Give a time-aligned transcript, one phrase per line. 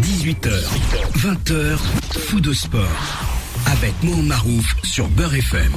[0.00, 0.50] 18h,
[1.18, 1.76] 20h,
[2.26, 2.82] fou de sport.
[3.66, 5.72] Avec Mohamed Marouf sur Beurre FM.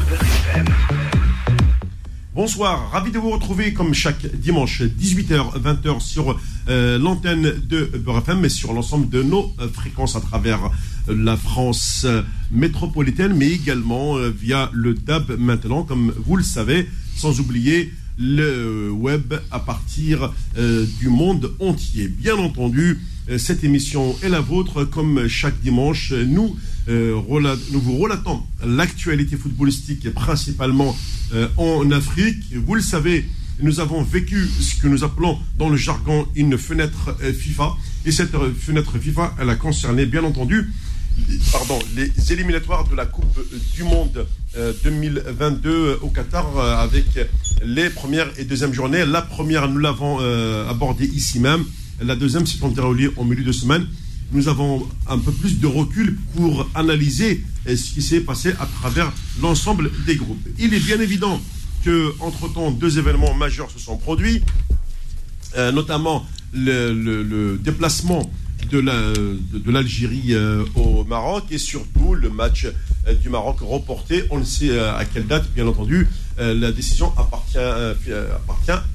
[2.33, 6.39] Bonsoir, ravi de vous retrouver comme chaque dimanche 18h, 20h sur
[6.69, 10.71] euh, l'antenne de Beurre FM et sur l'ensemble de nos euh, fréquences à travers
[11.09, 12.07] euh, la France
[12.51, 16.87] métropolitaine, mais également via le DAB maintenant, comme vous le savez,
[17.17, 22.07] sans oublier le web à partir du monde entier.
[22.07, 23.01] Bien entendu,
[23.37, 26.11] cette émission est la vôtre, comme chaque dimanche.
[26.11, 26.55] Nous,
[26.87, 30.95] nous vous relatons l'actualité footballistique, principalement
[31.57, 32.43] en Afrique.
[32.53, 33.25] Vous le savez,
[33.61, 37.73] nous avons vécu ce que nous appelons dans le jargon une fenêtre FIFA.
[38.05, 40.71] Et cette fenêtre FIFA, elle a concerné, bien entendu,
[41.95, 43.39] les éliminatoires de la Coupe
[43.73, 44.27] du Monde
[44.83, 47.05] 2022 au Qatar avec
[47.63, 49.05] les premières et deuxièmes journées.
[49.05, 50.19] La première, nous l'avons
[50.69, 51.63] abordée ici même.
[52.01, 53.87] La deuxième s'est déroulée en milieu de semaine.
[54.31, 59.13] Nous avons un peu plus de recul pour analyser ce qui s'est passé à travers
[59.41, 60.45] l'ensemble des groupes.
[60.59, 61.41] Il est bien évident
[61.85, 64.43] que, entre-temps, deux événements majeurs se sont produits,
[65.55, 68.29] notamment le, déplacement
[68.69, 70.35] de l'Algérie
[70.75, 72.67] au Maroc et surtout le match
[73.21, 74.25] du Maroc reporté.
[74.31, 76.07] On ne sait à quelle date, bien entendu.
[76.37, 77.57] la décision appartient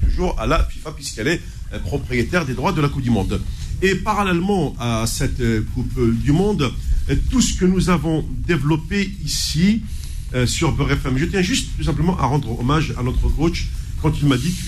[0.03, 1.41] toujours à la FIFA puisqu'elle est
[1.79, 3.41] propriétaire des droits de la Coupe du Monde.
[3.81, 5.41] Et parallèlement à cette
[5.73, 6.71] Coupe du Monde,
[7.29, 9.81] tout ce que nous avons développé ici
[10.45, 13.67] sur Beurre FM, je tiens juste tout simplement à rendre hommage à notre coach
[14.01, 14.65] quand il m'a dit que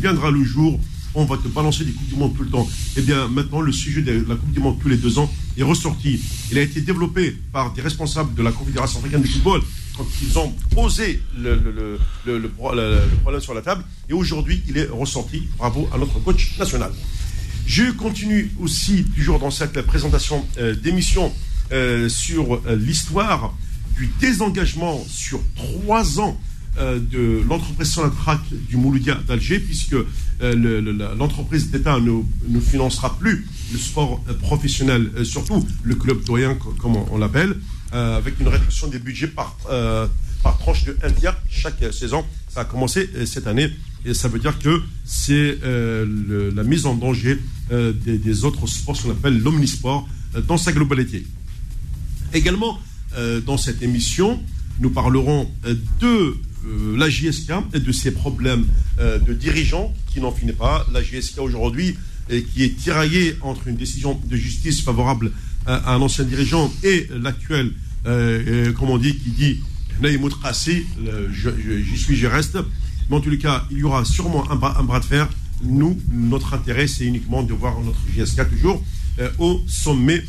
[0.00, 0.80] viendra le jour
[1.14, 2.68] on va te balancer des Coupes du Monde tout le temps.
[2.96, 5.62] Eh bien, maintenant, le sujet de la Coupe du Monde tous les deux ans est
[5.62, 6.20] ressorti.
[6.50, 9.60] Il a été développé par des responsables de la Confédération africaine de football
[9.98, 11.98] quand ils ont posé le,
[12.56, 13.84] problème sur la table.
[14.08, 15.42] Et aujourd'hui, il est ressorti.
[15.58, 16.92] Bravo à notre coach national.
[17.66, 20.46] Je continue aussi, toujours dans cette présentation
[20.82, 21.32] d'émission,
[22.08, 23.54] sur l'histoire
[23.96, 26.40] du désengagement sur trois ans
[26.78, 29.96] de l'entreprise Sonatrach du Mouloudia d'Alger, puisque
[30.40, 37.18] l'entreprise d'État ne, ne, financera plus le sport professionnel, surtout le club doyen, comme on,
[37.18, 37.56] l'appelle,
[37.92, 39.56] avec une réduction des budgets par,
[40.42, 42.24] par tranche de un tiers chaque saison.
[42.48, 43.70] Ça a commencé cette année
[44.04, 47.38] et ça veut dire que c'est la mise en danger
[47.70, 50.08] des, autres sports, ce qu'on appelle l'omnisport,
[50.46, 51.26] dans sa globalité.
[52.32, 52.78] Également,
[53.46, 54.42] dans cette émission,
[54.80, 55.50] nous parlerons
[56.00, 56.36] de
[56.96, 58.66] la JSK et de ses problèmes
[58.98, 60.86] de dirigeants qui n'en finit pas.
[60.92, 61.96] La JSK aujourd'hui
[62.28, 65.32] qui est tiraillée entre une décision de justice favorable
[65.68, 67.72] un ancien dirigeant et l'actuel,
[68.04, 69.60] comme on dit, qui dit
[70.00, 70.86] Naïmout Kassi,
[71.32, 72.58] j'y suis, j'y reste.
[73.10, 75.28] Mais en tous les cas, il y aura sûrement un bras, de fer.
[75.62, 78.82] Nous, notre intérêt, c'est uniquement de voir notre JSK toujours
[79.38, 80.24] au sommet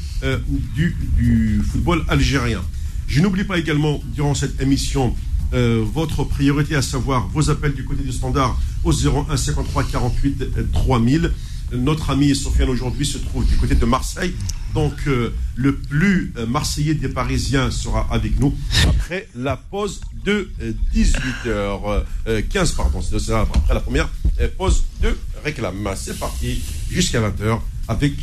[0.76, 2.62] du, du football algérien.
[3.08, 5.16] Je n'oublie pas également, durant cette émission,
[5.54, 10.72] euh, votre priorité, à savoir vos appels du côté du standard au 01 53 48
[10.72, 11.32] 3000.
[11.72, 14.34] Notre ami Sofiane aujourd'hui se trouve du côté de Marseille.
[14.74, 18.56] Donc euh, le plus euh, marseillais des Parisiens sera avec nous
[18.88, 20.50] après la pause de
[20.94, 24.10] 18h15, pardon, c'est après la première
[24.58, 25.90] pause de réclame.
[25.96, 28.14] C'est parti jusqu'à 20h avec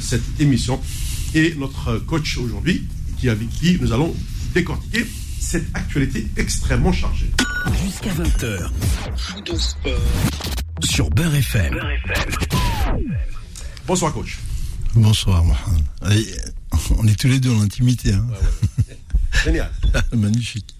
[0.00, 0.80] cette émission
[1.34, 2.86] et notre coach aujourd'hui
[3.18, 4.14] qui avec qui nous allons
[4.54, 5.04] décortiquer
[5.40, 7.30] cette actualité extrêmement chargée.
[7.82, 8.70] Jusqu'à 20h.
[10.84, 11.80] Sur Beurre FM.
[13.86, 14.38] Bonsoir, coach.
[14.94, 15.84] Bonsoir, Mohamed.
[16.98, 18.12] On est tous les deux en intimité.
[18.12, 18.26] Hein.
[18.30, 18.36] Ouais,
[18.88, 18.96] ouais.
[19.44, 19.70] Génial.
[20.12, 20.74] Magnifique.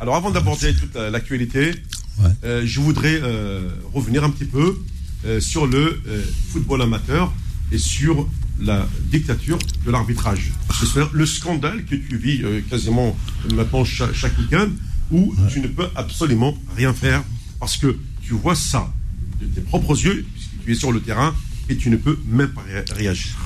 [0.00, 1.70] Alors, avant d'aborder toute l'actualité,
[2.18, 2.30] ouais.
[2.44, 4.78] euh, je voudrais euh, revenir un petit peu
[5.24, 6.02] euh, sur le
[6.50, 7.32] football amateur
[7.70, 8.28] et sur
[8.60, 10.52] la dictature de l'arbitrage.
[10.78, 13.16] C'est le scandale que tu vis euh, quasiment
[13.54, 14.68] maintenant chaque, chaque week-end,
[15.10, 15.50] où ouais.
[15.50, 17.22] tu ne peux absolument rien faire
[17.58, 18.92] parce que tu vois ça
[19.40, 21.34] de tes propres yeux, puisque tu es sur le terrain,
[21.68, 23.36] et tu ne peux même pas ré réagir.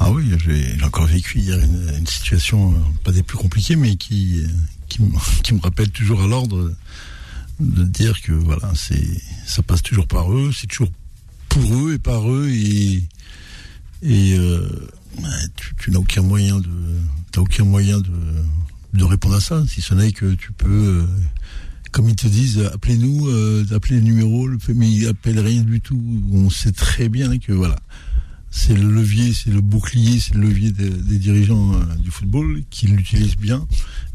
[0.00, 2.74] Ah oui, j'ai encore vécu hier une, une, situation,
[3.04, 4.42] pas des plus compliquées, mais qui,
[4.88, 5.00] qui,
[5.42, 6.72] qui me rappelle toujours à l'ordre
[7.60, 9.06] de dire que voilà, c'est
[9.46, 10.90] ça passe toujours par eux, c'est toujours
[11.48, 13.02] pour eux et par eux, et
[14.02, 14.68] et euh,
[15.56, 16.68] tu, tu n'as aucun moyen de
[17.30, 18.10] t'as aucun moyen de,
[18.94, 21.06] de répondre à ça si ce n'est que tu peux euh,
[21.92, 26.00] comme ils te disent appelez-nous euh, appelez les numéros mais ils appellent rien du tout.
[26.32, 27.78] On sait très bien que voilà
[28.50, 32.62] c'est le levier c'est le bouclier c'est le levier des, des dirigeants euh, du football
[32.70, 33.66] qui l'utilisent bien.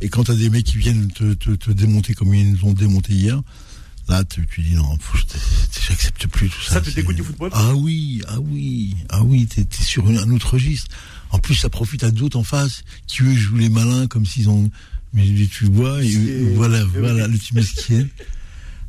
[0.01, 2.65] Et quand tu as des mecs qui viennent te, te, te, démonter comme ils nous
[2.65, 3.41] ont démonté hier
[4.09, 4.97] Là, tu, tu dis non,
[5.87, 6.75] j'accepte plus tout ça.
[6.75, 7.49] Ça te dégoûte du football?
[7.53, 10.87] Ah oui, ah oui, ah oui, t'es es sur une- un autre registre.
[11.31, 14.49] En plus, ça profite à d'autres en face qui eux jouent les malins comme s'ils
[14.49, 14.69] ont.
[15.13, 16.15] Mais tu vois, et,
[16.55, 18.05] voilà, voilà, le team esquier.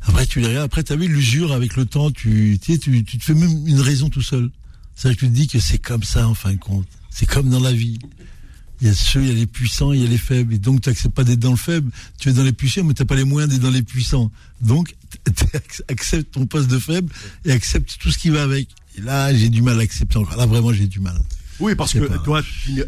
[0.03, 0.65] Après, tu les regardes.
[0.65, 2.11] Après, t'as vu l'usure avec le temps.
[2.11, 4.49] Tu, tu, tu, tu te fais même une raison tout seul.
[4.95, 6.87] C'est vrai que tu te dis que c'est comme ça en fin de compte.
[7.09, 7.99] C'est comme dans la vie.
[8.81, 10.53] Il y a ceux, il y a les puissants, il y a les faibles.
[10.53, 11.91] Et donc, tu n'acceptes pas d'être dans le faible.
[12.17, 14.31] Tu es dans les puissants, mais tu n'as pas les moyens d'être dans les puissants.
[14.61, 14.95] Donc,
[15.89, 17.11] accepte ton poste de faible
[17.45, 18.69] et accepte tout ce qui va avec.
[18.97, 20.37] Et là, j'ai du mal à accepter encore.
[20.37, 21.19] Là, vraiment, j'ai du mal.
[21.59, 22.17] Oui, parce que pas.
[22.19, 22.85] toi, tu n'es-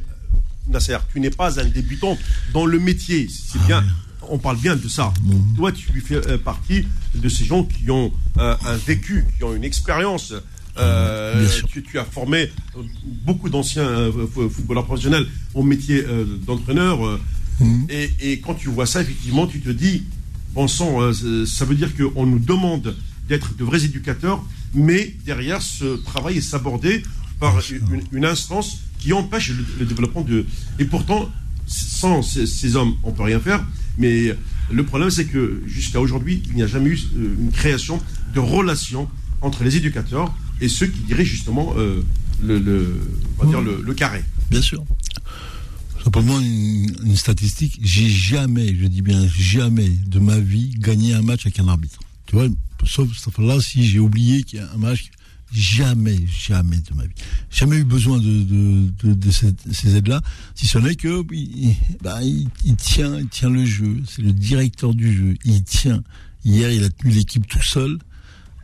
[0.67, 2.17] Nasser, tu n'es pas un débutant
[2.53, 3.27] dans le métier.
[3.29, 3.83] C'est Ah bien.
[4.29, 5.11] On parle bien de ça.
[5.57, 6.85] Toi, tu fais euh, partie
[7.15, 10.33] de ces gens qui ont euh, un vécu, qui ont une expérience.
[10.77, 12.81] Euh, tu, tu as formé euh,
[13.25, 17.19] beaucoup d'anciens euh, fo- footballeurs professionnels au métier euh, d'entraîneur.
[17.59, 17.88] Mhm.
[17.89, 20.03] et, et quand tu vois ça, effectivement, tu te dis,
[20.57, 22.95] euh, ça veut dire qu'on nous demande
[23.27, 27.03] d'être de vrais éducateurs, mais derrière, ce travail est sabordé
[27.39, 30.45] par une, une instance qui empêche le, le développement de...
[30.79, 31.29] Et pourtant,
[31.68, 33.63] sans ces, ces hommes, on peut rien faire,
[33.97, 34.35] mais
[34.71, 38.01] le problème, c'est que jusqu'à aujourd'hui, il n'y a jamais eu une création
[38.33, 39.09] de relation
[39.41, 42.03] entre les éducateurs et ceux qui dirigent justement euh,
[42.41, 43.01] le, le-
[43.39, 44.23] on va dire le, le carré.
[44.49, 44.83] Bien sûr.
[46.03, 51.21] Simplement une, une statistique, j'ai jamais, je dis bien jamais de ma vie gagné un
[51.21, 51.99] match avec un arbitre.
[52.25, 52.47] Tu vois,
[52.85, 55.11] sauf là si j'ai oublié qu'il y a un match,
[55.53, 57.13] jamais, jamais de ma vie.
[57.51, 60.21] Jamais eu besoin de, de, de, de ces, ces aides-là,
[60.55, 64.01] si ce n'est que il, bah, il, il tient, il tient le jeu.
[64.07, 65.35] C'est le directeur du jeu.
[65.45, 66.01] Il tient.
[66.45, 67.99] Hier, il a tenu l'équipe tout seul.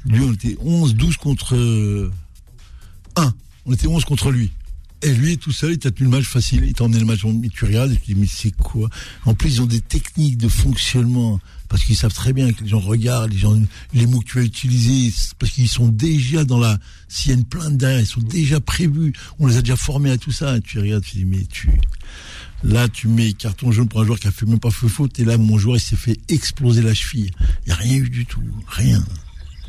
[0.06, 2.12] Lui, on était 11, 12 contre euh,
[3.16, 3.34] 1.
[3.66, 4.52] On était 11 contre lui.
[5.04, 6.64] Et lui, tout seul, il t'a tenu le match facile.
[6.66, 7.24] Il t'a emmené le match.
[7.26, 8.90] Mais tu regardes et tu dis, mais c'est quoi?
[9.26, 11.40] En plus, ils ont des techniques de fonctionnement.
[11.70, 13.60] Parce qu'ils savent très bien que les gens regardent, les, gens,
[13.94, 15.12] les mots que tu vas utiliser.
[15.16, 16.80] c'est Parce qu'ils sont déjà dans la.
[17.10, 19.14] S'il y a une plainte derrière, ils sont déjà prévus.
[19.38, 20.60] On les a déjà formés à tout ça.
[20.62, 21.70] Tu regardes, tu dis, mais tu.
[22.64, 25.20] Là, tu mets carton jaune pour un joueur qui a fait même pas feu faute.
[25.20, 27.30] Et là, mon joueur, il s'est fait exploser la cheville.
[27.66, 28.42] Il n'y a rien eu du tout.
[28.68, 29.04] Rien.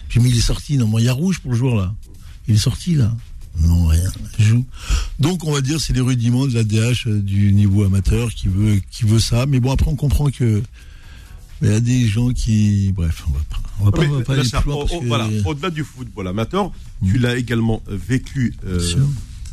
[0.08, 0.78] J'ai mis, il est sorti.
[0.78, 1.94] Non, moi, il y a rouge pour le joueur, là.
[2.46, 3.14] Il est sorti, là.
[3.60, 4.10] Non, rien.
[4.38, 4.64] Il joue.
[5.18, 8.48] Donc, on va dire, c'est les rudiments de la DH euh, du niveau amateur qui
[8.48, 9.46] veut, qui veut ça.
[9.46, 10.62] Mais bon, après, on comprend que.
[11.60, 12.92] mais Il y a des gens qui.
[12.94, 15.04] Bref, on va pas, on va pas, on va pas aller plus loin parce que-
[15.04, 15.08] Mm.
[15.08, 16.70] voilà, au-delà du football amateur,
[17.04, 18.80] tu l'as également vécu euh,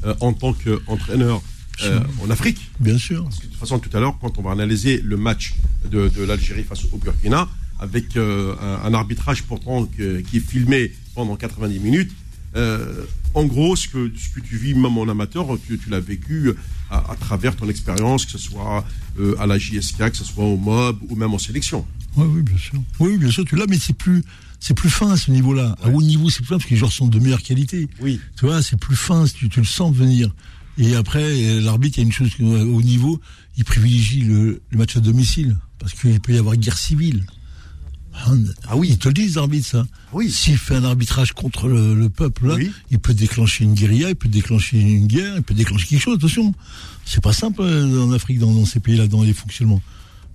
[0.06, 1.42] euh, en tant qu'entraîneur
[1.84, 2.60] euh, en Afrique.
[2.80, 3.24] Bien sûr.
[3.24, 5.56] Parce que de toute façon, tout à l'heure, quand on va analyser le match
[5.92, 7.50] de, de l'Algérie face au Burkina,
[7.80, 12.12] avec euh, un, un arbitrage pourtant que- qui est filmé pendant 90 minutes,
[12.56, 16.00] euh, en gros, ce que, ce que tu vis même en amateur, tu, tu l'as
[16.00, 16.51] vécu
[16.89, 18.86] à, à travers ton expérience, que ce soit
[19.19, 21.86] euh, à la JSK, que ce soit au MOB ou même en sélection.
[22.16, 22.81] Oui, oui, bien sûr.
[23.01, 24.24] Oui, bien sûr, tu l'as, mais c'est plus,
[24.62, 25.75] c'est plus fin à ce niveau-là.
[25.83, 27.89] À haut niveau, c'est plus fin parce que les joueurs sont de meilleure qualité.
[28.00, 28.22] Oui.
[28.39, 30.33] Tu vois, c'est plus fin, tu, tu le sens venir.
[30.77, 33.19] Et après, euh, l'arbitre, il y a une chose, euh, au niveau,
[33.57, 35.57] il privilégie le, le match à domicile.
[35.77, 37.25] Parce qu'il peut y avoir guerre civile.
[38.68, 39.88] Ah oui, ils te le disent, l'arbitre, ça.
[40.14, 40.32] Oui.
[40.32, 42.72] S'il fait un arbitrage contre le, le peuple, là, Oui.
[42.92, 46.16] il peut déclencher une guérilla, il peut déclencher une guerre, il peut déclencher quelque chose,
[46.18, 46.54] attention.
[47.06, 49.82] C'est pas simple euh, en Afrique, dans, dans ces pays-là, dans les fonctionnements.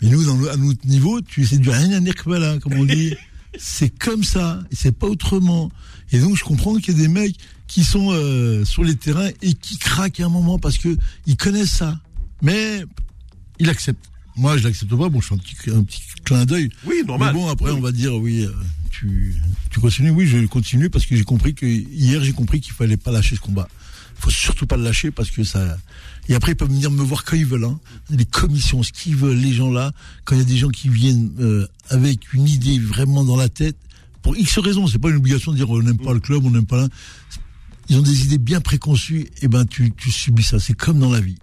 [0.03, 2.75] Mais nous, dans à notre niveau, tu essaies de rien à dire que voilà, comme
[2.75, 3.15] on dit.
[3.59, 5.71] c'est comme ça, c'est pas autrement.
[6.12, 7.37] Et donc, je comprends qu'il y a des mecs
[7.67, 11.37] qui sont euh, sur les terrains et qui craquent à un moment parce que ils
[11.37, 11.99] connaissent ça.
[12.43, 12.85] Mais
[13.59, 14.10] ils acceptent.
[14.37, 15.08] Moi, je l'accepte pas.
[15.08, 16.70] Bon, je fais un petit, un petit clin d'œil.
[16.87, 17.34] Oui, normal.
[17.34, 17.76] Mais bon, après, Oui.
[17.78, 18.52] on va dire, oui, euh,
[18.90, 19.34] tu,
[19.70, 20.10] tu continues.
[20.10, 23.37] Oui, je continue parce que j'ai compris que hier, j'ai compris qu'il fallait pas lâcher
[23.37, 23.68] ce combat.
[24.18, 25.76] Il faut surtout pas le lâcher parce que ça.
[26.28, 27.64] Et après, ils peuvent venir me voir quand ils veulent.
[27.64, 27.78] Hein.
[28.10, 29.92] Les commissions, ce qu'ils veulent, les gens là.
[30.25, 33.49] Quand il y a des gens qui viennent euh, avec une idée vraiment dans la
[33.49, 33.76] tête,
[34.22, 36.50] pour X raisons, c'est pas une obligation de dire on n'aime pas le club, on
[36.50, 36.88] n'aime pas l'un.
[37.88, 40.60] Ils ont des idées bien préconçues, et ben tu, tu subis ça.
[40.60, 41.37] C'est comme dans la vie.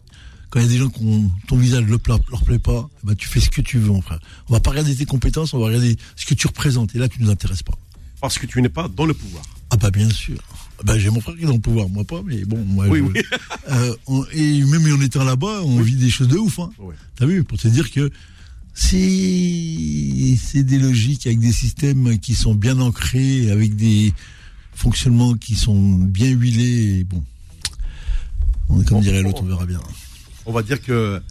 [0.49, 1.03] Quand il y a des gens qui
[1.47, 3.89] ton visage ne leur, leur plaît pas, eh ben tu fais ce que tu veux,
[3.89, 4.19] mon frère.
[4.49, 6.95] On va pas regarder tes compétences, on va regarder ce que tu représentes.
[6.95, 7.73] Et là, tu nous intéresses pas.
[8.21, 9.43] Parce que tu n'es pas dans le pouvoir.
[9.69, 10.37] Ah bah bien sûr.
[10.85, 12.87] Bah, j'ai mon frère qui est dans le pouvoir, moi pas, mais bon, moi.
[12.87, 13.21] Oui, je- oui.
[13.69, 16.59] Euh, on- et même en étant là-bas, on vit des choses de ouf.
[16.59, 16.69] Hein.
[17.17, 18.09] T'as vu Pour te dire que
[18.73, 24.13] c'est c'est des logiques avec des systèmes qui sont bien ancrés, avec des
[24.73, 26.99] fonctionnements qui sont bien huilés.
[26.99, 27.23] Et bon,
[28.69, 29.81] on, comme Bon, dirait l'autre, on verra bien.
[30.47, 31.21] On va dire que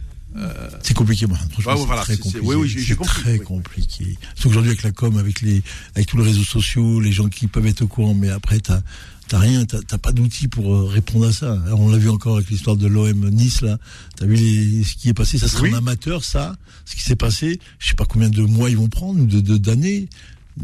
[0.83, 1.37] C'est compliqué, moi.
[1.51, 2.45] Franchement, Ouais, ouais, c'est voilà, très c'est- c'est- compliqué.
[2.47, 3.45] oui, oui, j'ai- j'ai C'est compris, très oui.
[3.45, 4.17] compliqué.
[4.35, 5.63] Surtout aujourd'hui avec la com, avec les,
[5.95, 8.81] avec tous les réseaux sociaux, les gens qui peuvent être au courant, mais après t'as,
[9.27, 11.53] t'as rien, t'as, pas d'outils pour euh, répondre à ça.
[11.65, 13.79] Alors, on l'a vu encore avec l'histoire de l'OM Nice là.
[14.15, 15.73] T'as vu les, ce qui est passé, ça sera Oui.
[15.73, 16.55] un amateur, ça.
[16.85, 19.57] Ce qui s'est passé, je sais pas combien de mois ils vont prendre, de, de
[19.57, 20.07] d'années.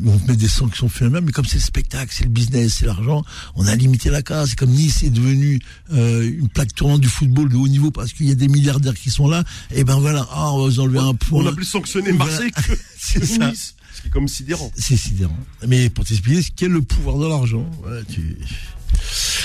[0.05, 3.23] On met des sanctions finalement, mais comme c'est le spectacle, c'est le business, c'est l'argent,
[3.55, 4.21] on a limité la.
[4.47, 5.59] C'est comme Nice est devenu
[5.93, 8.95] euh, une plaque tournante du football de haut niveau parce qu'il y a des milliardaires
[8.95, 9.43] qui sont là.
[9.71, 11.43] Et ben voilà, ah, on va vous enlever un point.
[11.43, 13.49] On a plus sanctionné Marseille que c'est ça.
[13.51, 13.75] Nice.
[13.95, 14.71] Ce qui est comme sidérant.
[14.75, 15.37] C'est sidérant.
[15.67, 18.37] Mais pour t'expliquer ce qu'est le pouvoir de l'argent, voilà, tu...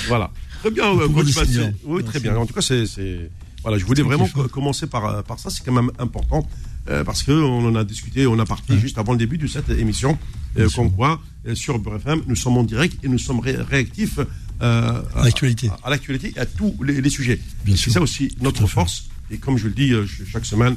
[0.08, 0.30] Voilà.
[0.60, 1.70] Très bien, euh, seniors.
[1.84, 2.20] Oui, très Merci.
[2.20, 2.36] bien.
[2.36, 3.30] En tout cas, c'est, c'est-
[3.62, 5.50] voilà, je voulais C'est vraiment co- commencer par, par ça.
[5.50, 6.48] C'est quand même important
[6.88, 9.46] euh, parce que on en a discuté, on a parti juste avant le début de
[9.46, 10.18] cette émission,
[10.56, 13.56] euh, comme quoi euh, sur Beurre FM, nous sommes en direct et nous sommes ré-
[13.56, 14.18] réactifs
[14.60, 15.68] euh, À l'actualité.
[15.68, 17.40] à, à à tous les, les sujets.
[17.76, 19.08] C'est ça aussi notre force.
[19.30, 20.76] Et comme je le dis euh, ch- chaque semaine,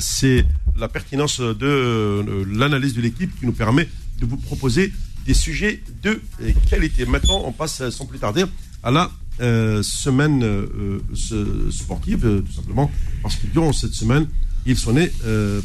[0.00, 0.44] c'est
[0.76, 3.88] la pertinence de l'analyse de l'équipe qui nous permet
[4.20, 4.92] de vous proposer
[5.26, 6.20] des sujets de
[6.70, 7.04] qualité.
[7.06, 8.44] Maintenant, on passe sans plus tarder
[8.82, 10.98] à la euh, semaine euh,
[11.70, 12.90] sportive, euh, tout simplement,
[13.22, 14.26] parce que durant cette semaine,
[14.64, 15.12] il s'en est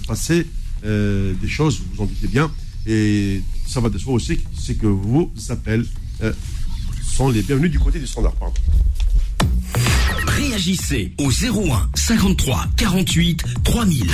[0.08, 0.46] passé
[0.84, 2.52] des choses, vous vous en doutez bien,
[2.86, 5.86] et ça va de soi aussi, c'est que vos appels
[6.24, 6.34] euh,
[7.04, 8.34] sont les bienvenus du côté du standard.
[8.36, 8.56] Pardon.
[10.28, 14.08] Réagissez au 01 53 48 3000.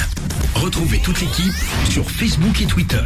[0.56, 1.54] Retrouvez toute l'équipe
[1.89, 3.01] sur Facebook et Twitter.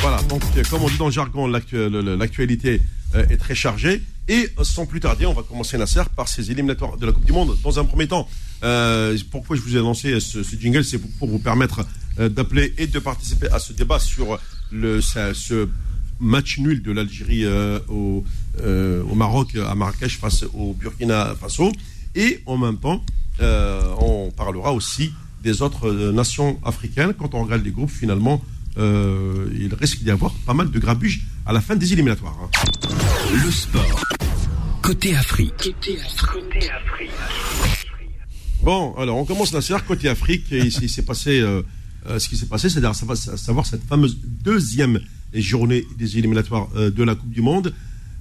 [0.00, 2.80] Voilà, donc euh, comme on dit dans le jargon, l'actualité
[3.14, 4.02] euh, est très chargée.
[4.28, 7.32] Et sans plus tarder, on va commencer Nasser par ces éliminatoires de la Coupe du
[7.32, 7.56] Monde.
[7.62, 8.28] Dans un premier temps,
[8.62, 11.84] euh, pourquoi je vous ai lancé ce, jingle, c'est pour, vous permettre
[12.18, 14.38] d'appeler et de participer à ce débat sur
[14.70, 15.68] ce,
[16.20, 17.44] match nul de l'Algérie
[17.88, 18.24] au,
[18.60, 21.70] euh, au Maroc, à Marrakech face au Burkina Faso.
[22.14, 23.04] Et en même temps,
[23.40, 27.14] euh, on parlera aussi des autres euh, nations africaines.
[27.18, 28.42] Quand on regarde les groupes, finalement,
[28.78, 32.38] euh, il risque d'y avoir pas mal de grabuge à la fin des éliminatoires.
[32.42, 32.50] hein.
[33.44, 34.02] Le sport.
[34.82, 35.74] Côté Afrique.
[38.62, 40.52] Bon, alors on commence la série côté Afrique.
[40.52, 41.62] Et il, s'est- passé euh,
[42.18, 45.00] ce qui s'est passé, c'est-à-dire savoir, savoir cette fameuse deuxième
[45.34, 47.72] journée des éliminatoires euh, de la Coupe du Monde.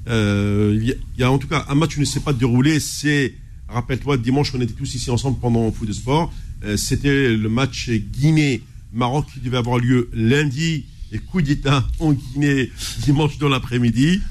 [0.08, 2.20] Euh, Il y, a- il y a en tout cas un match qui ne s'est
[2.22, 2.80] pas déroulé.
[2.80, 3.34] C'est,
[3.68, 6.34] rappelle-toi, dimanche, on était tous ici ensemble pendant Foot de Sport.
[6.64, 12.72] Euh, C'était le match Guinée-Maroc qui devait avoir lieu lundi et coup d'État en Guinée
[13.04, 14.22] dimanche dans l'après-midi.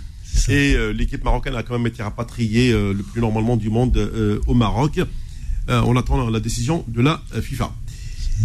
[0.48, 3.96] Et euh, l'équipe marocaine a quand même été rapatriée le plus normalement du monde
[4.46, 5.00] au Maroc.
[5.68, 7.72] On attend la décision de la FIFA.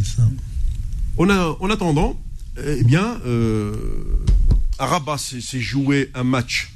[0.03, 0.29] Ça.
[1.17, 2.19] On a, en attendant,
[2.63, 3.17] eh bien,
[4.77, 6.73] à Rabat s'est joué un match,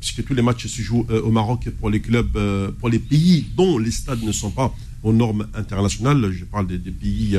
[0.00, 2.98] puisque tous les matchs se jouent euh, au Maroc pour les clubs, euh, pour les
[2.98, 6.30] pays dont les stades ne sont pas aux normes internationales.
[6.32, 7.38] Je parle des, pays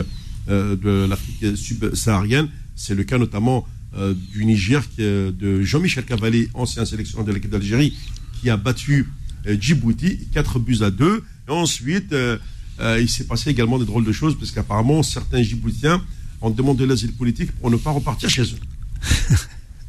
[0.50, 2.50] euh, de l'Afrique subsaharienne.
[2.76, 7.96] C'est le cas notamment euh, du Niger, de Jean-Michel Cavalli, ancien sélectionneur de l'équipe d'Algérie,
[8.40, 9.08] qui a battu
[9.48, 11.24] euh, Djibouti 4 buts à 2.
[11.48, 12.38] Et ensuite, euh,
[12.80, 16.04] euh, il s'est passé également des drôles de choses, parce qu'apparemment, certains Djiboutiens
[16.42, 18.60] ont demandé l'asile politique pour ne pas repartir chez eux.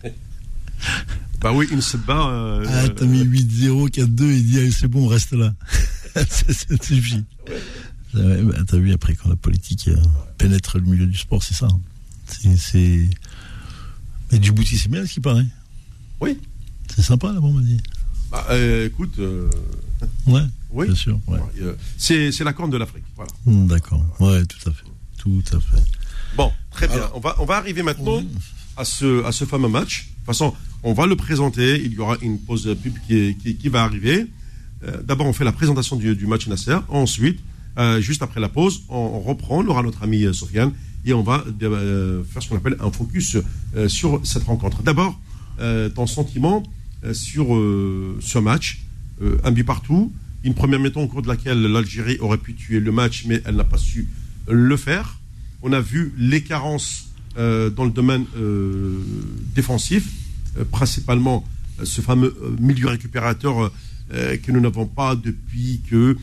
[1.43, 2.29] bah oui, une Seba.
[2.31, 5.55] Euh, Ah, t'as mis 8-0, 4-2 et dit, c'est bon, on reste là.
[6.15, 7.25] ça, suffit.
[8.15, 9.97] Ouais, bah, t'as vu après quand la politique euh,
[10.39, 11.67] pénètre le milieu du sport, c'est ça.
[11.67, 11.81] hein.
[12.57, 13.09] C'est.
[14.31, 15.47] Mais Djibouti, c'est bien ce qui paraît.
[16.21, 16.39] Oui.
[16.95, 17.81] C'est sympa là-bas, on m'a dit.
[18.31, 19.49] bah, euh, écoute, euh,
[20.27, 20.87] Ouais, oui.
[20.87, 21.19] bien sûr.
[21.27, 21.39] Ouais.
[21.61, 23.05] Euh, c'est la corne de l'Afrique.
[23.17, 23.31] Voilà.
[23.47, 24.05] Hum, D'accord.
[24.21, 24.85] Ouais, tout à fait.
[25.19, 25.83] Tout à fait.
[26.37, 26.97] Bon, très bien.
[26.97, 28.23] Alors- on, va, on va arriver maintenant
[28.77, 30.09] à, ce, à ce fameux match.
[30.23, 31.83] Toute façon, on va le présenter.
[31.85, 34.27] Il y aura une pause pub qui, qui, va arriver.
[34.85, 36.77] Euh, D'abord, on fait la présentation du, du match Nasser.
[36.89, 37.41] Ensuite,
[37.77, 39.65] euh, juste après la pause, on, reprend.
[39.65, 40.73] On aura notre ami euh, Sofiane
[41.05, 41.45] et on va
[42.31, 43.39] faire ce qu'on appelle un focus
[43.89, 44.85] sur cette rencontre.
[44.85, 45.19] D'abord,
[45.59, 46.63] ton sentiment
[47.13, 47.47] sur
[48.21, 48.83] ce match.
[49.43, 50.13] Un but partout.
[50.45, 53.57] Une première mi-temps au cours de laquelle l'Algérie aurait pu tuer le match, mais elle
[53.57, 54.07] n'a pas su
[54.47, 55.19] le faire.
[55.63, 59.01] On a vu les carences euh, dans le domaine euh,
[59.55, 60.07] défensif,
[60.59, 61.45] euh, principalement
[61.83, 63.73] ce fameux milieu récupérateur
[64.11, 66.19] que nous n'avons pas depuis que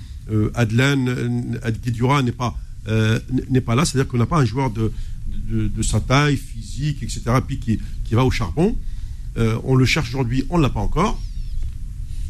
[0.54, 2.56] Adlan euh, Adguedura n'est pas
[3.50, 4.92] n'est pas là, c'est-à-dire qu'on n'a pas un joueur de,
[5.50, 8.78] de, sa taille physique, etc., puis qui, qui va au charbon.
[9.36, 11.22] On le cherche aujourd'hui, on ne l'a pas encore.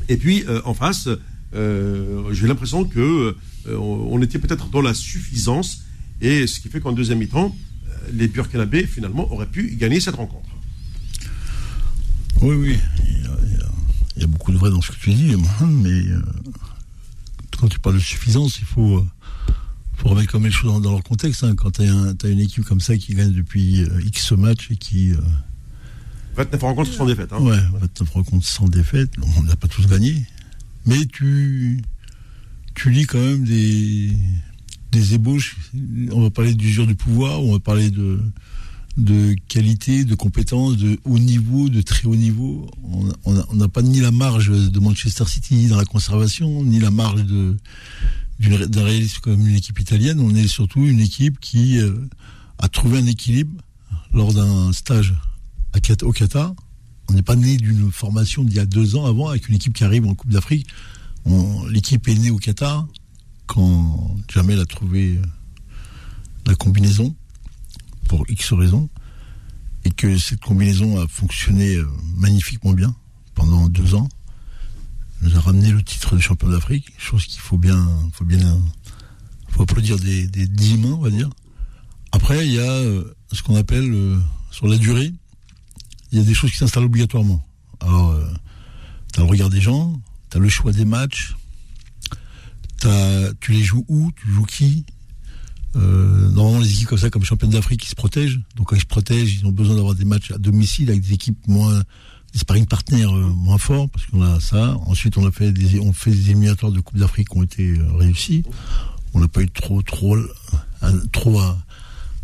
[0.08, 1.08] Et puis en face,
[1.54, 3.36] j'ai l'impression que
[3.68, 5.84] on était peut-être dans la suffisance,
[6.22, 7.56] et ce qui fait qu'en deuxième mi-temps,
[8.14, 10.50] les Burkinabés finalement auraient pu gagner cette rencontre.
[12.42, 12.78] Oui, oui.
[13.08, 13.70] Il y, a, il y a-
[14.16, 16.22] il y a beaucoup de vrai dans ce que tu dis, mais euh,
[17.58, 19.06] quand tu parles de suffisance, il faut, euh,
[19.98, 21.44] faut remettre comme les choses dans, dans leur contexte.
[21.44, 21.56] hein.
[21.56, 25.12] Quand tu as, une équipe comme ça qui gagne depuis euh, X matchs et qui.
[25.14, 25.18] euh,
[26.36, 27.32] 29 rencontres sans défaite.
[27.34, 27.40] Hein.
[27.42, 30.26] ouais, 29 rencontres sans défaite, on n'a pas tous gagné.
[30.86, 31.82] Mais tu,
[32.76, 34.12] tu lis quand même des,
[34.92, 35.58] des ébauches.
[36.12, 41.20] On va parler d'usure du pouvoir, on va parler de, qualité, de compétences, de haut
[41.20, 42.70] niveau, de très haut niveau.
[43.26, 47.24] On n'a pas ni la marge de Manchester City dans la conservation, ni la marge
[47.26, 50.20] d'un réalisme comme une équipe italienne.
[50.20, 51.94] On est surtout une équipe qui euh,
[52.58, 53.62] a trouvé un équilibre
[54.14, 55.14] lors d'un stage
[56.02, 56.54] au Qatar.
[57.10, 59.74] On n'est pas né d'une formation d'il y a deux ans avant avec une équipe
[59.74, 60.68] qui arrive en Coupe d'Afrique.
[61.70, 62.88] L'équipe est née au Qatar
[63.50, 65.22] quand Jamel a trouvé euh,
[66.46, 67.16] la combinaison
[68.08, 68.90] pour X raisons
[69.86, 72.96] et que cette combinaison a fonctionné euh, magnifiquement bien
[73.34, 74.08] pendant deux ans.
[75.24, 78.62] nous a ramené le titre de champion d'Afrique, chose qu'il faut bien, faut bien,
[79.50, 81.30] faut applaudir des, des dix mains, on va dire.
[82.12, 84.20] Après, il y a euh, ce qu'on appelle
[84.52, 85.12] sur la durée,
[86.12, 87.44] il y a des choses qui s'installent obligatoirement.
[87.80, 88.16] Alors,
[89.12, 91.36] tu as le regard des gens, tu as le choix des matchs,
[93.40, 94.86] tu les joues où, tu joues qui?
[95.76, 98.40] Euh, normalement, les équipes comme ça, comme championnes d'Afrique, ils se protègent.
[98.56, 101.14] Donc quand ils se protègent, ils ont besoin d'avoir des matchs à domicile avec des
[101.14, 101.84] équipes moins,
[102.34, 104.76] des sparring partners euh, moins forts, parce qu'on a ça.
[104.86, 107.78] Ensuite, on a fait des, on fait des éliminatoires de Coupe d'Afrique qui ont été
[107.78, 108.44] euh, réussis.
[109.14, 110.18] On n'a pas eu trop, trop,
[111.12, 111.58] trop à,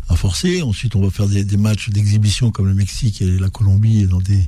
[0.08, 0.62] à, forcer.
[0.62, 4.20] Ensuite, on va faire des, des matchs d'exhibition comme le Mexique et la Colombie, dans
[4.20, 4.42] des,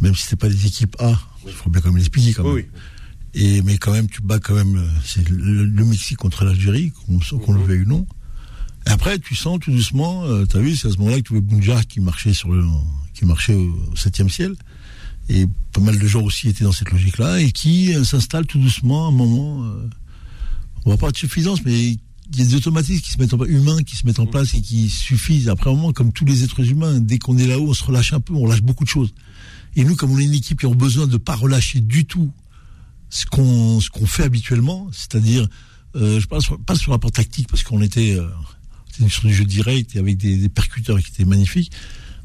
[0.00, 2.52] même si c'est pas des équipes A, il faut bien quand même l'expliquer quand même.
[2.52, 2.80] Oui, oui.
[3.38, 7.52] Et, mais quand même, tu bats quand même, euh, c'est le, Mexique contre l'Algérie, qu'on
[7.52, 7.66] le mhm.
[7.66, 8.06] veuille ou non.
[8.86, 11.28] Et après, tu sens tout doucement, euh, tu as vu, c'est à ce moment-là que
[11.28, 12.64] tu vois Bounjar qui marchait sur le,
[13.12, 14.54] qui marchait au septième ciel.
[15.28, 18.58] Et pas mal de gens aussi étaient dans cette logique-là et qui euh, s'installent tout
[18.58, 19.70] doucement à un moment.
[20.86, 23.38] on va pas de suffisance, mais il y a des automatismes qui se mettent en
[23.38, 24.30] place, humains qui se mettent en mhm.
[24.30, 25.50] place et qui suffisent.
[25.50, 28.14] Après un moment, comme tous les êtres humains, dès qu'on est là-haut, on se relâche
[28.14, 29.12] un peu, on lâche beaucoup de choses.
[29.74, 32.06] Et nous, comme on est une équipe qui a besoin de ne pas relâcher du
[32.06, 32.32] tout
[33.10, 35.48] ce qu'on ce qu'on fait habituellement, c'est-à-dire,
[35.94, 38.28] euh, je parle pas sur rapport tactique parce qu'on était euh,
[39.08, 41.72] sur du jeu direct et avec des, percuteurs qui étaient magnifiques.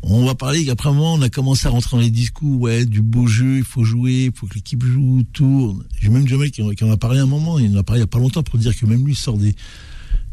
[0.04, 2.86] On va parler qu'après un moment, on a commencé à rentrer dans les discours, ouais,
[2.86, 5.84] du beau jeu, il faut jouer, il faut que l'équipe joue, tourne.
[6.02, 8.06] J'ai même Jamel qui, en a parlé un moment, il en a parlé il y
[8.06, 9.56] a pas longtemps pour dire que même lui sort des...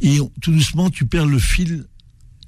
[0.01, 1.85] Et tout doucement, tu perds le fil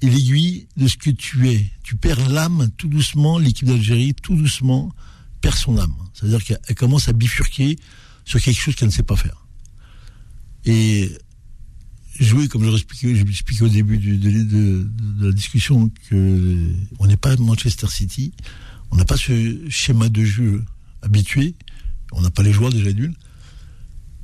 [0.01, 1.69] et l'aiguille de ce que tu es.
[1.83, 4.91] Tu perds l'âme tout doucement, l'équipe d'Algérie, tout doucement,
[5.41, 5.93] perd son âme.
[6.13, 7.77] C'est-à-dire qu'elle commence à bifurquer
[8.25, 9.45] sur quelque chose qu'elle ne sait pas faire.
[10.65, 11.11] Et
[12.19, 18.33] jouer, comme je l'expliquais au début de, la discussion, que on n'est pas Manchester City,
[18.91, 20.63] on n'a pas ce schéma de jeu
[21.01, 21.55] habitué,
[22.11, 23.15] on n'a pas les joueurs déjà d'une.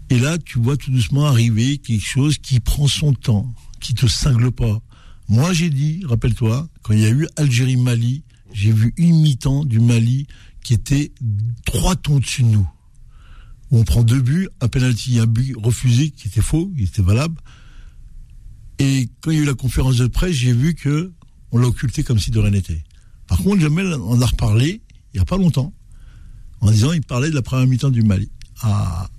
[0.10, 4.07] Et là, tu vois tout doucement arriver quelque chose qui prend son temps, qui te
[4.07, 4.81] cingle pas.
[5.27, 9.79] Moi, j'ai dit, rappelle-toi, quand il y a eu Algérie-Mali, j'ai vu une mi-temps du
[9.79, 10.27] Mali
[10.63, 11.12] qui était
[11.65, 12.69] trois tons au-dessus de nous.
[13.71, 17.36] On prend deux buts, un penalty, un but refusé qui était faux, qui était valable.
[18.80, 21.12] Et quand il y a eu la conférence de presse, j'ai vu que
[21.51, 22.84] on l'a occulté comme si de rien n'était.
[23.27, 24.82] Par contre, Jamel en a reparlé
[25.13, 25.73] il n'y a pas longtemps,
[26.60, 28.30] en disant il parlait de la première mi-temps du Mali.
[28.62, 29.10] Ah,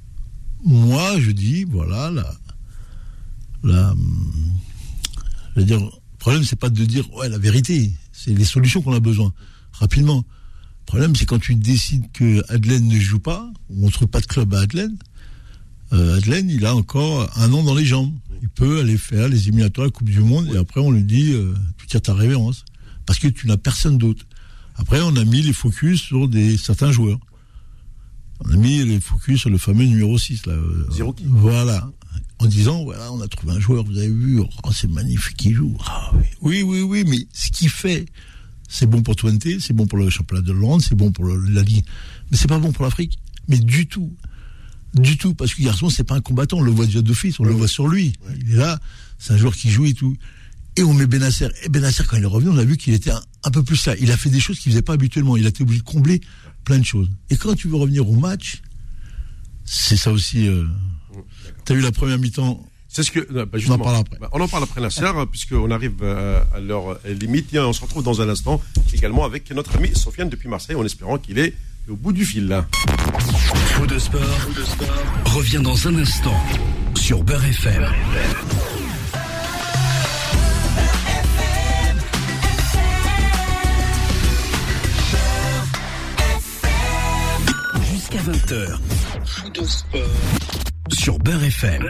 [0.65, 3.95] moi, je dis, voilà, la,
[5.55, 8.83] je veux dire, le problème, c'est pas de dire, ouais, la vérité, c'est les solutions
[8.83, 9.33] qu'on a besoin,
[9.73, 10.25] rapidement.
[10.89, 14.23] Le problème, c'est quand tu décides que Adelaine ne joue pas, on ne trouve pas
[14.23, 14.97] de club à Adelaine.
[15.93, 18.15] Euh, Adelaine, il a encore un an dans les jambes.
[18.41, 21.33] Il peut aller faire les éliminatoires, la Coupe du Monde, et après on lui dit,
[21.35, 22.65] euh, tu tires ta révérence.
[23.05, 24.25] Parce que tu n'as personne d'autre.
[24.77, 27.21] Après, on a mis les focus sur des, certains joueurs.
[28.41, 30.47] On a mis les focus sur le fameux numéro 6.
[30.47, 30.55] Là.
[31.27, 31.91] Voilà.
[32.39, 35.53] En disant, voilà, on a trouvé un joueur, vous avez vu, oh, c'est magnifique, il
[35.53, 35.77] joue.
[35.85, 38.07] Ah oui, oui, oui, mais ce qu'il fait,
[38.69, 41.63] c'est bon pour Twente, c'est bon pour le championnat de Hollande, c'est bon pour la
[41.63, 41.85] Ligue,
[42.31, 43.19] mais c'est pas bon pour l'Afrique.
[43.49, 44.15] Mais du tout.
[44.95, 47.45] Du tout, parce que Garçon, c'est pas un combattant, on le voit déjà d'office, on
[47.45, 48.13] le voit sur lui.
[48.41, 48.79] Il est là,
[49.19, 50.17] c'est un joueur qui joue et tout.
[50.77, 51.49] Et on met Benasser.
[51.65, 53.95] Et Benasser, quand il est revenu, on a vu qu'il était un, peu plus là.
[54.01, 55.37] Il a fait des choses qu'il faisait pas habituellement.
[55.37, 56.21] Il a été obligé de combler
[56.65, 57.11] plein de choses.
[57.31, 58.63] Et quand tu veux revenir au match,
[59.65, 60.47] c'est ça aussi.
[60.47, 60.65] Euh,
[61.67, 63.21] tu as eu la première mi-temps c'est ce que.
[63.31, 64.19] Bah, on en parle après.
[64.19, 67.53] Bah, on en parle après la serre, puisqu'on arrive euh, à l'heure limite.
[67.55, 68.61] Et on se retrouve dans un instant
[68.93, 71.55] également avec notre ami Sofiane depuis Marseille, en espérant qu'il est
[71.89, 72.65] au bout du fil.
[73.75, 74.21] Faux de sport,
[74.57, 76.35] de sport revient dans un instant
[76.95, 77.87] sur Beurre FM.
[87.91, 88.79] Jusqu'à 20h.
[89.29, 90.01] Faux de sport
[90.91, 91.87] sur Beurre FM.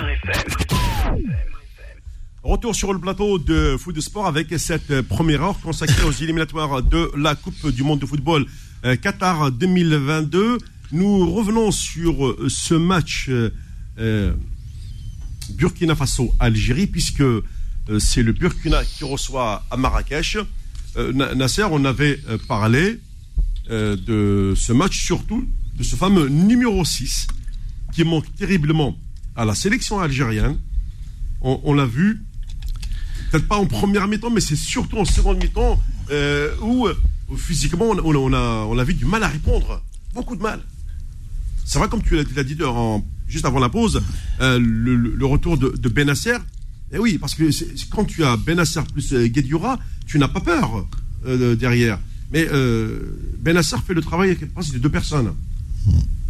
[2.42, 6.82] Retour sur le plateau de Foot de Sport avec cette première heure consacrée aux éliminatoires
[6.82, 8.44] de la Coupe du Monde de football
[8.84, 10.58] euh, Qatar 2022.
[10.90, 13.30] Nous revenons sur euh, ce match
[13.98, 14.34] euh,
[15.50, 17.24] Burkina Faso-Algérie puisque
[18.00, 20.38] c'est le Burkina qui reçoit à Marrakech
[20.96, 22.98] Nasser, on avait parlé
[23.70, 25.46] de ce match, surtout
[25.78, 27.26] de ce fameux numéro 6
[27.92, 28.96] qui manque terriblement
[29.36, 30.58] à la sélection algérienne.
[31.40, 32.20] On, l'a vu,
[33.30, 35.80] peut-être pas en première mi-temps, mais c'est surtout en seconde mi-temps
[36.62, 36.88] où,
[37.36, 39.82] physiquement on, a, on avait du mal à répondre.
[40.14, 40.60] Beaucoup de mal.
[41.64, 42.56] C'est vrai, comme tu l'as dit
[43.28, 44.02] juste avant la pause,
[44.40, 46.38] euh, le, retour de, de Benasser.
[46.92, 47.44] Eh oui, parce que
[47.90, 50.86] quand tu as Benasser plus euh, Guedioura, tu n'as pas peur
[51.26, 51.98] euh, derrière.
[52.32, 52.46] Mais
[53.38, 55.34] Benasser fait le travail presque de deux personnes.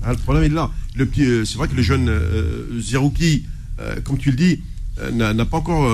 [0.03, 0.71] Ah, le problème est là.
[0.97, 2.11] c'est vrai que le jeune
[2.81, 3.47] Zerouki,
[4.05, 4.63] comme tu le dis,
[5.13, 5.91] n'a pas encore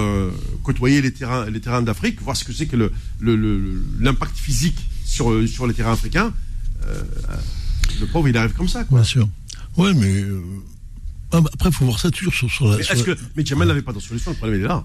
[0.63, 2.91] côtoyé les terrains, les terrains d'Afrique, voir ce que c'est que
[4.01, 6.33] l'impact physique sur, sur les terrains africains.
[8.01, 8.85] le pauvre, il arrive comme ça.
[8.91, 9.29] Bien sûr.
[9.77, 10.25] Ouais, mais
[11.35, 12.77] ah, après, il faut voir ça toujours sur, la.
[12.77, 14.85] Mais, que, mais Jamal n'avait pas de solution, le problème est là.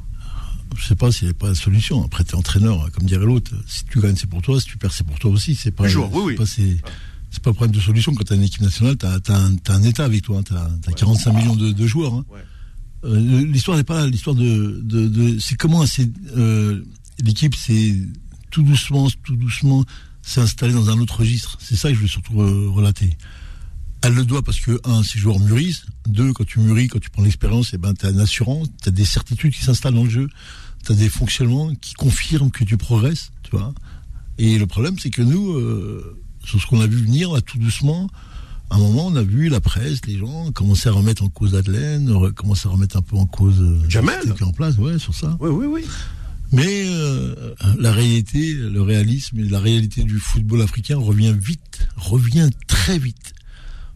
[0.75, 2.03] Je sais pas s'il n'y avait pas de solution.
[2.03, 3.51] Après, tu es entraîneur, comme dirait l'autre.
[3.67, 4.59] Si tu gagnes, c'est pour toi.
[4.59, 5.53] Si tu perds, c'est pour toi aussi.
[5.55, 6.81] C'est pas, jour, oui, oui.
[7.31, 8.13] C'est, pas un problème de solution.
[8.13, 10.41] Quand tu as une équipe nationale, tu as, un, État avec toi.
[10.43, 12.13] Tu as, 45 millions de, joueurs.
[12.13, 12.25] Hein.
[13.05, 14.07] Euh, l'histoire n'est pas là.
[14.07, 15.83] L'histoire de, de, c'est comment
[16.35, 16.83] euh,
[17.23, 17.95] l'équipe, c'est
[18.51, 19.85] tout doucement, tout doucement,
[20.21, 21.57] s'est installé dans un autre registre.
[21.61, 23.15] C'est ça que je veux surtout euh, relater.
[24.01, 25.85] Elle le doit parce que, un, ces joueurs mûrissent.
[26.07, 28.89] Deux, quand tu mûris, quand tu prends l'expérience, eh ben, tu as une assurance, tu
[28.89, 30.29] as des certitudes qui s'installent dans le jeu,
[30.85, 33.73] tu as des fonctionnements qui confirment que tu progresses, tu vois.
[34.37, 35.59] Et le problème, c'est que nous,
[36.49, 38.09] sur ce qu'on a vu venir, là, tout doucement,
[38.71, 41.55] à un moment, on a vu la presse, les gens commencer à remettre en cause
[41.55, 45.37] Adelaine, commencer à remettre un peu en cause euh, Jamel en place, ouais, sur ça.
[45.39, 45.85] Oui, oui, oui.
[46.51, 52.49] Mais euh, la réalité, le réalisme et la réalité du football africain revient vite, revient
[52.67, 53.33] très vite.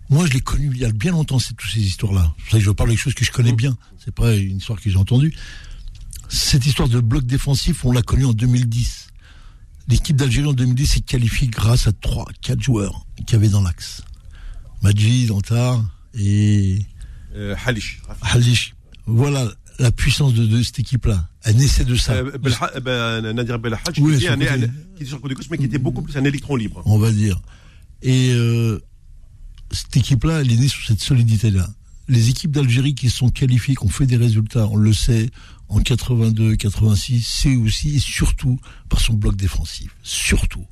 [0.10, 2.36] Moi, je l'ai connu il y a bien longtemps, c'est toutes ces histoires-là.
[2.52, 3.76] C'est que je parle des choses que je connais bien.
[4.04, 5.34] C'est pas une histoire que j'ai entendue.
[6.30, 9.03] Cette histoire de bloc défensif, on l'a connue en 2010.
[9.89, 13.62] L'équipe d'Algérie en 2010 s'est qualifiée grâce à 3, 4 joueurs qu'il y avait dans
[13.62, 14.02] l'axe.
[14.82, 16.86] Majid, Antar et...
[17.36, 18.02] Euh, Halish.
[18.22, 18.76] Halish.
[19.06, 21.28] Voilà la puissance de, cette équipe-là.
[21.43, 22.13] Elle naissait de ça.
[22.13, 22.38] Euh,
[22.80, 26.56] ben, Nadir Belhadj, qui, était qui sur le mais qui était beaucoup plus un électron
[26.56, 26.82] libre.
[26.86, 27.41] On va dire.
[28.02, 28.80] Et euh,
[29.72, 31.67] cette équipe-là, elle est née sur cette solidité-là.
[32.08, 35.30] Les équipes d'Algérie qui sont qualifiées, qui ont fait des résultats, on le sait,
[35.69, 39.95] en 82, 86, c'est aussi et surtout par son bloc défensif.
[40.04, 40.65] Surtout.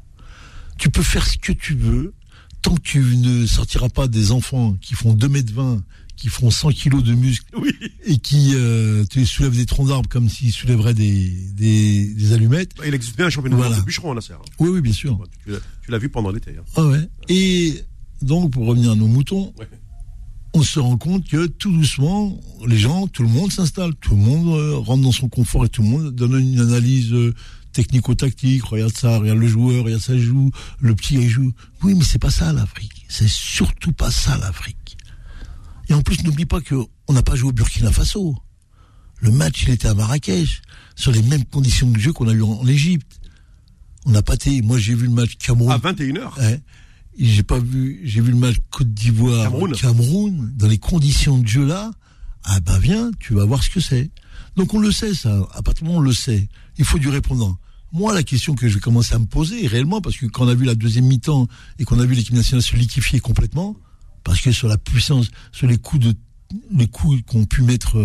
[0.78, 2.14] Tu peux faire ce que tu veux,
[2.62, 5.84] tant que tu ne sortiras pas des enfants qui font 2 mètres 20
[6.22, 7.52] qui font 100 kilos de muscles
[8.06, 12.74] et qui euh, tu soulèvent des troncs d'arbres comme s'ils soulèveraient des, des, allumettes.
[12.86, 14.22] Il existe bien un championnat de bûcheron, là,
[14.60, 15.20] Oui, oui, bien sûr.
[15.46, 16.52] Tu l'as vu pendant l'été.
[16.52, 16.64] Hein.
[16.76, 17.10] Ah ouais.
[17.28, 17.84] Et
[18.22, 19.52] donc, pour revenir à nos moutons,
[20.54, 24.22] on se rend compte que tout doucement, les gens, tout le monde s'installe, tout le
[24.22, 27.34] monde euh, rentre dans son confort et tout le monde donne une analyse euh,
[27.72, 28.64] technico-tactique.
[28.66, 31.54] Regarde ça, regarde le joueur, regarde ça joue, le petit il joue.
[31.84, 33.06] Oui, mais c'est pas ça l'Afrique.
[33.08, 34.98] C'est surtout pas ça l'Afrique.
[35.90, 38.38] Et en plus, n'oublie pas qu'on n'a pas joué au Burkina Faso.
[39.20, 40.62] Le match, il était à Marrakech,
[40.96, 43.20] sur les mêmes conditions de jeu qu'on a eu en, Égypte.
[44.06, 44.62] On n'a pas été.
[44.62, 45.72] Moi, j'ai vu le match Cameroun.
[45.72, 46.60] À 21h.
[47.18, 50.54] J'ai pas vu, j'ai vu le match Côte d'Ivoire, Cameroun.
[50.56, 51.92] dans les conditions de jeu là.
[52.44, 54.10] Ah ben viens, tu vas voir ce que c'est.
[54.56, 56.48] Donc on le sait ça, à partir du moment où on le sait,
[56.78, 57.58] il faut du répondant.
[57.94, 60.48] Moi, la question que je vais commencer à me poser, réellement, parce que quand on
[60.48, 61.48] a vu la deuxième mi-temps
[61.78, 63.76] et qu'on a vu l'équipe nationale se liquifier complètement,
[64.24, 66.14] parce que sur la puissance, sur les coups de,
[66.72, 67.98] les coups qu'ont pu mettre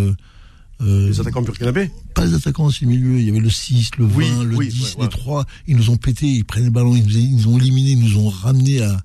[0.82, 3.18] euh, les attaquants burkinabés Pas les attaquants dans ces milieux.
[3.18, 5.46] Il y avait le 6, le 20, le 10, les 3.
[5.66, 8.28] Ils nous ont pété, ils prenaient le ballon, ils nous, ont éliminés, ils nous ont
[8.28, 9.00] ramenés à.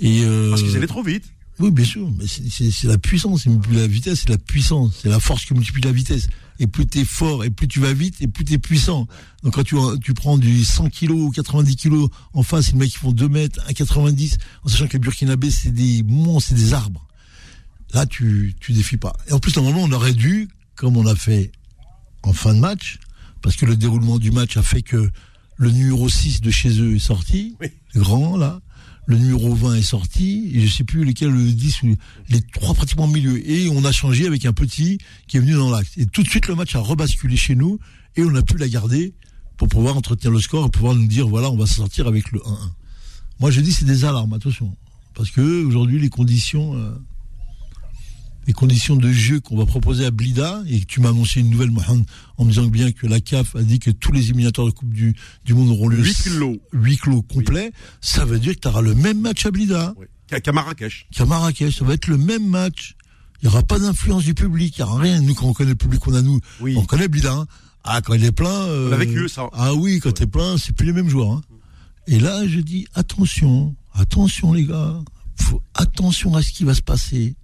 [0.00, 1.24] Et euh, Parce qu'ils allaient trop vite.
[1.60, 2.08] Oui, bien sûr.
[2.18, 5.00] Mais c'est la puissance, c'est plus la vitesse, c'est la puissance.
[5.02, 6.28] C'est la force qui multiplie la vitesse.
[6.60, 9.06] Et plus tu es fort, et plus tu vas vite, et plus tu es puissant.
[9.42, 12.90] Donc quand tu, tu prends du 100 kg ou 90 kg en face, les mecs
[12.90, 16.72] qui font 2 mètres, 1,90, en sachant que les Burkinabés, c'est des monstres, c'est des
[16.74, 17.06] arbres.
[17.94, 19.16] Là, tu, tu défies pas.
[19.28, 21.50] Et en plus, normalement, on aurait dû, comme on a fait
[22.22, 22.98] en fin de match,
[23.42, 25.10] parce que le déroulement du match a fait que
[25.56, 27.56] le numéro 6 de chez eux est sorti,
[27.94, 28.60] grand là,
[29.06, 31.80] le numéro 20 est sorti, et je sais plus lesquels, le 10,
[32.28, 33.44] les trois pratiquement au milieu.
[33.50, 35.90] Et on a changé avec un petit qui est venu dans l'axe.
[35.96, 37.80] Et tout de suite, le match a rebasculé chez nous,
[38.16, 39.14] et on a pu la garder
[39.56, 42.38] pour pouvoir entretenir le score et pouvoir nous dire, voilà, on va sortir avec le
[42.40, 42.44] 1-1.
[43.40, 44.76] Moi, je dis, c'est des alarmes, attention.
[45.14, 46.92] Parce que aujourd'hui, les conditions, euh,
[48.48, 51.70] les conditions de jeu qu'on va proposer à Blida, et tu m'as annoncé une nouvelle,
[51.70, 52.04] Mohamed,
[52.38, 54.92] en me disant bien que la CAF a dit que tous les éliminateurs de Coupe
[54.92, 58.68] du, du Monde auront lieu 8 clos, 8 clos complets, ça veut dire que tu
[58.68, 59.94] auras le même match à Blida.
[59.98, 60.06] Oui.
[60.42, 61.06] Qu'à Marrakech.
[61.14, 62.94] Qu'à Marrakech, ça va être le même match.
[63.42, 65.20] Il n'y aura pas d'influence du public, il n'y aura rien.
[65.20, 66.74] Nous, quand on connaît le public qu'on a, nous, Oui.
[66.76, 67.32] on connaît Blida.
[67.34, 67.46] hein.
[67.84, 68.48] Ah, quand il est plein.
[68.50, 69.48] euh, On a vécu ça.
[69.52, 71.32] Ah oui, quand t'es plein, c'est plus les mêmes joueurs.
[71.32, 71.42] hein.
[72.06, 74.98] Et là, je dis attention, attention les gars,
[75.36, 77.36] faut attention à ce qui va se passer.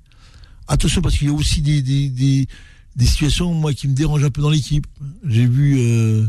[0.68, 2.46] Attention parce qu'il y a aussi des, des, des,
[2.96, 4.86] des situations moi qui me dérangent un peu dans l'équipe.
[5.26, 6.26] J'ai vu euh,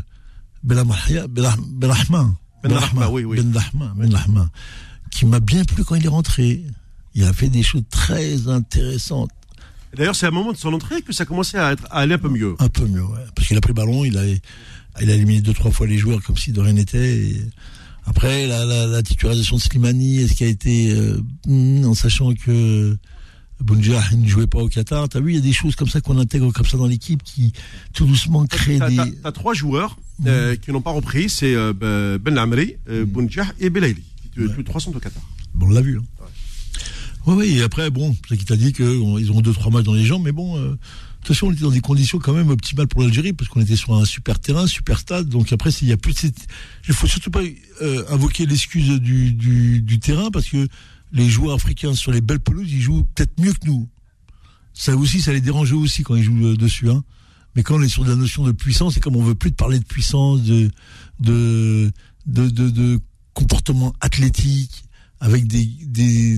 [0.66, 3.38] Belahmahia- Belah- Belahma, Benrahma, oui, oui.
[3.38, 4.50] Benrahma, Benrahma,
[5.12, 6.64] qui m'a bien plu quand il est rentré.
[7.14, 9.30] Il a fait des choses très intéressantes.
[9.96, 12.16] D'ailleurs, c'est à un moment de son entrée que ça commençait à, être, à aller
[12.16, 12.56] un peu mieux.
[12.60, 13.24] Un peu mieux, ouais.
[13.34, 15.98] Parce qu'il a pris le ballon, il a, il a éliminé deux, trois fois les
[15.98, 17.20] joueurs comme si de rien n'était.
[17.30, 17.42] et
[18.06, 22.34] Après, la, la, la titularisation de Slimani, est-ce qu'il a été, euh, hmm, en sachant
[22.34, 22.98] que
[23.62, 26.02] Bounja ne jouait pas au Qatar, t'as vu, il y a des choses comme ça
[26.02, 27.54] qu'on intègre comme ça dans l'équipe qui,
[27.94, 29.00] tout doucement, créent des...
[29.24, 33.48] t'as- trois joueurs euh, qui n'ont pas repris, c'est euh, Ben Ben Lamri, euh, Bounjah
[33.60, 34.02] et Belaïli.
[34.22, 35.24] qui- Tous tous trois sont au Qatar.
[35.54, 35.98] Bon, on l'a vu.
[35.98, 36.04] Hein.
[37.26, 39.94] Ouais, ouais, et après, bon, c'est qui t'a dit qu'ils ont deux, trois matchs dans
[39.94, 40.78] les jambes, mais bon, euh, de
[41.22, 43.76] toute façon, on était dans des conditions quand même optimales pour l'Algérie, parce qu'on était
[43.76, 46.32] sur un super terrain, super stade, donc après, s'il y a plus de.
[46.88, 47.42] Il faut surtout pas
[47.82, 50.68] euh, invoquer l'excuse du, du, du terrain, parce que
[51.12, 53.88] les joueurs africains sur les belles pelouses, ils jouent peut-être mieux que nous.
[54.74, 57.04] Ça aussi, ça les dérange aussi quand ils jouent euh, dessus, hein.
[57.56, 59.56] Mais quand on est sur la notion de puissance, et comme on veut plus te
[59.56, 60.70] parler de puissance, de,
[61.22, 61.90] de,
[62.26, 63.00] de, de, de
[63.34, 64.86] comportement athlétique,
[65.20, 65.66] avec des,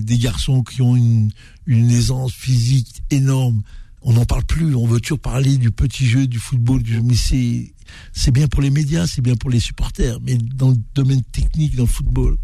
[0.00, 1.30] des, garçons qui ont une,
[1.66, 3.62] une aisance physique énorme.
[4.02, 7.14] On n'en parle plus, on veut toujours parler du petit jeu, du football, du, mais
[7.14, 7.74] c'est,
[8.12, 11.74] c'est bien pour les médias, c'est bien pour les supporters, mais dans le domaine technique,
[11.74, 12.38] dans le football,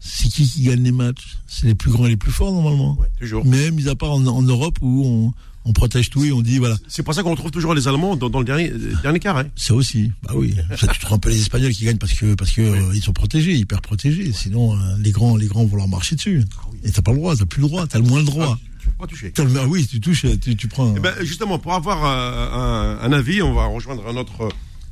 [0.00, 1.36] c'est qui qui gagne les matchs?
[1.46, 2.96] C'est les plus grands et les plus forts normalement.
[2.98, 3.44] Ouais, toujours.
[3.44, 5.32] Mais mis à part en, en Europe où on,
[5.66, 8.16] on protège tout et on dit voilà, C'est pour ça qu'on retrouve toujours les Allemands
[8.16, 9.44] dans, dans le dernier, euh, dernier carré.
[9.56, 10.10] ça aussi.
[10.22, 12.62] Bah oui, ça tu rends un peu les Espagnols qui gagnent parce que parce que
[12.62, 14.32] euh, ils sont protégés, hyper protégés.
[14.32, 16.44] Sinon euh, les grands les grands vont leur marcher dessus.
[16.82, 18.58] Et t'as pas le droit, t'as plus le droit, t'as le moins le droit.
[18.80, 19.32] Tu peux pas toucher.
[19.36, 20.94] Le- ah oui, tu touches, tu, tu prends.
[20.96, 24.48] Eh ben, justement, pour avoir euh, un, un avis, on va rejoindre un autre,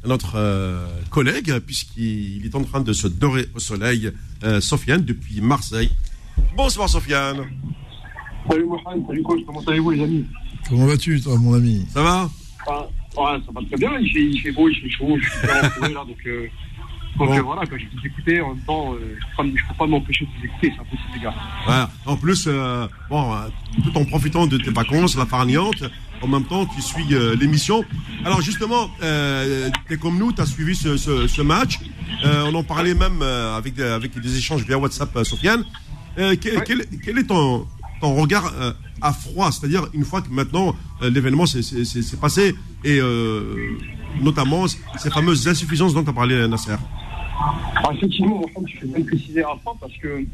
[0.09, 4.11] un autre euh, collègue, puisqu'il est en train de se dorer au soleil,
[4.43, 5.91] euh, Sofiane, depuis Marseille.
[6.57, 7.45] Bonsoir, Sofiane.
[8.49, 10.25] Salut Mohamed, salut coach, comment allez-vous les amis?
[10.69, 11.85] Comment vas-tu, toi, mon ami?
[11.93, 12.31] Ça va?
[12.67, 15.29] Ah, ouais, Ça va très bien, il fait, il fait beau, il fait chaud, je
[15.29, 16.47] suis bien entouré là, donc, euh,
[17.19, 17.43] donc Bon.
[17.43, 20.31] voilà, quand je vous écouter, en même temps, euh, je ne peux pas m'empêcher de
[20.39, 21.35] vous écouter, c'est impossible les gars.
[21.67, 21.91] Voilà.
[22.07, 22.49] En plus,
[23.11, 23.35] bon,
[23.85, 25.83] tout en profitant de tes vacances, la farniante,
[26.23, 27.85] en même temps, tu suis euh, l'émission.
[28.25, 31.79] Alors justement, euh, tu es comme nous, tu as suivi ce, ce, ce match.
[32.25, 35.65] Euh, on en parlait même euh, avec, des- avec des échanges via WhatsApp, Sofiane.
[36.17, 36.37] Ouais.
[36.37, 36.65] quel,
[37.05, 37.67] quel est ton,
[38.01, 38.53] ton regard
[39.01, 39.53] à froid?
[39.53, 42.99] C'est-à-dire, une fois que maintenant l'événement s'est- passé, et
[44.21, 46.73] notamment ces fameuses insuffisances dont tu as parlé, Nasser.
[47.77, 50.25] Alors, effectivement, Mohamed, bien de préciser à la fin parce que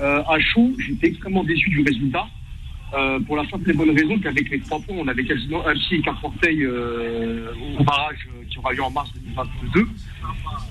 [0.00, 2.24] à chaud, j'étais extrêmement déçu du résultat.
[2.94, 5.72] Euh, pour la simple et bonne raison qu'avec les trois points, on avait quasiment un
[5.72, 9.88] petit écart porteil euh, au barrage euh, qui aura lieu en mars 2022.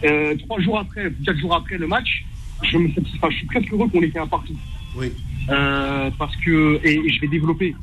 [0.03, 2.23] Euh, trois jours après, quatre jours après le match,
[2.63, 4.55] je, me, enfin, je suis presque heureux qu'on ait fait un partout.
[4.95, 5.11] Oui.
[5.47, 7.75] Parce que, et, et je vais développer.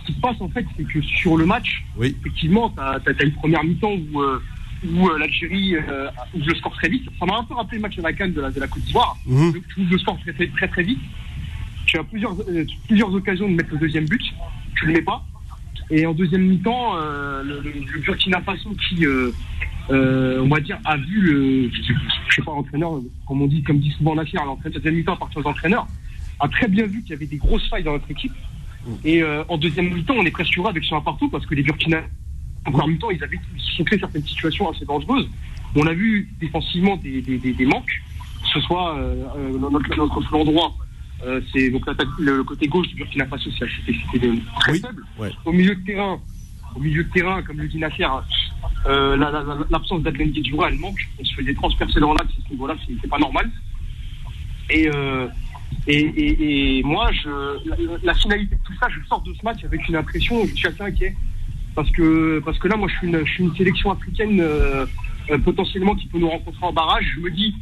[0.00, 2.16] Ce qui se passe en fait, c'est que sur le match, Oui.
[2.20, 4.20] effectivement, tu as, une première mi-temps où,
[4.88, 5.76] où l'Algérie
[6.34, 7.08] ouvre le score très vite.
[7.20, 8.82] Ça m'a un peu rappelé le match de la Cannes de la, de la Côte
[8.82, 9.16] d'Ivoire.
[9.24, 10.98] Tu ouvres le score très très, très, très vite.
[11.86, 14.22] Tu as plusieurs, euh, plusieurs occasions de mettre le deuxième but.
[14.76, 15.24] Tu le mets pas.
[15.90, 19.30] Et en deuxième mi-temps, euh, le, le- Burkina Faso qui, euh,
[19.90, 23.78] euh, on va dire, a vu le, je sais, pas, l'entraîneur, comme on dit, comme
[23.80, 25.86] dit souvent Nasser, l'entraîneur, deuxième mi-temps à partir entraîneurs,
[26.40, 28.32] a très bien vu qu'il y avait des grosses failles dans notre équipe.
[29.04, 31.62] Et euh, en deuxième mi-temps, on est presque heureux avec un partout parce que les
[31.62, 32.02] Burkina,
[32.66, 33.38] en première mi-temps, ils avaient
[33.84, 35.28] créés certaines situations assez dangereuses.
[35.76, 38.02] On a vu défensivement des, des, des, manques,
[38.42, 40.76] que ce soit euh, notre, notre flanc droit,
[41.26, 43.66] euh, c'est donc le, le côté gauche du Burkina Faso, c'est-
[44.12, 44.80] c'était très Oui.
[44.80, 45.02] faible.
[45.18, 45.30] Ouais.
[45.44, 46.20] Au milieu de terrain,
[46.74, 48.04] au milieu de terrain, comme le dit Nasser,
[48.86, 51.08] euh, la- la- l'absence Guedjoura, elle manque.
[51.20, 53.50] On se faisait transpercer dans l'axe, ce niveau-là, c'est pas normal.
[54.70, 55.28] Et, euh,
[55.86, 57.28] et, et, et moi, je,
[57.68, 60.54] la, la finalité de tout ça, je sors de ce match avec une impression, je
[60.54, 61.14] suis assez inquiet.
[61.74, 64.86] Parce que, parce que là, moi, je suis une, je suis une sélection africaine euh,
[65.44, 67.04] potentiellement qui peut nous rencontrer en barrage.
[67.16, 67.54] Je me dis,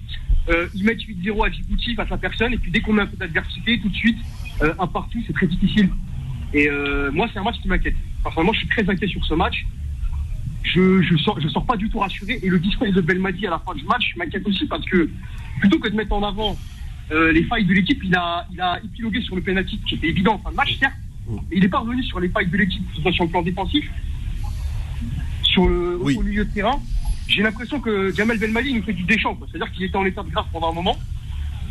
[0.49, 3.07] euh, ils mettent 8-0 à Djibouti face à personne, et puis dès qu'on met un
[3.07, 4.19] peu d'adversité, tout de suite,
[4.63, 5.91] euh, un partout, c'est très difficile.
[6.53, 7.95] Et euh, moi, c'est un match qui m'inquiète.
[8.23, 9.65] Personnellement, je suis très inquiet sur ce match.
[10.63, 12.39] Je, je, sors, je sors pas du tout rassuré.
[12.43, 15.09] Et le discours de Belmadi à la fin du match m'inquiète aussi parce que
[15.61, 16.57] plutôt que de mettre en avant
[17.11, 20.09] euh, les failles de l'équipe, il a, il a épilogué sur le penalty qui était
[20.09, 20.95] évident en fin de match, certes,
[21.29, 23.31] mais il n'est pas revenu sur les failles de l'équipe, que ce soit sur le
[23.31, 23.91] plan défensif,
[25.43, 26.17] sur le Oui.
[26.17, 26.81] au milieu de terrain.
[27.33, 29.39] J'ai l'impression que Jamel Belmadi nous fait du déchant.
[29.51, 30.99] C'est-à-dire qu'il était en état de grâce pendant un moment.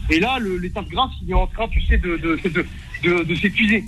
[0.09, 3.83] Et là, l'état de grâce, il est en train, tu sais, de, s'épuiser.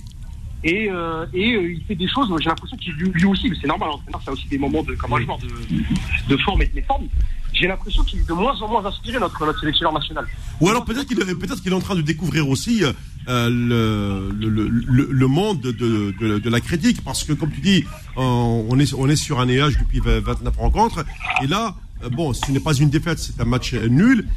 [0.63, 3.89] Et, euh, euh, il fait des choses, j'ai l'impression qu'il lui aussi, mais c'est normal,
[3.89, 7.07] l'entraîneur, ça a aussi des moments de, de, de forme et de méforme.
[7.53, 10.27] J'ai l'impression qu'il est de moins en moins inspiré, notre, notre sélectionneur national.
[10.59, 14.67] Ou alors peut-être qu'il peut qu'il est en train de découvrir aussi euh, le, le,
[14.67, 17.85] le, le, monde de, de, de, la critique, parce que comme tu dis,
[18.15, 21.05] on est, on est sur un nuage depuis 29 rencontres,
[21.43, 21.75] et là,
[22.11, 24.27] bon, ce n'est pas une défaite, c'est un match nul,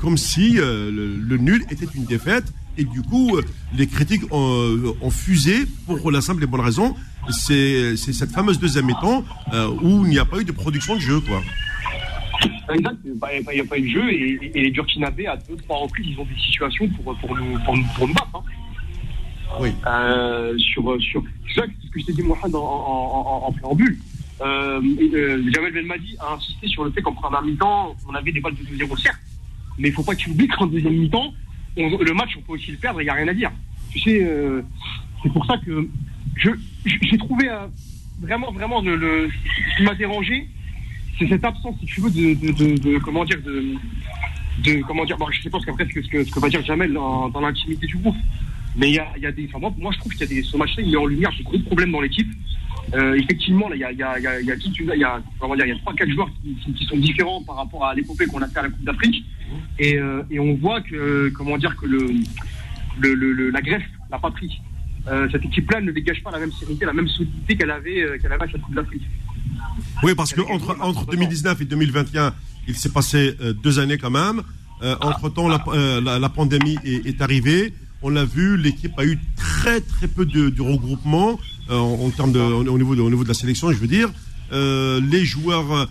[0.00, 2.52] comme si le, nul était une défaite.
[2.78, 3.38] Et du coup,
[3.74, 6.94] les critiques ont, ont, fusé pour la simple et bonne raison,
[7.30, 11.00] c'est cette fameuse deuxième mi-temps euh, où il n'y a pas eu de production de
[11.00, 11.42] jeu, quoi.
[12.72, 16.06] Exact, il n'y a, pas eu de jeu et, les Burkinabés, à deux, trois reprises,
[16.08, 18.30] ils ont des situations pour, pour, nous, pour, nous, battre.
[18.34, 18.42] Hein.
[19.60, 19.70] Oui.
[19.86, 21.22] Euh, sur, sur,
[21.54, 23.96] c'est ce que je t'ai dit, Mohamed, en, en, en, préambule.
[24.40, 24.80] Euh,
[25.14, 28.54] euh, Jamel Belmadi a insisté sur le fait qu'en première mi-temps, on avait des balles
[28.54, 29.20] de 2-0, certes.
[29.78, 31.32] Mais il ne faut pas qu'il oublie qu'en deuxième mi-temps,
[31.76, 33.50] le match, on peut aussi le perdre, il n'y a rien à dire.
[33.90, 34.62] Tu sais, euh,
[35.22, 35.88] c'est pour ça que
[36.36, 36.50] je,
[36.84, 37.66] j'ai trouvé euh,
[38.20, 40.48] vraiment, vraiment, le, ce qui m'a dérangé,
[41.18, 45.50] c'est cette absence, si tu veux, de, comment dire, de, comment dire, bon, je sais
[45.50, 48.16] pas ce qu'après ce que, ce que, ce va dire Jamel dans, l'intimité du groupe,
[48.76, 50.56] mais il y a, des, enfin, moi, moi, je trouve qu'il y a des, ce
[50.56, 52.28] match-là, il met en lumière des gros problèmes dans l'équipe.
[52.94, 55.04] Euh, effectivement, il y a, y, a, y, a, y a toute une, il y
[55.04, 58.42] a, comment y a trois, quatre joueurs qui, sont différents par rapport à l'épopée qu'on
[58.42, 59.24] a fait à la Coupe d'Afrique,
[59.78, 62.12] et, euh, on voit que, comment dire, que le,
[63.00, 64.60] le, la Grèce n'a pas pris.
[65.08, 68.18] Euh, cette équipe-là ne dégage pas la même sérénité, la même solidité qu'elle avait, euh,
[68.18, 69.02] qu'elle avait à la Coupe d'Afrique.
[70.02, 72.34] Oui, parce que entre, entre 2019 et 2021,
[72.68, 74.42] il s'est passé euh, deux années quand même.
[75.00, 75.64] entre temps, la,
[76.00, 77.72] la, la, pandémie est, est arrivée.
[78.02, 82.32] On l'a vu, l'équipe a eu très très peu de, de regroupement en, en, termes
[82.32, 84.10] de, au niveau de, au niveau de la sélection, je veux dire.
[84.52, 85.88] les joueurs,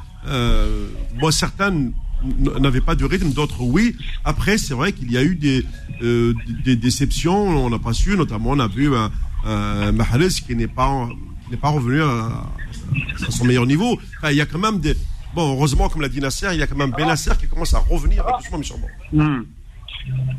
[1.32, 1.92] certains
[2.60, 3.96] n'avaient pas de rythme, d'autres oui.
[4.24, 5.66] Après, c'est vrai qu'il y a eu des,
[6.02, 10.68] euh, des déceptions, on n'a pas su, notamment on a vu un Mahrez qui n'est
[10.68, 11.08] pas,
[11.64, 12.65] revenu à, à,
[13.30, 14.00] son meilleur niveau.
[14.18, 14.96] Enfin, il y a quand même des...
[15.34, 17.80] Bon, heureusement, comme l'a dit Nasser, il y a quand même Benasser qui commence à
[17.80, 18.88] revenir doucement, mais sûrement.
[19.12, 19.42] Mm.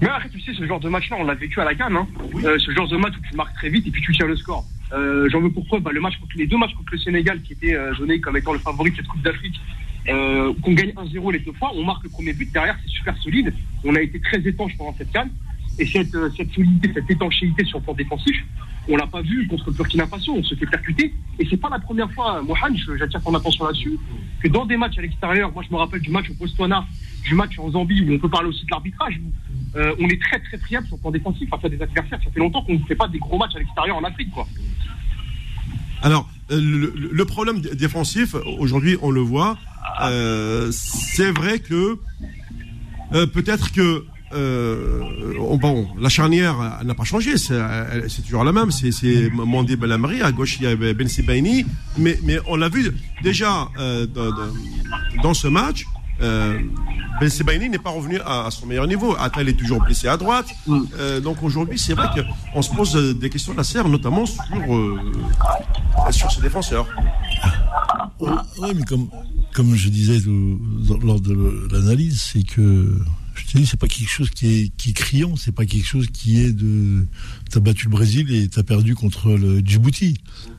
[0.00, 1.96] Mais après, tu sais, ce genre de match-là, on l'a vécu à la canne.
[1.96, 2.06] Hein.
[2.32, 2.46] Oui.
[2.46, 4.36] Euh, ce genre de match où tu marques très vite et puis tu tiens le
[4.36, 4.64] score.
[4.92, 7.42] Euh, J'en veux pour preuve bah, le match contre les deux matchs contre le Sénégal
[7.42, 9.60] qui étaient euh, donnés comme étant le favori de cette Coupe d'Afrique
[10.08, 13.16] euh, qu'on gagne 1-0 les deux fois, on marque le premier but, derrière c'est super
[13.18, 13.52] solide,
[13.84, 15.30] on a été très étanche pendant cette canne,
[15.78, 18.36] et cette, euh, cette solidité, cette étanchéité sur le plan défensif,
[18.88, 21.68] on l'a pas vu contre le Burkina Faso, on se fait percuter, et c'est pas
[21.68, 23.98] la première fois, Mohamed, j'attire ton attention là-dessus,
[24.40, 26.86] que dans des matchs à l'extérieur, moi je me rappelle du match au Botswana,
[27.24, 29.20] du match en Zambie, où on peut parler aussi de l'arbitrage,
[29.74, 32.30] euh, on est très très friable sur le plan défensif face à des adversaires, ça
[32.30, 34.46] fait longtemps qu'on ne fait pas des gros matchs à l'extérieur en Afrique, quoi.
[36.02, 39.58] Alors, euh, le, problème défensif, aujourd'hui, on le voit,
[40.02, 41.98] euh, c'est vrai que
[43.10, 45.00] peut-être que euh,
[45.60, 48.70] bon, la charnière n'a pas changé, c'est toujours la même.
[48.70, 51.64] C'est Mandé Belamri, à gauche il y a Ben Sibaini,
[51.96, 54.32] mais, mais on l'a vu déjà euh, dans,
[55.22, 55.84] dans, ce match.
[56.22, 56.58] Euh,
[57.20, 59.14] ben Sebaini n'est pas revenu à, à, son meilleur niveau.
[59.18, 60.46] Atal est toujours blessé à droite.
[60.68, 62.08] Euh, donc aujourd'hui, c'est vrai
[62.52, 64.42] qu'on se pose des questions de la serre, notamment sur,
[64.74, 64.98] euh,
[66.10, 66.86] sur ses défenseurs.
[68.20, 69.08] Oui, mais comme,
[69.54, 70.18] comme je disais
[71.02, 72.98] lors de l'analyse, c'est que
[73.36, 75.86] je te dis, c'est pas quelque chose qui est, qui est criant, c'est pas quelque
[75.86, 77.06] chose qui est de.
[77.50, 80.18] T'as battu le Brésil et t'as perdu contre le Djibouti.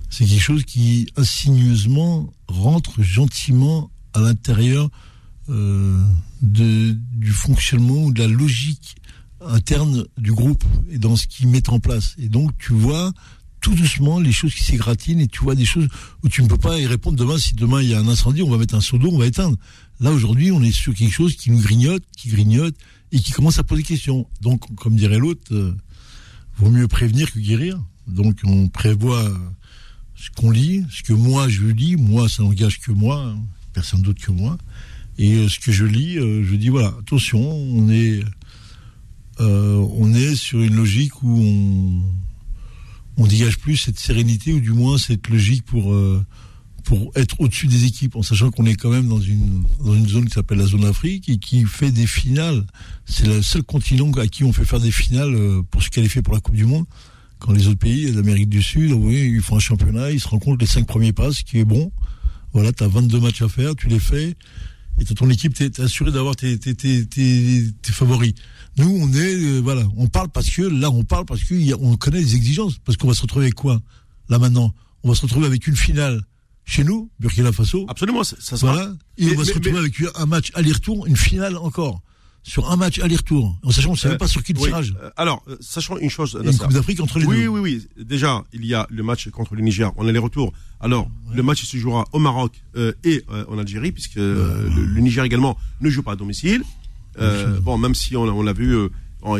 [0.09, 4.89] C'est quelque chose qui insigneusement rentre gentiment à l'intérieur
[5.49, 6.01] euh,
[6.41, 8.95] du fonctionnement ou de la logique
[9.41, 12.15] interne du groupe et dans ce qu'ils mettent en place.
[12.17, 13.11] Et donc, tu vois
[13.67, 15.89] tout doucement les choses qui s'égratignent et tu vois des choses
[16.23, 17.37] où tu ne peux pas y répondre demain.
[17.37, 19.25] Si demain il y a un incendie, on va mettre un seau d'eau, on va
[19.25, 19.57] éteindre.
[19.99, 22.75] Là aujourd'hui, on est sur quelque chose qui nous grignote, qui grignote
[23.11, 24.25] et qui commence à poser des questions.
[24.39, 25.75] Donc, comme dirait l'autre, euh,
[26.55, 27.77] vaut mieux prévenir que guérir.
[28.07, 29.37] Donc, on prévoit
[30.15, 31.97] ce qu'on lit, ce que moi je lis.
[31.97, 33.37] Moi, ça n'engage que moi, hein,
[33.73, 34.57] personne d'autre que moi.
[35.17, 38.23] Et euh, ce que je lis, euh, je dis voilà, attention, on est,
[39.41, 42.26] euh, on est sur une logique où on
[43.17, 46.23] on dégage plus cette sérénité ou du moins cette logique pour euh,
[46.83, 50.07] pour être au-dessus des équipes, en sachant qu'on est quand même dans une dans une
[50.07, 52.65] zone qui s'appelle la zone Afrique et qui fait des finales.
[53.05, 56.21] C'est le seul continent à qui on fait faire des finales euh, pour se qualifier
[56.21, 56.85] pour la Coupe du Monde.
[57.39, 60.59] Quand les autres pays d'Amérique du Sud, oui, ils font un championnat, ils se rencontrent
[60.59, 61.91] les cinq premiers passes, ce qui est bon.
[62.53, 64.35] Voilà, tu as 22 matchs à faire, tu les fais,
[64.99, 68.33] et ton équipe, tu es assuré d'avoir tes, tes, tes, tes, favoris.
[68.77, 72.19] Nous, on est, euh, voilà, on parle parce que, là, on parle parce qu'on connaît
[72.19, 72.77] les exigences.
[72.83, 73.81] Parce qu'on va se retrouver avec quoi
[74.29, 74.73] Là, maintenant,
[75.03, 76.21] on va se retrouver avec une finale
[76.65, 77.85] chez nous, Burkina Faso.
[77.87, 78.93] Absolument, ça, ça Voilà.
[79.17, 82.01] Et on va se retrouver avec un match aller-retour, une finale encore.
[82.47, 84.67] Sur un match aller-retour, en sachant qu'on ne savait Euh, pas sur qui le oui.
[84.67, 84.95] tirage.
[85.01, 86.57] Euh, Alors, euh, sachant une chose, une.
[86.57, 87.47] Coupe d'Afrique entre les oui, deux.
[87.47, 87.87] oui, oui.
[88.03, 90.53] Déjà, il y a le match contre le Niger en aller-retour.
[90.79, 94.85] Alors, le match se jouera au Maroc euh, et euh, en Algérie, puisque euh, le,
[94.85, 96.63] le Niger également ne joue pas à domicile.
[97.19, 98.89] Euh, bon, même si on, on l'a vu, euh,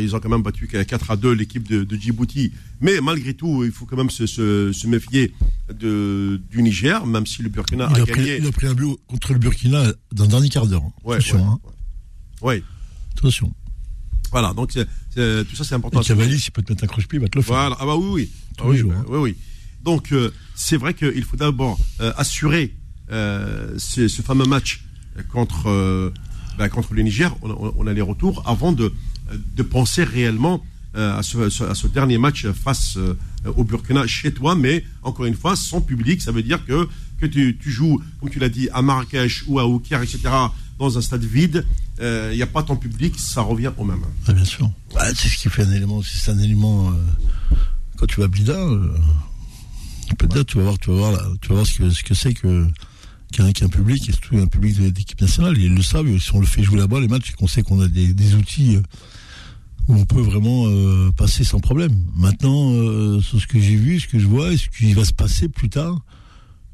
[0.00, 2.52] ils ont quand même battu 4 à 2 l'équipe de, de Djibouti.
[2.80, 5.32] Mais malgré tout, il faut quand même se, se, se méfier
[5.72, 8.36] de, du Niger, même si le Burkina Il a, a, pris, gagné.
[8.38, 10.82] il a pris un but contre le Burkina dans le dernier quart d'heure.
[11.04, 11.58] Ouais, Attention, ouais, hein.
[12.42, 12.62] ouais.
[13.18, 13.52] Attention.
[14.30, 15.98] Voilà, donc c'est- c'est- tout ça c'est important.
[15.98, 16.24] Et à souligner.
[16.24, 17.56] Cavali, s'il peut te mettre un croche-pied, il va te le faire.
[17.56, 18.30] Voilà, ah bah oui, oui.
[18.58, 19.04] Ah les oui, jours, bah, hein.
[19.08, 19.36] oui, oui.
[19.84, 22.74] Donc, euh, c'est vrai qu'il faut d'abord euh, assurer
[23.10, 24.84] euh, ce, ce fameux match
[25.32, 26.12] contre,
[26.58, 28.92] bah, contre le Niger, on, on, on a les retours, avant de,
[29.56, 30.62] de penser réellement
[30.94, 32.98] à, ce, ce- à ce dernier match face
[33.56, 36.88] au Burkina chez toi, mais encore une fois, sans public, ça veut dire que,
[37.20, 40.18] que tu, tu joues, comme tu l'as dit, à Marrakech ou à Oukir, etc.,
[40.78, 41.66] dans un stade vide,
[42.00, 44.02] il n'y a pas ton public, ça revient au même.
[44.26, 44.70] Ah, bien sûr.
[44.96, 46.00] Ah, c'est ce qui fait un élément.
[46.02, 46.90] C'est un élément.
[46.90, 47.54] euh,
[47.96, 48.94] quand tu vas à Blida, euh,
[50.18, 52.32] peut-être tu vas voir, tu vas voir, tu vas voir ce que ce que c'est
[52.34, 55.58] qu'un public et surtout un public d'équipe nationale.
[55.58, 56.18] Ils le savent.
[56.18, 58.76] Si on le fait jouer là-bas, les matchs, qu'on sait qu'on a des, des outils
[58.76, 58.82] euh,
[59.88, 62.04] où on peut vraiment euh, passer sans problème.
[62.14, 65.04] Maintenant, euh, sur ce que j'ai vu, ce que je vois et ce qui va
[65.04, 65.98] se passer plus tard.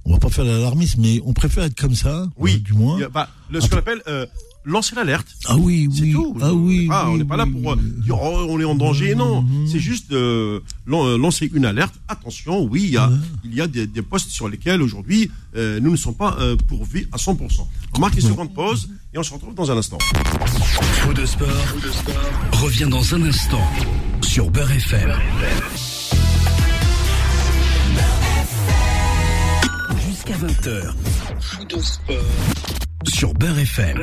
[0.06, 3.00] On va pas faire l'alarmisme, mais on préfère être comme ça, Oui, euh, du moins.
[3.02, 4.26] A- bah, le, ce qu'on appelle euh,
[4.66, 5.26] lancer l'alerte.
[5.46, 6.12] Ah oui, C'est oui.
[6.12, 6.36] tout.
[6.42, 6.88] Ah oui.
[6.90, 9.14] Ah, on oui, n'est pas là oui, pour euh, dire oh, on est en danger.
[9.14, 9.66] Non, Mhm.
[9.66, 11.94] c'est juste euh, euh, lancer une alerte.
[12.08, 13.10] Attention, oui, il y a,
[13.44, 16.56] il y a des, des postes sur lesquels aujourd'hui euh, nous ne sommes pas euh,
[16.68, 17.66] pourvus à 100%.
[17.94, 19.98] On marque une seconde pause et on se retrouve dans un instant.
[20.02, 21.48] Faux de sport,
[22.52, 23.62] revient dans un instant
[24.22, 25.12] sur Beurre FM.
[30.26, 30.94] Jusqu'à 20h.
[31.40, 32.16] Faux de sport
[33.06, 34.02] sur Beurre FM.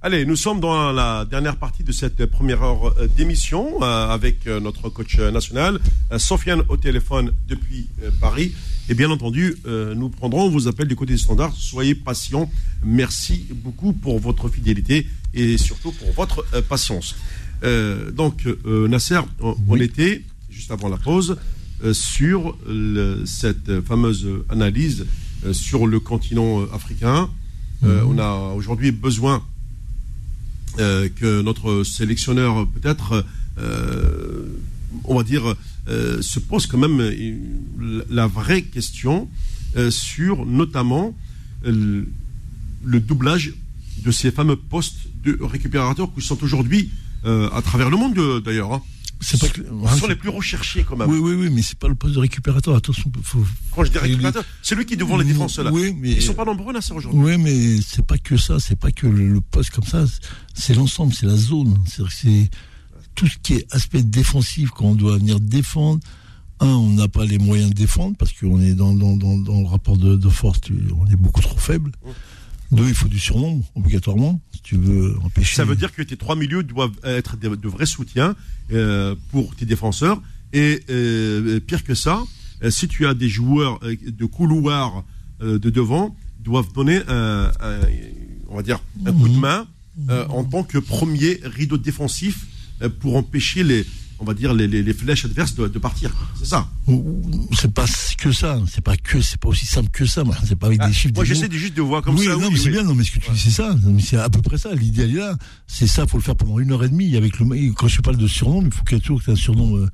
[0.00, 4.46] Allez, nous sommes dans la dernière partie de cette première heure euh, d'émission euh, avec
[4.46, 5.78] euh, notre coach national,
[6.10, 7.88] euh, Sofiane au téléphone depuis
[8.20, 8.52] Paris.
[8.88, 11.54] Et bien entendu, nous prendrons vos appels du côté des standards.
[11.54, 12.50] Soyez patients.
[12.82, 17.14] Merci beaucoup pour votre fidélité et surtout pour votre patience.
[18.12, 21.38] Donc, Nasser, on, on était, juste avant la pause,
[21.92, 25.06] sur le- cette fameuse analyse
[25.44, 27.28] euh, sur le continent euh, africain.
[27.84, 29.42] Euh, on a aujourd'hui besoin
[30.78, 33.24] euh, que notre sélectionneur peut-être,
[33.58, 34.46] euh,
[35.04, 35.56] on va dire,
[35.88, 39.28] euh, se pose quand même euh, la vraie question
[39.76, 41.14] euh, sur notamment
[41.66, 42.04] euh,
[42.84, 43.52] le doublage
[44.04, 46.90] de ces fameux postes de récupérateurs qui sont aujourd'hui
[47.24, 48.72] euh, à travers le monde euh, d'ailleurs.
[48.72, 48.82] hein.
[49.24, 49.62] C'est pas que-
[49.92, 51.08] Ce sont les plus recherchés quand même.
[51.08, 52.74] Oui, oui, oui, mais c'est pas le poste de récupérateur.
[52.74, 53.44] Attention, faut.
[53.72, 55.70] Quand je dis récupérateur, c'est lui qui est devant les défenseurs là.
[55.72, 56.10] Oui, mais.
[56.10, 57.20] Ils sont pas nombreux là, c'est aujourd'hui.
[57.22, 58.58] Oui, mais c'est pas que ça.
[58.58, 60.04] C'est pas que le, poste comme ça.
[60.54, 61.78] C'est l'ensemble, c'est la zone.
[61.86, 62.50] C'est
[63.14, 66.00] tout ce qui est aspect défensif quand on doit venir défendre.
[66.58, 69.60] Un, on n'a pas les moyens de défendre parce qu'on est dans, dans, dans, dans
[69.60, 70.58] le rapport de, de force,
[70.96, 71.90] on est beaucoup trop faible.
[72.72, 75.56] Deux, il faut du surnombre, obligatoirement, si tu veux empêcher.
[75.56, 78.34] Ça veut dire que tes trois milieux doivent être de, de vrais soutiens
[78.72, 80.20] euh, pour tes défenseurs.
[80.54, 82.22] Et euh, pire que ça,
[82.62, 85.04] euh, si tu as des joueurs de couloir
[85.42, 87.80] euh, de devant, doivent donner un, un-
[88.48, 89.66] on va dire, un coup de main
[90.08, 92.46] euh, en tant que premier rideau défensif
[93.00, 93.84] pour empêcher les,
[94.22, 96.10] on va dire, les, les- les flèches adverses de, de partir.
[96.38, 96.68] C'est ça.
[97.58, 97.84] C'est pas
[98.18, 98.60] que ça.
[98.70, 100.22] C'est pas que, c'est pas aussi simple que ça.
[100.46, 101.14] C'est pas avec Ah, des chiffres.
[101.14, 102.32] moi, j'essaie juste de voir comme oui, ça.
[102.32, 103.76] non, oui, mais c'est bien, non, mais ce que tu dis, c'est ça.
[104.00, 104.72] C'est à peu près ça.
[104.74, 105.36] L'idée, elle est là.
[105.66, 107.16] C'est ça, faut le faire pendant une heure et demie.
[107.16, 109.76] Avec le, quand je parle de surnom, il faut qu'il y ait toujours un surnom
[109.76, 109.86] euh,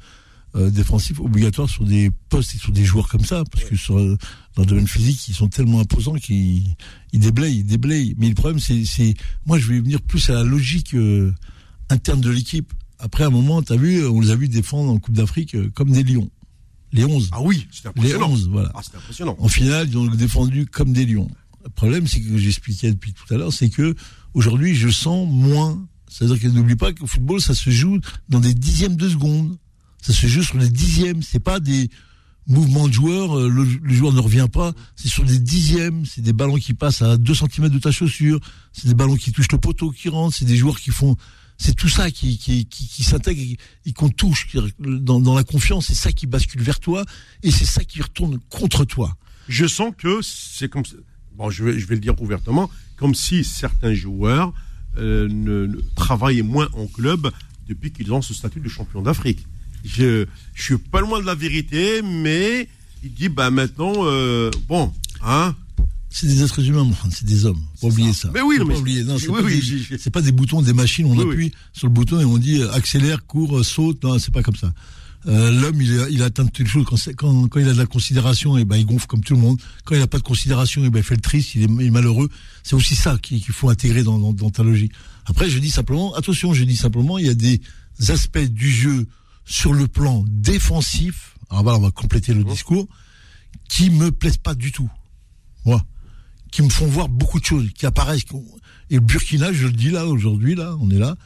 [0.57, 3.43] euh, défensif obligatoire sur des postes et sur des joueurs comme ça.
[3.51, 4.17] Parce que sur, euh,
[4.57, 6.65] dans le domaine physique, ils sont tellement imposants qu'ils
[7.13, 8.15] ils déblayent, ils déblayent.
[8.19, 9.15] Mais le problème, c'est, c'est,
[9.47, 11.33] moi, je vais venir plus à la logique euh,
[11.91, 12.73] interne de l'équipe.
[12.99, 15.91] Après, un moment, t'as vu, on les a vus défendre en Coupe d'Afrique euh, comme
[15.91, 16.31] des lions.
[16.93, 17.29] Les 11.
[17.33, 18.31] Ah oui, c'était les impressionnant.
[18.31, 18.73] 11, voilà.
[18.75, 19.37] Ah, c'était impressionnant.
[19.39, 21.31] En finale, ils ont défendu comme des lions.
[21.65, 23.95] Le problème, c'est que j'expliquais depuis tout à l'heure, c'est que
[24.35, 25.87] aujourd'hui, je sens moins.
[26.09, 27.99] C'est-à-dire que n'oublie pas qu'au football, ça se joue
[28.31, 29.59] dans des dixièmes de seconde.
[30.01, 31.23] Ça se joue sur des dixièmes.
[31.23, 31.91] C'est pas des
[32.47, 33.37] mouvements de joueurs.
[33.39, 34.73] euh, Le, le joueur ne revient pas.
[34.97, 36.07] C'est sur des dixièmes.
[36.07, 38.41] C'est des ballons qui passent à 2 cm de ta chaussure.
[38.73, 40.35] C'est des ballons qui touchent le poteau, qui rentrent.
[40.35, 41.17] C'est des joueurs qui font.
[41.59, 44.47] C'est tout ça qui, qui, qui, s'intègre et, qu'on touche
[44.79, 45.87] dans, la confiance.
[45.89, 47.05] C'est ça qui bascule vers toi
[47.43, 49.17] et c'est ça qui retourne contre toi.
[49.49, 50.85] je sens que c'est comme
[51.37, 54.53] bon je vais je vais le dire ouvertement comme si certains joueurs
[54.99, 57.31] euh, ne, ne travaillent moins en club
[57.69, 59.45] depuis qu'ils ont ce statut de champion d'Afrique.
[59.85, 62.69] Je je suis pas loin de la vérité mais
[63.03, 64.93] il dit bah maintenant euh, bon
[65.23, 65.57] hein
[66.11, 67.63] c'est des êtres humains, c'est des hommes.
[67.81, 68.31] Faut oublier ça.
[68.33, 69.05] Mais oui, Faut mais pas oublier.
[69.05, 71.07] Non, c'est oui, pas, oui, des- pas des boutons, des machines.
[71.07, 74.03] On Oui, appuie sur le bouton et on dit euh, accélère, court, euh, saute.
[74.05, 74.73] Non, c'est pas comme ça.
[75.27, 76.87] Euh, L'homme, il, il atteint toutes les choses.
[76.89, 79.35] Quand, c'est- quand, quand il a de la considération, et ben, il gonfle comme tout
[79.35, 79.61] le monde.
[79.85, 81.87] Quand il a pas de considération, et ben, il fait le triste, il est, il
[81.87, 82.29] est malheureux.
[82.63, 84.93] C'est aussi ça qu'il faut intégrer dans, dans, dans ta logique.
[85.27, 87.61] Après, je dis simplement, attention, je dis simplement, il y a des
[88.09, 89.07] aspects du jeu
[89.45, 91.35] sur le plan défensif.
[91.51, 92.87] Alors voilà, on va compléter le discours
[93.69, 94.89] qui me plaisent pas du tout.
[95.67, 95.83] Moi,
[96.51, 98.25] qui me font voir beaucoup de choses, qui apparaissent.
[98.91, 101.17] Et le Burkina, je le dis là, aujourd'hui, là, on est là,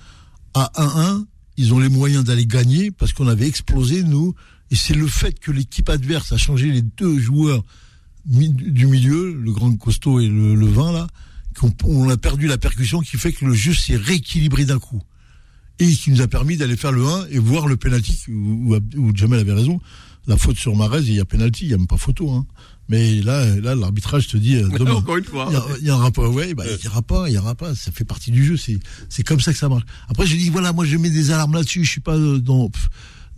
[0.54, 1.24] à 1-1,
[1.56, 4.34] ils ont les moyens d'aller gagner parce qu'on avait explosé, nous.
[4.70, 7.62] Et c'est le fait que l'équipe adverse a changé les deux joueurs
[8.24, 11.06] du milieu, le grand costaud et le, le 20, là,
[11.58, 15.02] qu'on on a perdu la percussion qui fait que le jeu s'est rééquilibré d'un coup.
[15.78, 19.16] Et qui nous a permis d'aller faire le 1 et voir le penalty où, où,
[19.16, 19.80] Jamel avait raison.
[20.26, 22.30] La faute sur Marez, il y a penalty, il n'y a même pas photo.
[22.30, 22.46] Hein.
[22.89, 24.93] Mais là, là l'arbitrage te dit euh, demain.
[24.95, 25.47] Encore une fois.
[25.51, 27.39] Il y a- il y, aura pas, ouais, bah, il y aura pas, il y
[27.39, 27.74] aura pas.
[27.74, 28.57] Ça fait partie du jeu.
[28.57, 28.78] C'est,
[29.09, 29.85] c'est comme ça que ça marche.
[30.09, 31.85] Après, j'ai dit voilà, moi je mets des alarmes là-dessus.
[31.85, 32.70] Je suis pas euh, dans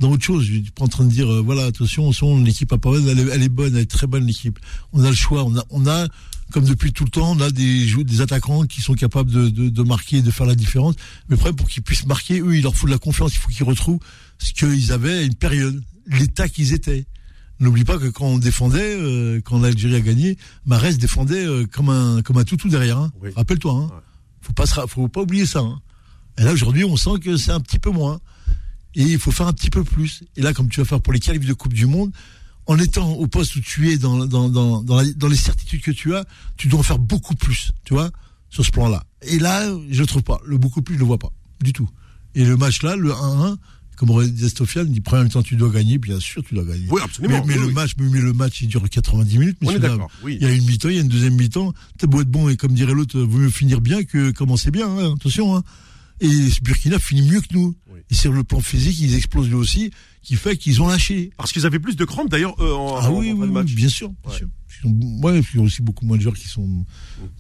[0.01, 0.45] dans autre chose.
[0.45, 2.11] Je suis pas en train de dire euh, voilà, attention,
[2.43, 4.59] l'équipe a pas mal, elle, est- elle est bonne, elle est très bonne l'équipe.
[4.93, 5.45] On a le choix.
[5.45, 6.09] On a, on a
[6.51, 9.69] comme depuis tout le temps, on a des des attaquants qui sont capables de, de,
[9.69, 10.95] de marquer, de faire la différence.
[11.29, 13.35] Mais problème, pour qu'ils puissent marquer, eux, il leur faut de la confiance.
[13.35, 14.01] Il faut qu'ils retrouvent
[14.39, 17.07] ce qu'ils avaient à une période, l'état qu'ils étaient.
[17.61, 20.37] N'oublie pas que quand on défendait, euh, quand l'Algérie a gagné,
[20.67, 22.99] Marès défendait euh, comme un comme un toutou derrière.
[22.99, 23.13] Hein.
[23.23, 23.31] Oui.
[23.37, 23.91] Rappelle-toi, hein.
[23.95, 24.01] Ouais.
[24.41, 25.61] faut pas faut pas oublier ça.
[25.61, 25.81] Hein.
[26.39, 28.21] Et là aujourd'hui, on sent que c'est un petit peu moins.
[28.97, 30.25] Et il faut faire un petit peu plus.
[30.37, 32.13] Et là, comme tu vas faire pour les qualifs de Coupe du Monde,
[32.67, 35.81] en étant au poste où tu es, dans dans dans dans, la- dans les certitudes
[35.83, 36.25] que tu as,
[36.57, 37.71] tu dois en faire beaucoup plus.
[37.85, 38.11] Tu vois,
[38.51, 39.05] sur ce plan-là.
[39.23, 40.41] Et là, je le trouve pas.
[40.45, 41.31] Le beaucoup plus, je le vois pas
[41.63, 41.89] du tout.
[42.35, 43.57] Et le match là, le 1-1.
[43.97, 46.65] Comme aurait dit Stofian, il dit premier temps tu dois gagner, bien sûr tu dois
[46.65, 46.87] gagner.
[46.91, 47.41] Oui, absolument.
[47.47, 47.73] Mais, mais oui, le oui.
[47.75, 49.59] match, mais le match, il dure 90 minutes.
[49.63, 49.81] Monsieur.
[50.23, 50.39] Oui.
[50.41, 51.73] Il y a une mi-temps, il y a une deuxième mi-temps.
[51.99, 54.89] T'as beau être bon et comme dirait l'autre, vaut mieux finir bien que commencer bien.
[54.89, 55.57] hein, attention.
[55.57, 55.63] Hein.
[56.21, 57.75] Et Burkina finit mieux que nous.
[58.11, 59.91] Et sur le plan physique, ils explosent lui aussi,
[60.25, 61.31] qui fait qu'ils ont lâché.
[61.37, 63.47] Parce qu'ils avaient plus de crampes d'ailleurs euh, en, Ah en- oui, en oui, de
[63.47, 63.73] oui, match.
[63.75, 64.09] bien sûr.
[64.09, 64.37] Bien Ouais.
[64.39, 64.49] sûr.
[65.23, 66.85] Ouais, puis il y a aussi beaucoup moins de joueurs qui sont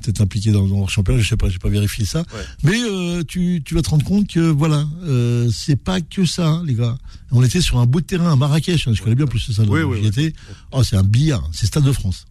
[0.03, 1.20] peut-être impliqués dans, dans leur championnat.
[1.20, 2.22] Je sais pas, j'ai pas vérifié ça.
[2.62, 6.47] Mais euh, tu, tu vas te rendre compte que voilà, euh, c'est pas que ça,
[6.49, 6.97] hein, les gars.
[7.32, 8.87] On était sur un beau terrain à Marrakech.
[8.89, 9.62] hein, je connais bien plus ça.
[9.64, 10.32] Oui, oui, étais.
[10.72, 11.47] Oh, c'est un billard.
[11.53, 12.24] C'est Stade de France.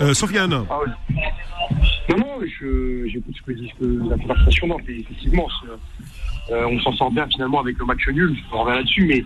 [0.00, 1.14] Euh, Sofiane, Ah oui.
[2.08, 4.66] Non, non, j'écoute ce que dit que- la conversation.
[4.68, 5.46] Non, effectivement,
[6.50, 8.34] euh, on s'en sort bien finalement avec le match nul.
[8.50, 9.24] Je reviens là-dessus, mais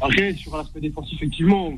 [0.00, 1.72] après, sur l'aspect défensif, effectivement,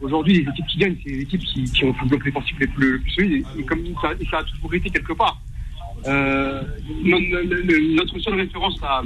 [0.00, 2.66] aujourd'hui, les équipes qui gagnent, c'est les équipes qui, qui ont le bloc défensif les
[2.76, 3.46] le plus solides.
[3.56, 5.40] Et, et comme ça, et ça a toujours été quelque part.
[6.06, 6.62] Euh,
[7.02, 9.02] no- no- no- notre seule référence à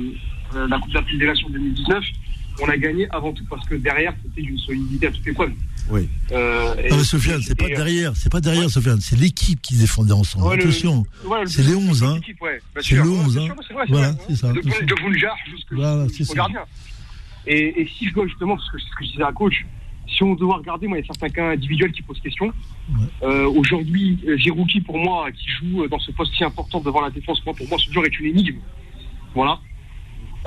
[0.56, 2.04] euh, la Coupe d'Afrique des Nations 2019,
[2.62, 5.52] on a gagné avant tout parce que derrière, c'était d'une solidité à toute épreuve.
[5.88, 6.08] Oui.
[6.32, 9.76] Euh, Non, mais Sofiane, c'est pas et- derrière, c'est pas derrière, Sofiane, c'est l'équipe qui
[9.76, 10.46] défendait ensemble.
[10.46, 11.06] Ouais, Attention.
[11.24, 12.18] Ouais, C'est les 11, hein.
[12.20, 12.34] bien
[12.76, 13.04] C'est sûr.
[13.04, 13.84] le Ouais, 11, bien hein.
[13.88, 14.52] Voilà, c'est ça.
[14.52, 16.60] De, de Bouljar jusqu'au Voilà, gardien.
[17.46, 19.64] Et, et si je dois justement, parce que c'est ce que je disais à coach,
[20.06, 22.52] si on doit regarder, moi, il y a certains cas individuels qui posent question.
[23.22, 27.00] Euh, Aujourd'hui, euh, Girouki, pour moi, qui joue euh, dans ce poste si important devant
[27.00, 28.58] la défense, moi, pour moi, ce joueur est une énigme.
[29.34, 29.60] Voilà.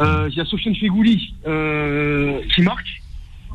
[0.02, 3.02] Euh, Il y a Sofiane Fegouli euh, qui marque.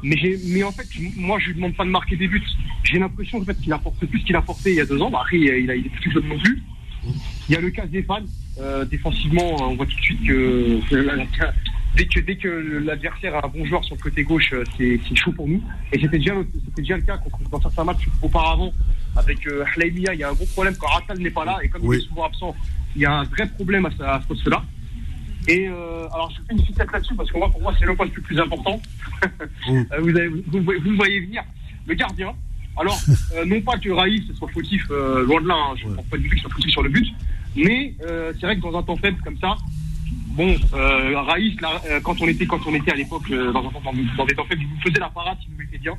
[0.03, 0.16] Mais,
[0.47, 0.86] mais en fait,
[1.16, 2.41] moi, je lui demande pas de marquer des buts.
[2.84, 5.11] J'ai l'impression en fait, qu'il apporte plus qu'il apportait il y a deux ans.
[5.11, 6.62] Bah, après, il, a- il, a- il est plus jeune non plus.
[7.49, 8.20] Il y a le cas des fans.
[8.61, 11.16] Euh, défensivement, on voit tout de suite que, que la-
[11.97, 12.49] dès que dès que
[12.84, 15.62] l'adversaire a un bon joueur sur le côté gauche, euh, c'est chaud pour nous.
[15.93, 16.34] Et c'était déjà
[16.76, 17.18] déjà le cas
[17.51, 18.72] dans certains matchs auparavant
[19.16, 19.64] avec euh.
[19.84, 21.97] Il y a un gros problème quand Rattal n'est pas là et comme Oui.
[21.99, 22.55] il est souvent absent,
[22.97, 24.62] il y a un vrai problème à, ce- à ce poste-là.
[25.49, 27.95] Et euh, alors je fais une ficelle là-dessus parce que moi pour moi c'est le
[27.97, 28.80] poste le plus important.
[29.68, 31.43] Euh, vous, avez, vous, vous voyez- vous le voyez venir.
[31.86, 32.32] Le gardien.
[32.78, 32.99] Alors
[33.36, 35.55] euh, non pas que Raïs soit fautif, euh, loin de là.
[35.57, 37.07] hein, je ne pense pas du tout qu'il soit fautif sur le but.
[37.57, 39.57] Mais euh, c'est vrai que dans un temps faible comme ça,
[40.39, 43.66] bon, euh, Raïs, là, euh, quand on était quand on était à l'époque euh, dans,
[43.66, 45.78] un temps- dans, dans des temps faibles, il nous faisait la parade, il nous mettait
[45.78, 45.95] bien.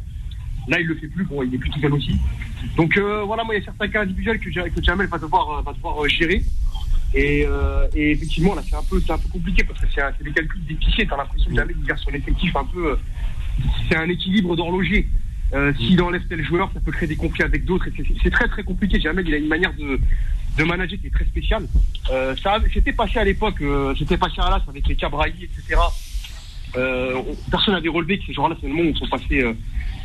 [0.68, 1.26] Là, il le fait plus.
[1.26, 2.16] Bon, il est plus tout seul aussi.
[2.76, 5.18] Donc euh, voilà, moi, il y a certains cas individuels que, Ja- que Jamel va
[5.20, 6.42] devoir va devoir gérer.
[7.14, 7.46] Et,
[7.96, 10.64] et effectivement, là, c'est un peu c'est un peu compliqué parce que c'est des calculs
[10.66, 11.08] difficiles.
[11.10, 12.98] T'as l'impression que Jamel il gère son effectif un peu.
[13.90, 15.08] c'est un équilibre d'horloger.
[15.54, 17.88] Euh, S'il enlève tel joueur, ça peut créer des conflits avec d'autres.
[18.24, 19.00] c'est- très très compliqué.
[19.00, 20.00] Jamel, il a une manière de,
[20.58, 21.68] de manager qui est très spéciale.
[22.12, 25.80] Euh, ça C'était passé à l'époque, euh, c'était passé à l'as avec les Cabrailly, etc.
[26.78, 29.54] Euh, on- personne n'avait relevé que ces joueurs-là, c'est le moment où sont passés, euh,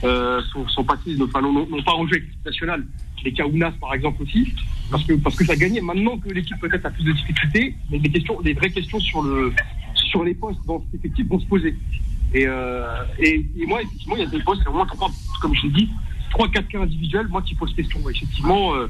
[0.05, 2.85] euh, sont, sont passés, enfin, n'ont pas rejoué l'équipe nationale.
[3.23, 4.53] Les Kaunas, par exemple, aussi,
[4.91, 5.81] parce que, parce que ça gagnait.
[5.81, 9.23] Maintenant que l'équipe peut-être a plus de difficultés, mais les questions, les vraies questions sur
[9.23, 9.53] le,
[9.95, 11.75] sur les postes dans cet effectif vont se poser.
[12.35, 15.11] Et, euh, et, et moi, effectivement, il y a des postes, au moins trois,
[15.41, 15.89] comme je l'ai dit,
[16.31, 18.01] trois, quatre cas individuels, moi, qui posent question.
[18.01, 18.89] Ouais, effectivement, euh,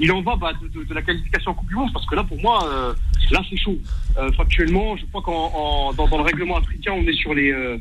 [0.00, 2.40] il en va bah, de, la qualification en Coupe du Monde, parce que là, pour
[2.40, 2.94] moi, euh,
[3.30, 3.76] là, c'est chaud.
[4.16, 7.78] Euh, factuellement, je crois qu'en dans, le règlement africain, on est sur les, euh,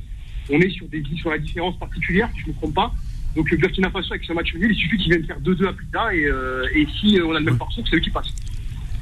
[0.52, 2.92] on est sur des sur la différence particulière, si je ne me trompe pas.
[3.36, 6.16] Donc Burkina Faso avec ce match nul, il suffit qu'il vienne faire 2-2 à Pisa
[6.16, 8.34] et, et si on a le même parcours, c'est eux qui passent.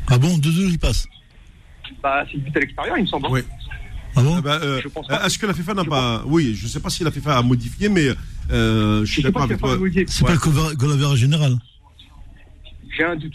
[0.08, 1.08] Ah bon, 2-2, ils passent
[2.03, 3.28] Bah, c'est but à l'extérieur, il me semble.
[3.28, 3.30] Hein.
[3.32, 3.41] Oui.
[4.16, 4.59] Ah bon bah,
[5.26, 6.24] Est-ce que la FIFA n'a pas.
[6.26, 8.09] Oui, je ne sais pas si la FIFA a modifié, mais
[8.49, 9.78] je suis d'accord avec toi.
[10.07, 11.57] C'est pas le goal général
[12.95, 13.34] j'ai un doute.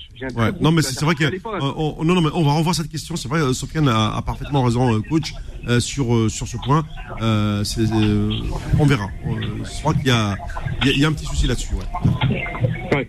[0.60, 1.24] Non, mais c'est vrai que.
[1.60, 3.16] on, non, non, mais on va revoir cette question.
[3.16, 5.32] C'est vrai, Sofiane a, parfaitement raison, euh, coach,
[5.68, 6.84] euh, sur, euh, sur ce point.
[7.18, 9.08] on verra.
[9.24, 10.36] je crois qu'il y a,
[10.84, 11.74] il y, a un petit souci là-dessus.
[11.74, 13.08] Ouais.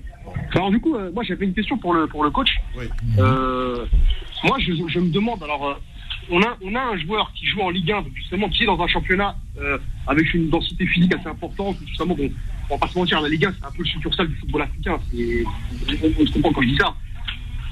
[0.53, 2.49] Alors, du coup, moi, j'avais une question pour le, pour le coach.
[2.76, 5.80] moi, je, je, me demande, alors,
[6.32, 8.88] on a, on un joueur qui joue en Ligue 1, justement, qui est dans un
[8.88, 9.36] championnat
[10.07, 12.32] avec une densité physique assez importante, justement, bon,
[12.69, 14.61] on va pas se mentir, la Ligue 1, c'est un peu le succursale du football
[14.61, 14.97] africain.
[14.97, 16.95] On, se comprend quand je dis ça.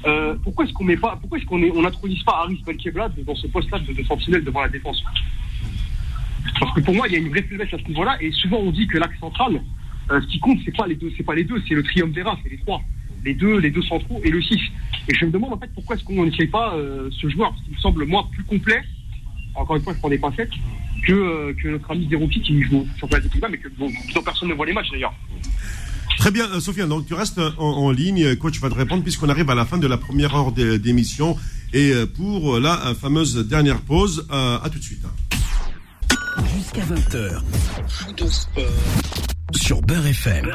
[0.06, 3.34] Euh, pourquoi est-ce qu'on met pas, pourquoi est-ce qu'on on n'introduise pas Aris Belkebla dans
[3.34, 5.02] ce poste-là de, de, devant la défense?
[6.58, 8.58] Parce que pour moi, il y a une vraie faiblesse à ce niveau-là, et souvent
[8.58, 9.62] on dit que l'axe central,
[10.10, 12.38] euh, ce qui compte, c'est pas les deux, c'est pas les deux, c'est le triumvirat,
[12.42, 12.82] c'est les trois,
[13.24, 14.58] les deux, les deux centraux et le 6.
[15.10, 17.62] Et je me demande en fait pourquoi est-ce qu'on n'essaye pas euh, ce joueur, parce
[17.64, 18.80] qu'il me semble moi plus complet.
[19.56, 20.52] Encore une fois, je prends des pincettes
[21.04, 23.90] que, euh, que notre ami Zerouki qui joue sur place de mais que bon,
[24.24, 25.14] personne ne voit les matchs d'ailleurs.
[26.18, 26.88] Très bien, euh, Sofiane.
[26.88, 28.36] Donc, tu restes en, ligne.
[28.36, 31.36] Coach va te répondre puisqu'on arrive à la fin de la première heure d'émission.
[31.72, 35.04] Et euh, pour la fameuse dernière pause, à tout de suite.
[36.54, 37.42] Jusqu'à 20h.
[39.56, 40.50] Sur Beurre FM.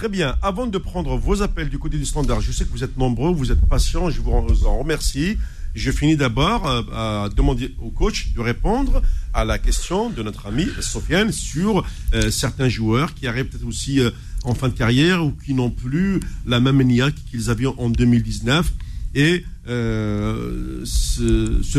[0.00, 0.34] Très bien.
[0.40, 3.34] Avant de prendre vos appels du côté du standard, je sais que vous êtes nombreux,
[3.34, 5.36] vous êtes patients, je vous en remercie.
[5.74, 9.02] Je finis d'abord euh, à demander au coach de répondre
[9.34, 11.84] à la question de notre ami Sofiane sur
[12.14, 14.10] euh, certains joueurs qui arrivent peut-être aussi euh,
[14.42, 18.72] en fin de carrière ou qui n'ont plus la même NIA qu'ils avaient en 2019
[19.14, 20.84] et ce,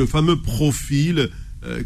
[0.08, 1.32] fameux profil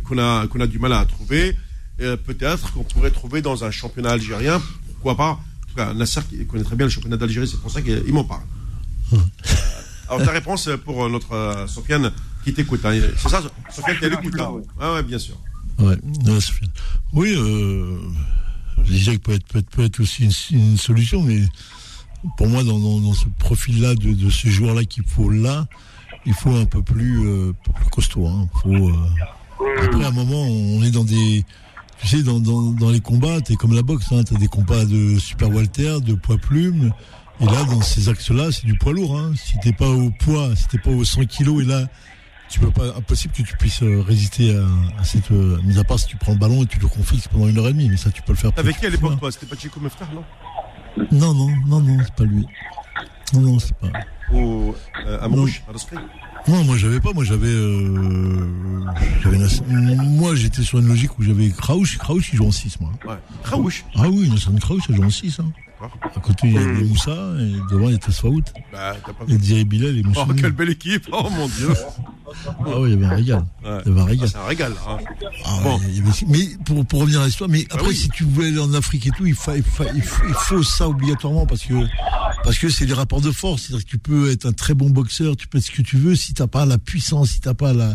[0.04, 1.56] qu'on a, qu'on a du mal à trouver,
[1.98, 4.62] peut-être qu'on pourrait trouver dans un championnat algérien,
[4.92, 5.40] pourquoi pas.
[5.76, 8.24] En tout cas, Nasser connaît très bien le championnat d'Algérie, c'est pour ça qu'il m'en
[8.24, 8.44] parle.
[10.10, 12.12] Alors, ta réponse pour euh, notre euh, Sofiane
[12.44, 12.80] qui t'écoute.
[12.86, 12.98] Hein.
[13.18, 14.40] C'est ça, Sofiane, tu l'écoute.
[14.40, 14.62] Hein.
[14.80, 15.36] Ah ouais, bien sûr.
[15.80, 15.98] Ouais.
[17.12, 17.98] Oui, euh,
[18.78, 21.42] que peut être, peut être, peut être aussi une, solution, mais
[22.38, 25.68] pour moi, dans, dans, ce profil-là, de, de, ce joueur-là qu'il faut là,
[26.26, 28.28] il faut un peu plus, euh, plus costaud.
[28.28, 28.48] Hein.
[28.62, 28.92] Faut,
[29.84, 31.44] après, à un moment, on est dans des.
[32.00, 34.86] Tu sais, dans, dans, dans les combats, t'es comme la boxe, hein, t'as des combats
[34.86, 36.92] de super Walter, de poids plume,
[37.42, 39.18] et là, dans ces axes-là, c'est du poids lourd.
[39.18, 39.34] Hein.
[39.36, 41.88] Si t'es pas au poids, si t'es pas aux 100 kilos, et là,
[42.50, 44.56] tu peux pas, impossible que tu puisses euh, résister
[44.98, 47.30] à, cette euh, mise à part si tu prends le ballon et tu le confisques
[47.30, 47.90] pendant une heure et demie.
[47.90, 48.52] Mais ça, tu peux le faire.
[48.56, 49.32] Avec qui à l'époque, toi?
[49.32, 50.24] C'était pas Chico Meftar, non?
[51.12, 52.46] Non, non, non, non, c'est pas lui.
[53.34, 53.90] Non, non, c'est pas.
[54.32, 54.74] Ou
[55.06, 55.62] euh, Amrouche,
[56.48, 58.48] non, moi j'avais pas, moi j'avais, euh,
[60.04, 62.92] moi j'étais sur une logique où j'avais Kraouch, Kraouch il joue en 6 moi.
[63.06, 63.16] Ouais.
[63.44, 65.52] Kraouch Ah oui, Nassan Kraouch il joue en 6 hein.
[66.16, 66.88] À côté, il y a hmm.
[66.88, 68.44] Moussa, et devant, il y a Tasfaout.
[68.72, 68.96] Bah.
[69.28, 70.26] Et Diri Bilal et Moussa.
[70.30, 71.70] Oh, quelle belle équipe Oh mon Dieu
[72.48, 73.46] Ah oui, il y avait un régal.
[73.64, 73.82] Ouais.
[73.86, 74.28] Il y avait un régal.
[74.28, 74.74] Ah, c'est un régal.
[74.88, 74.98] Hein.
[75.46, 75.78] Ah, bon.
[75.78, 76.12] ouais, avait...
[76.28, 77.96] Mais pour, pour revenir à l'histoire, mais bah après, oui.
[77.96, 79.56] si tu voulais aller en Afrique et tout, il, fa...
[79.58, 79.86] il, fa...
[79.96, 81.74] il, faut, ça obligatoirement parce que
[82.46, 83.64] parce que c'est des rapports de force.
[83.64, 85.98] C'est-à-dire que tu peux être un très bon boxeur, tu peux être ce que tu
[85.98, 86.16] veux.
[86.16, 87.94] Si t'as pas la puissance, si t'as pas la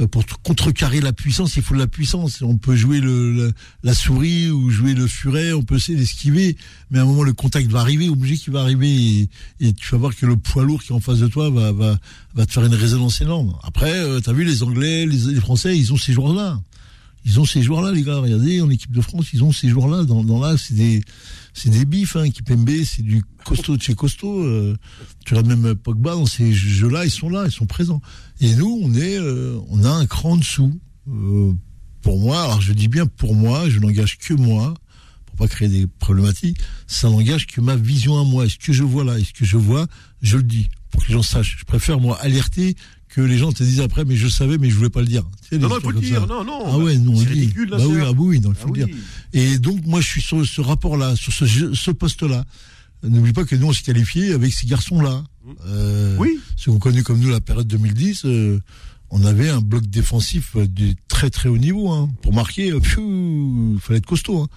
[0.00, 2.40] euh, pour contrecarrer la puissance, il faut de la puissance.
[2.42, 6.56] On peut jouer le, la souris ou jouer le furet, on peut essayer d'esquiver,
[6.90, 9.28] mais à un moment le contact va arriver, obligé qu'il va arriver,
[9.60, 12.44] et, tu vas voir que le poids lourd qui est en face de toi va,
[12.46, 13.54] te faire une résonance énorme.
[13.62, 16.60] Après, euh, tu as vu les Anglais, les, Français, ils ont ces joueurs-là.
[17.24, 18.16] Ils ont ces joueurs-là, les gars.
[18.16, 20.04] Regardez, en équipe de France, ils ont ces joueurs-là.
[20.04, 21.02] Dans, là, c'est des,
[21.54, 22.16] c'est des bifs.
[22.16, 22.24] Hein.
[22.24, 24.42] Équipe MB, c'est du costaud de chez costaud.
[24.42, 24.76] Euh,
[25.24, 28.00] tu as même Pogba dans ces jeux-là, ils sont là, ils sont présents.
[28.40, 30.80] Et nous, on est, euh, on a un cran en dessous.
[32.02, 34.74] pour moi, alors je dis bien pour moi, je n'engage que moi
[35.40, 38.44] pas créer des problématiques, ça n'engage que ma vision à moi.
[38.44, 39.86] est ce que je vois là, est ce que je vois,
[40.20, 41.56] je le dis pour que les gens sachent.
[41.58, 42.76] Je préfère moi alerter
[43.08, 45.24] que les gens te disent après, mais je savais, mais je voulais pas le dire.
[45.52, 46.26] non, non, il faut le dire.
[46.26, 46.62] Non, non.
[46.66, 47.70] Ah ouais, non, c'est ridicule.
[47.70, 48.96] Là, bah oui, ah oui, il faut ah le dire.
[49.32, 52.44] Et donc, moi, je suis sur ce rapport-là, sur ce, ce poste-là.
[53.02, 55.24] N'oublie pas que nous, on s'est qualifié avec ces garçons-là.
[55.66, 56.38] Euh, oui.
[56.56, 58.60] Ceux qui ont connu comme nous la période 2010, euh,
[59.10, 61.90] on avait un bloc défensif de très très haut niveau.
[61.90, 62.10] Hein.
[62.22, 64.42] Pour marquer, il fallait être costaud.
[64.42, 64.48] Hein.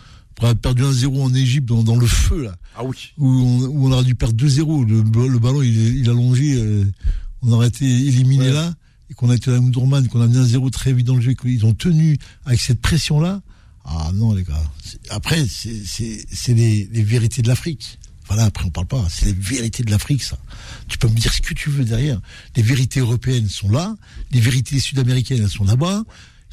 [0.42, 2.56] On a perdu 1-0 en Égypte dans, le feu là.
[2.76, 3.14] Ah oui.
[3.18, 4.86] Où on, aurait dû perdre 2-0.
[4.86, 6.84] Le, ballon il, il a longé, euh,
[7.42, 8.74] on aurait été éliminé là
[9.10, 11.34] et qu'on a été à Moudorman, qu'on a mis 1-0 très vite dans le jeu,
[11.34, 13.42] qu'ils ont tenu avec cette pression là.
[13.86, 14.64] Ah non les gars.
[15.10, 18.00] Après c'est les, les vérités de l'Afrique.
[18.28, 19.06] pas là, après on parle pas.
[19.10, 20.38] C'est les vérités de l'Afrique, ça.
[20.88, 22.20] Tu peux me dire ce que tu veux derrière.
[22.56, 23.96] Les vérités européennes sont là,
[24.32, 26.04] les vérités sud-américaines elles sont là-bas.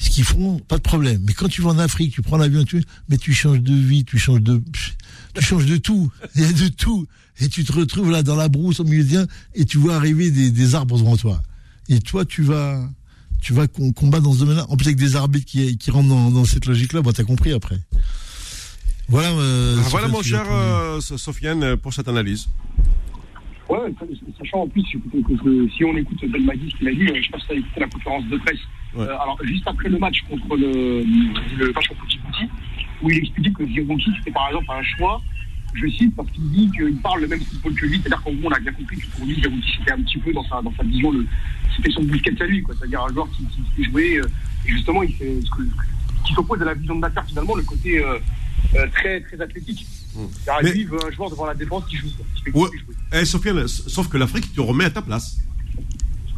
[0.00, 1.22] Ce qu'ils font, pas de problème.
[1.26, 4.04] Mais quand tu vas en Afrique, tu prends l'avion, tu, mais tu changes de vie,
[4.04, 6.10] tu changes de, tu changes de tout.
[6.34, 7.06] Il y a de tout.
[7.38, 10.30] Et tu te retrouves là dans la brousse au milieu de et tu vois arriver
[10.30, 11.42] des, des arbres devant toi.
[11.90, 12.82] Et toi, tu vas,
[13.42, 14.66] tu vas combattre dans ce domaine-là.
[14.70, 17.52] En plus, avec des arbitres qui, qui rentrent dans, dans cette logique-là, bon, t'as compris
[17.52, 17.78] après.
[19.08, 22.46] Voilà, euh, ah, voilà mon cher euh, Sofiane, pour cette analyse.
[23.70, 23.94] Ouais,
[24.36, 27.42] sachant en plus, que, si on écoute Ben Magui, ce qu'il a dit, je pense
[27.42, 28.58] que ça a écouté la conférence de presse.
[28.98, 31.04] Euh, alors, juste après le match contre le,
[31.56, 32.48] le match contre Djibouti,
[33.00, 35.22] où il expliquait que Djibouti, c'était par exemple un choix,
[35.74, 38.48] je cite, parce qu'il dit qu'il parle le même football que lui, c'est-à-dire qu'en gros,
[38.48, 40.74] on a bien compris que pour lui, Djibouti, c'était un petit peu dans sa, dans
[40.74, 41.12] sa vision,
[41.76, 42.74] c'était son bousquet de lui, quoi.
[42.76, 44.22] C'est-à-dire un joueur qui, qui, qui jouait, et
[44.66, 45.62] justement, il fait ce que,
[46.26, 48.18] qui s'oppose à la vision de Dakar, finalement, le côté euh,
[48.94, 49.86] très, très athlétique.
[50.14, 50.20] Mmh.
[50.62, 50.72] Mais...
[50.72, 52.08] Lui, il veut un joueur devant la défense qui joue.
[52.44, 52.68] Qui ouais.
[53.12, 55.38] Eh, Sofiane, sauf que l'Afrique te remet à ta place.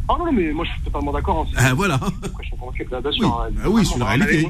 [0.07, 1.47] Ah non, mais moi je suis totalement d'accord.
[1.47, 1.95] Hein, ah voilà.
[1.95, 4.47] Après, je suis que oui, hein, ah, oui c'est la réalité.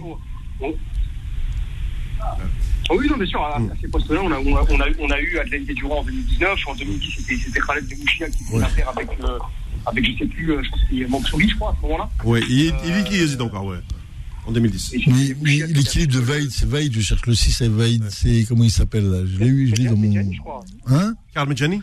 [2.90, 3.72] Oh oui, non, bien sûr, à, mmh.
[3.72, 6.04] à ces postes-là, on a, on, a, on, a, on a eu Adelaide Durand en
[6.04, 9.40] 2019, en 2010, c'était Khaled Demouchia qui faisait l'affaire avec, euh,
[9.86, 12.10] avec, je sais plus, euh, je pense qu'il Mansouri, je crois, à ce moment-là.
[12.26, 13.78] Oui, il, euh, il, il hésite encore, ouais
[14.46, 14.94] en 2010.
[15.74, 19.10] l'équilibre de Vaid, c'est Vaid, je cherche le 6, c'est Vaid, c'est comment il s'appelle
[19.10, 19.26] là?
[19.26, 20.14] Je l'ai eu, je l'ai dans mon.
[20.88, 21.14] Hein?
[21.34, 21.82] Karim Medjani?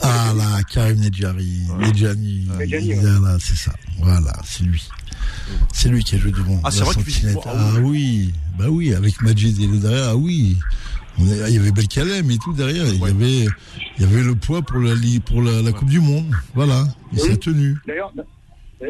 [0.00, 2.48] Ah là, Karim Nedjari, Nedjani.
[3.00, 3.72] Voilà, c'est ça.
[3.98, 4.88] Voilà, c'est lui.
[5.72, 6.60] C'est lui qui a joué devant.
[6.64, 10.56] Ah, c'est vrai que Ah oui, bah oui, avec Majid et le derrière, ah oui.
[11.18, 12.86] Il y avait Belkalem et tout derrière.
[12.88, 13.46] Il, y avait,
[13.98, 16.34] il y avait le poids pour la, pour la, la Coupe du Monde.
[16.54, 17.76] Voilà, il s'est tenu.
[17.86, 18.12] D'ailleurs,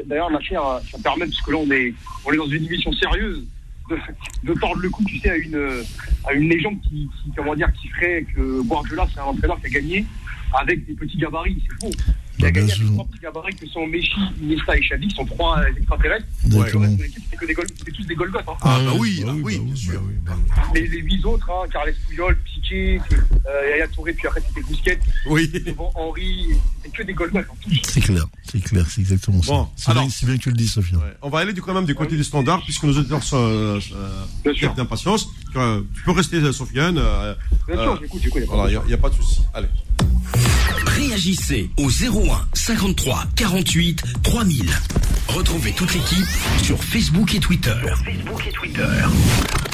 [0.07, 2.93] D'ailleurs, ma chère, ça permet, parce que là, on est, on est dans une émission
[2.93, 3.47] sérieuse,
[4.45, 5.82] de, tordre le coup, tu sais, à une,
[6.24, 9.66] à une légende qui, qui comment dire, qui ferait que Guardiola, c'est un entraîneur qui
[9.66, 10.07] a gagné
[10.59, 11.62] avec des petits gabarits.
[11.68, 12.12] C'est faux.
[12.39, 14.11] Il a bah, gagné avec trois petits gabarits que sont Messi,
[14.41, 16.26] Iniesta et qui sont trois extraterrestres.
[16.49, 18.45] Le reste de l'équipe, c'était tous des Golgotes.
[18.49, 18.57] Hein.
[18.62, 20.03] Ah, bah oui, bah oui, bien sûr.
[20.74, 23.01] Les, les huit autres, hein, Carles Puyol, Piqué,
[23.47, 24.99] euh, Yaya Touré, puis après c'était Bousquet.
[25.26, 25.49] Oui.
[25.66, 26.49] Devant Henri,
[26.83, 27.47] c'est que des Golgotes.
[27.51, 29.53] Hein, c'est clair, c'est clair, c'est exactement ça.
[29.53, 30.99] Bon, c'est bien, bien, que tu le dis, Sophia.
[30.99, 31.14] Ouais.
[31.20, 33.80] On va aller du quand même du côté du standard, puisque nos auditeurs sont euh,
[33.95, 35.28] euh, d'impatience.
[35.53, 36.99] Tu peux rester, Sofiane.
[36.99, 37.35] Euh,
[37.66, 38.43] bien sûr, j'écoute, j'écoute.
[38.47, 39.43] Voilà, il n'y a, a pas de souci.
[39.53, 39.68] Allez.
[40.87, 44.70] Réagissez au 01 53 48 3000.
[45.29, 46.27] Retrouvez toute l'équipe
[46.62, 47.75] sur Facebook et Twitter.
[48.05, 48.89] Facebook et Twitter.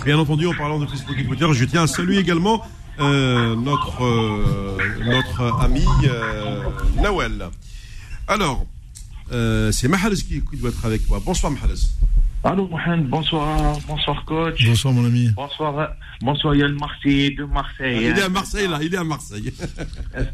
[0.04, 2.62] Bien entendu, en parlant de Facebook et Twitter, je tiens à saluer également
[3.00, 6.62] euh, notre, euh, notre ami euh,
[7.00, 7.48] Nawel.
[8.26, 8.66] Alors,
[9.32, 11.20] euh, c'est Mahalez qui, qui doit être avec toi.
[11.24, 11.80] Bonsoir Mahalez.
[12.44, 14.64] Allô Mohamed, bonsoir, bonsoir coach.
[14.64, 15.28] Bonsoir mon ami.
[15.34, 17.98] Bonsoir, bonsoir Yann Marseille de Marseille.
[18.00, 19.52] il est à Marseille là, il est à Marseille.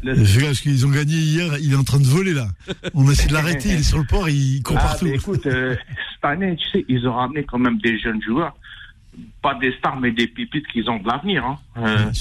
[0.03, 2.47] parce qu'ils ont gagné hier, il est en train de voler là.
[2.93, 5.07] On essaie de l'arrêter, il est sur le port, il court ah, partout.
[5.07, 5.75] écoute, euh,
[6.13, 8.55] cette année, tu sais, ils ont ramené quand même des jeunes joueurs,
[9.41, 11.43] pas des stars mais des pépites qui ont de l'avenir.
[11.43, 11.57] Hein.
[11.77, 12.11] Euh,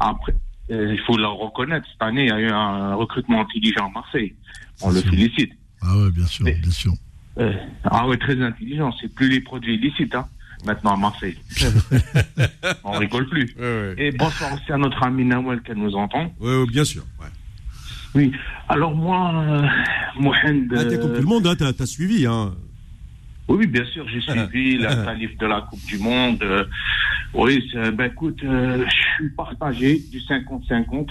[0.00, 0.34] Après,
[0.72, 3.90] euh, il faut leur reconnaître, cette année, il y a eu un recrutement intelligent à
[4.00, 4.34] Marseille.
[4.82, 5.52] On le félicite.
[5.80, 6.92] Ah ouais, bien sûr, bien sûr.
[7.38, 7.52] Euh,
[7.84, 8.92] ah ouais, très intelligent.
[9.00, 10.26] C'est plus les produits illicites, hein,
[10.64, 11.36] maintenant à Marseille.
[12.84, 13.54] On rigole plus.
[13.96, 16.32] Et bonsoir aussi à notre ami Nawel qui nous entend.
[16.40, 17.04] Oui, bien sûr.
[18.14, 18.32] Oui.
[18.68, 19.68] Alors moi, euh,
[20.18, 20.72] Mohamed.
[20.76, 22.54] Ah, t'as comme tout le monde, hein, t'as as suivi, hein.
[23.46, 26.42] Oui, bien sûr, j'ai suivi la qualif de la Coupe du Monde.
[26.42, 26.64] Euh,
[27.34, 28.84] oui, ben écoute, je
[29.16, 31.06] suis partagé du 50-50.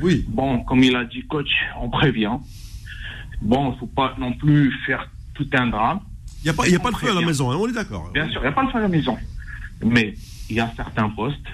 [0.00, 0.24] Oui.
[0.28, 1.50] Bon, comme il a dit coach,
[1.80, 2.38] on prévient.
[3.40, 5.08] Bon, il faut pas non plus faire
[5.38, 6.00] tout un drame.
[6.42, 7.72] Il n'y a pas, y a pas de feu à la maison, hein, on est
[7.72, 8.10] d'accord.
[8.12, 9.16] Bien sûr, il n'y a pas de feu à la maison.
[9.84, 10.14] Mais
[10.50, 11.48] il y a certains postes,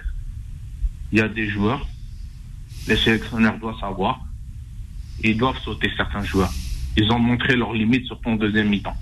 [1.12, 1.86] il y a des joueurs,
[2.88, 4.20] les sélectionneurs doivent savoir,
[5.22, 6.52] ils doivent sauter certains joueurs.
[6.96, 8.96] Ils ont montré leurs limites sur ton deuxième mi-temps.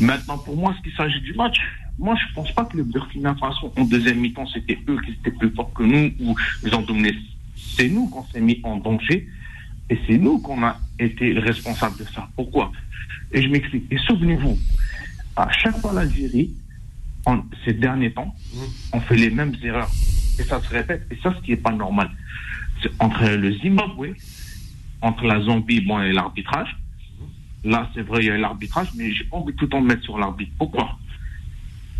[0.00, 1.58] Maintenant, pour moi, ce qui s'agit du match,
[1.98, 5.12] moi, je ne pense pas que le Burkina Faso, en deuxième mi-temps, c'était eux qui
[5.12, 7.14] étaient plus forts que nous ou ils ont dominé.
[7.56, 9.28] C'est nous qu'on s'est mis en danger
[9.90, 12.28] et c'est nous qu'on a été responsables de ça.
[12.36, 12.72] Pourquoi?
[13.32, 13.84] Et je m'explique.
[13.90, 14.58] Et souvenez-vous,
[15.36, 16.50] à chaque fois l'Algérie,
[17.64, 18.58] ces derniers temps, mmh.
[18.94, 19.90] on fait les mêmes erreurs.
[20.38, 21.06] Et ça se répète.
[21.10, 22.10] Et ça, ce qui n'est pas normal.
[22.82, 24.14] C'est entre le Zimbabwe,
[25.02, 26.76] entre la Zambie bon, et l'arbitrage.
[27.64, 27.70] Mmh.
[27.70, 30.04] Là, c'est vrai, il y a l'arbitrage, mais j'ai pas envie de tout en mettre
[30.04, 30.52] sur l'arbitre.
[30.58, 30.98] Pourquoi?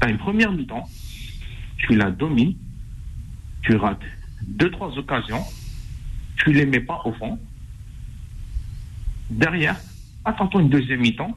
[0.01, 0.89] Tu as une première mi-temps,
[1.77, 2.55] tu la domines,
[3.63, 4.01] tu rates
[4.43, 5.43] deux, trois occasions,
[6.37, 7.39] tu les mets pas au fond.
[9.31, 9.77] Derrière,
[10.25, 11.37] attends-toi une deuxième mi-temps,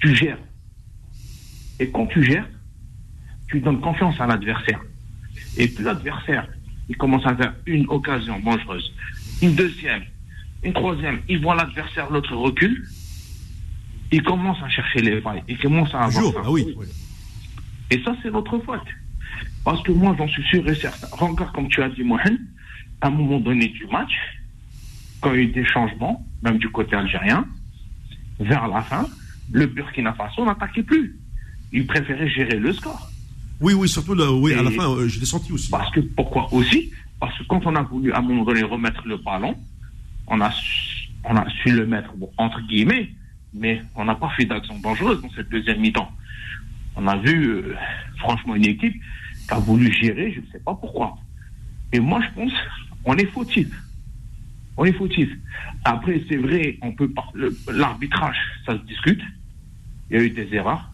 [0.00, 0.38] tu gères.
[1.78, 2.48] Et quand tu gères,
[3.48, 4.80] tu donnes confiance à l'adversaire.
[5.56, 6.46] Et plus l'adversaire,
[6.88, 8.92] il commence à faire une occasion dangereuse,
[9.42, 10.02] une deuxième,
[10.62, 12.86] une troisième, il voit l'adversaire, l'autre recule,
[14.12, 16.74] il commence à chercher les failles, il commence à avoir ah oui.
[16.76, 16.86] oui.
[17.90, 18.86] Et ça, c'est votre faute.
[19.64, 21.08] Parce que moi, j'en suis sûr et certain.
[21.18, 22.38] Encore comme tu as dit, Mohamed,
[23.00, 24.12] à un moment donné du match,
[25.20, 27.46] quand il y a eu des changements, même du côté algérien,
[28.38, 29.06] vers la fin,
[29.52, 31.18] le Burkina Faso n'attaquait plus.
[31.72, 33.10] Il préférait gérer le score.
[33.60, 35.70] Oui, oui, surtout là, oui, à la fin, euh, je l'ai senti aussi.
[35.70, 36.90] Parce que, pourquoi aussi?
[37.18, 39.54] Parce que quand on a voulu, à un moment donné, remettre le ballon,
[40.26, 43.10] on a su, on a su le mettre, bon, entre guillemets,
[43.52, 46.10] mais on n'a pas fait d'action dangereuse dans cette deuxième mi-temps.
[46.96, 47.74] On a vu, euh,
[48.18, 51.18] franchement, une équipe qui a voulu gérer, je ne sais pas pourquoi.
[51.92, 52.52] Et moi, je pense,
[53.04, 53.68] on est fautif.
[54.80, 55.28] On est fautif.
[55.84, 59.20] Après, c'est vrai, on peut le- l'arbitrage, ça se discute.
[60.10, 60.90] Il y a eu des erreurs.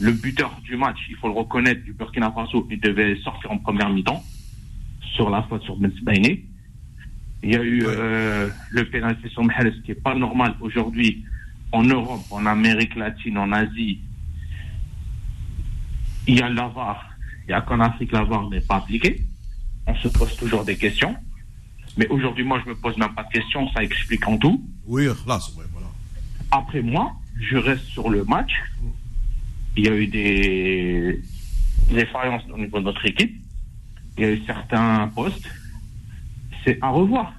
[0.00, 3.58] Le buteur du match, il faut le reconnaître, du Burkina Faso, il devait sortir en
[3.58, 4.20] première mi-temps
[5.14, 5.92] sur la faute sur Ben.
[7.44, 7.86] Il y a eu Ouais.
[7.88, 11.24] euh, le pénalty sur Mahrez, qui n'est pas normal aujourd'hui
[11.70, 14.00] en Europe, en Amérique latine, en Asie.
[16.26, 17.10] Il y a l'avare.
[17.46, 19.20] Il y a qu'en Afrique, l'avare n'est pas appliqué.
[19.86, 21.14] On se pose toujours des questions.
[21.96, 23.68] Mais aujourd'hui, moi, je me pose même pas de questions.
[23.72, 24.64] Ça explique en tout.
[24.86, 25.88] Oui, là, c'est vrai, voilà.
[26.50, 28.52] Après moi, je reste sur le match.
[29.76, 31.20] Il y a eu des
[31.90, 33.40] défaillances au niveau de notre équipe.
[34.16, 35.48] Il y a eu certains postes.
[36.64, 37.32] C'est à revoir.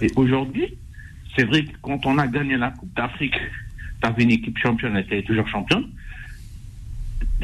[0.00, 0.78] Et aujourd'hui,
[1.36, 3.36] c'est vrai que quand on a gagné la Coupe d'Afrique,
[4.02, 5.86] tu avais une équipe championne et tu es toujours championne.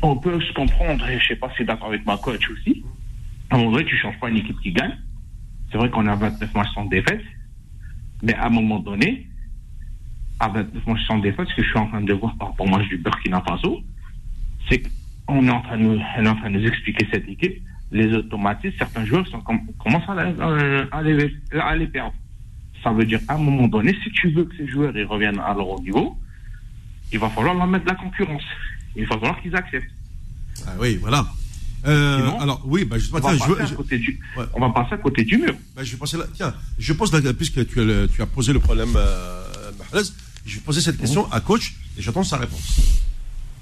[0.02, 2.84] On peut se comprendre, et je sais pas si d'accord avec ma coach aussi.
[3.50, 4.96] À un moment donné, tu ne changes pas une équipe qui gagne.
[5.70, 7.22] C'est vrai qu'on a 29 matchs sans défaite.
[8.22, 9.28] Mais à un moment donné,
[10.40, 12.66] à 29 matchs sans défaite, ce que je suis en train de voir par rapport
[12.66, 13.80] au match du Burkina Faso,
[14.68, 14.82] c'est
[15.26, 17.62] qu'on est en train de nous, en train de nous expliquer cette équipe,
[17.92, 22.14] les automatismes, certains joueurs sont com- commencent à, euh, à les, à les perdre.
[22.82, 25.38] Ça veut dire, à un moment donné, si tu veux que ces joueurs ils reviennent
[25.40, 26.16] à leur haut niveau,
[27.12, 28.42] il va falloir leur mettre la concurrence.
[28.96, 29.90] Il va falloir qu'ils acceptent.
[30.66, 31.24] Ah oui, voilà.
[31.86, 33.98] Euh, Sinon, alors, oui, bah, je, On tiens, va, je, passer veux- à je- côté
[33.98, 34.44] du, Ouais.
[34.54, 35.54] on va passer à côté du mur.
[35.76, 36.24] bah, je vais passer là.
[36.34, 39.44] Tiens, je pose la, puisque tu as, le- tu as posé le problème, euh,
[39.78, 40.06] Mahrez,
[40.44, 42.76] je vais poser cette question à coach et j'attends sa réponse.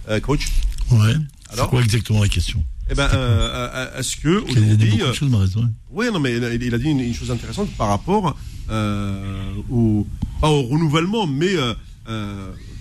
[0.09, 0.47] Euh, coach,
[0.91, 1.14] Ouais.
[1.49, 2.62] C'est Alors quoi exactement la question?
[2.89, 5.62] Eh ben, euh, est-ce que Il a dit aujourd'hui, beaucoup euh, de choses, Mahrez, ouais.
[5.91, 8.37] Oui, non, mais il, il a dit une, une chose intéressante par rapport
[8.71, 10.07] euh, au,
[10.41, 11.55] pas au renouvellement, mais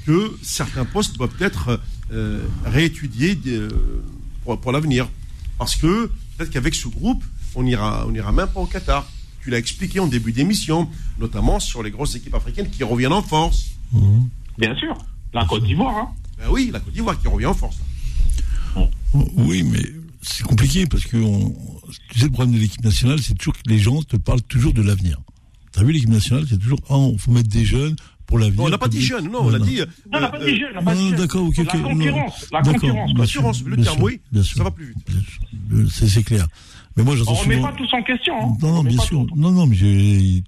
[0.06, 1.80] que certains postes doivent être
[2.12, 3.38] euh, réétudiés
[4.44, 5.10] pour, pour l'avenir.
[5.58, 7.24] Parce que peut-être qu'avec ce groupe,
[7.56, 9.08] on n'ira on ira même pas au Qatar.
[9.42, 10.90] Tu l'as expliqué en début d'émission,
[11.20, 13.66] notamment sur les grosses équipes africaines qui reviennent en force.
[13.92, 14.28] Mhm.
[14.58, 14.98] Bien sûr.
[15.34, 16.10] La Côte d'Ivoire, hein.
[16.38, 17.78] Ben oui, la Côte d'Ivoire qui revient en force.
[19.38, 19.80] Oui, mais
[20.22, 21.56] c'est compliqué parce que on-
[22.10, 24.74] tu sais, le problème de l'équipe nationale, c'est toujours que les gens te parlent toujours
[24.74, 25.22] de l'avenir.
[25.72, 27.96] T'as vu l'équipe nationale, c'est toujours ah, il faut mettre des jeunes
[28.28, 28.58] pour l'avenir.
[28.60, 29.78] Non, on n'a pas dit jeunes, non, on a dit.
[29.80, 31.18] Non, on n'a pas dit jeune, on n'a pas dit jeune.
[31.20, 31.74] d'accord, ok, ok.
[31.74, 31.90] La non.
[31.90, 33.14] concurrence, la concurrence.
[33.14, 34.98] bien Assurance, sûr, le bien terme, sûr, oui, bien ça va plus vite.
[35.70, 36.48] Le- C'est clair.
[36.98, 37.68] Mais moi, On j'entends remet souvent.
[37.72, 38.34] pas tous en question.
[38.42, 38.58] Hein.
[38.62, 39.26] Non, On non, bien sûr.
[39.28, 40.42] tout- Non, non, mais je,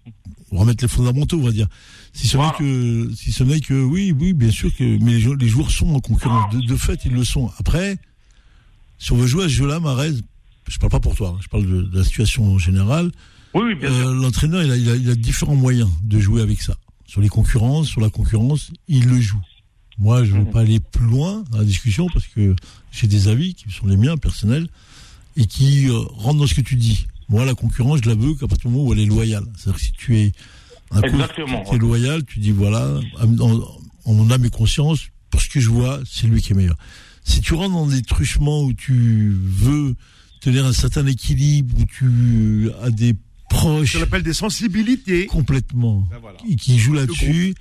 [0.51, 1.67] on va remettre les fondamentaux, on va dire.
[2.13, 2.57] Si ce n'est Voilà.
[2.57, 5.93] que, si ce n'est que, oui, oui, bien sûr que, mais les, les joueurs sont
[5.93, 6.53] en concurrence.
[6.55, 7.51] De, de fait, ils le sont.
[7.59, 7.97] Après,
[8.97, 10.13] si on veut jouer à ce jeu-là, Marez,
[10.67, 13.11] je parle pas pour toi, hein, je parle de, de la situation générale.
[13.53, 14.07] Oui, oui, bien sûr.
[14.07, 16.75] Euh, L'entraîneur, il a, il, a, il a différents moyens de jouer avec ça.
[17.07, 19.41] Sur les concurrences, sur la concurrence, il le joue.
[19.97, 20.51] Moi, je ne veux Mhm.
[20.51, 22.55] pas aller plus loin dans la discussion parce que
[22.91, 24.67] j'ai des avis qui sont les miens personnels
[25.37, 27.07] et qui euh, rentrent dans ce que tu dis.
[27.29, 29.43] Moi, la concurrence, je la veux qu'à partir du moment où elle est loyale.
[29.57, 30.31] C'est-à-dire que si tu es
[30.91, 33.39] un coach loyal, tu dis voilà, en,
[34.05, 34.99] en mon âme et conscience,
[35.31, 36.77] pour ce que je vois, c'est lui qui est meilleur.
[37.23, 39.95] Si tu rentres dans des truchements où tu veux
[40.41, 43.15] tenir un certain équilibre, où tu as des
[43.49, 45.25] proches Ce qu'on appelle des sensibilités.
[45.27, 46.37] complètement Ben voilà.
[46.37, 47.55] qui, qui joue là-dessus,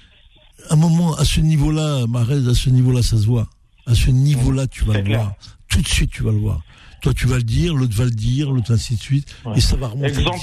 [0.71, 3.49] à un moment, à ce niveau-là, Marez, à ce niveau-là, ça se voit.
[3.87, 5.19] À ce niveau-là, tu vas le clair.
[5.21, 5.35] voir.
[5.69, 6.61] Tout de suite, tu vas le voir.
[7.03, 9.59] Toi, tu vas le dire, l'autre va le dire, l'autre ainsi de suite, Ouais.
[9.59, 10.39] et ça va remonter Exemple.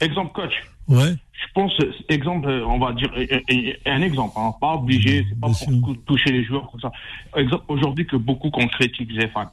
[0.00, 0.52] Exemple coach.
[0.88, 1.14] Ouais.
[1.32, 1.72] Je pense,
[2.08, 5.56] exemple, euh, on va dire, euh, euh, un exemple, hein, pas obligé, c'est pas Bien
[5.80, 5.96] pour sûr.
[6.06, 6.90] toucher les joueurs comme ça.
[7.36, 9.48] Exemple, aujourd'hui que beaucoup qu'on critique Zéphane.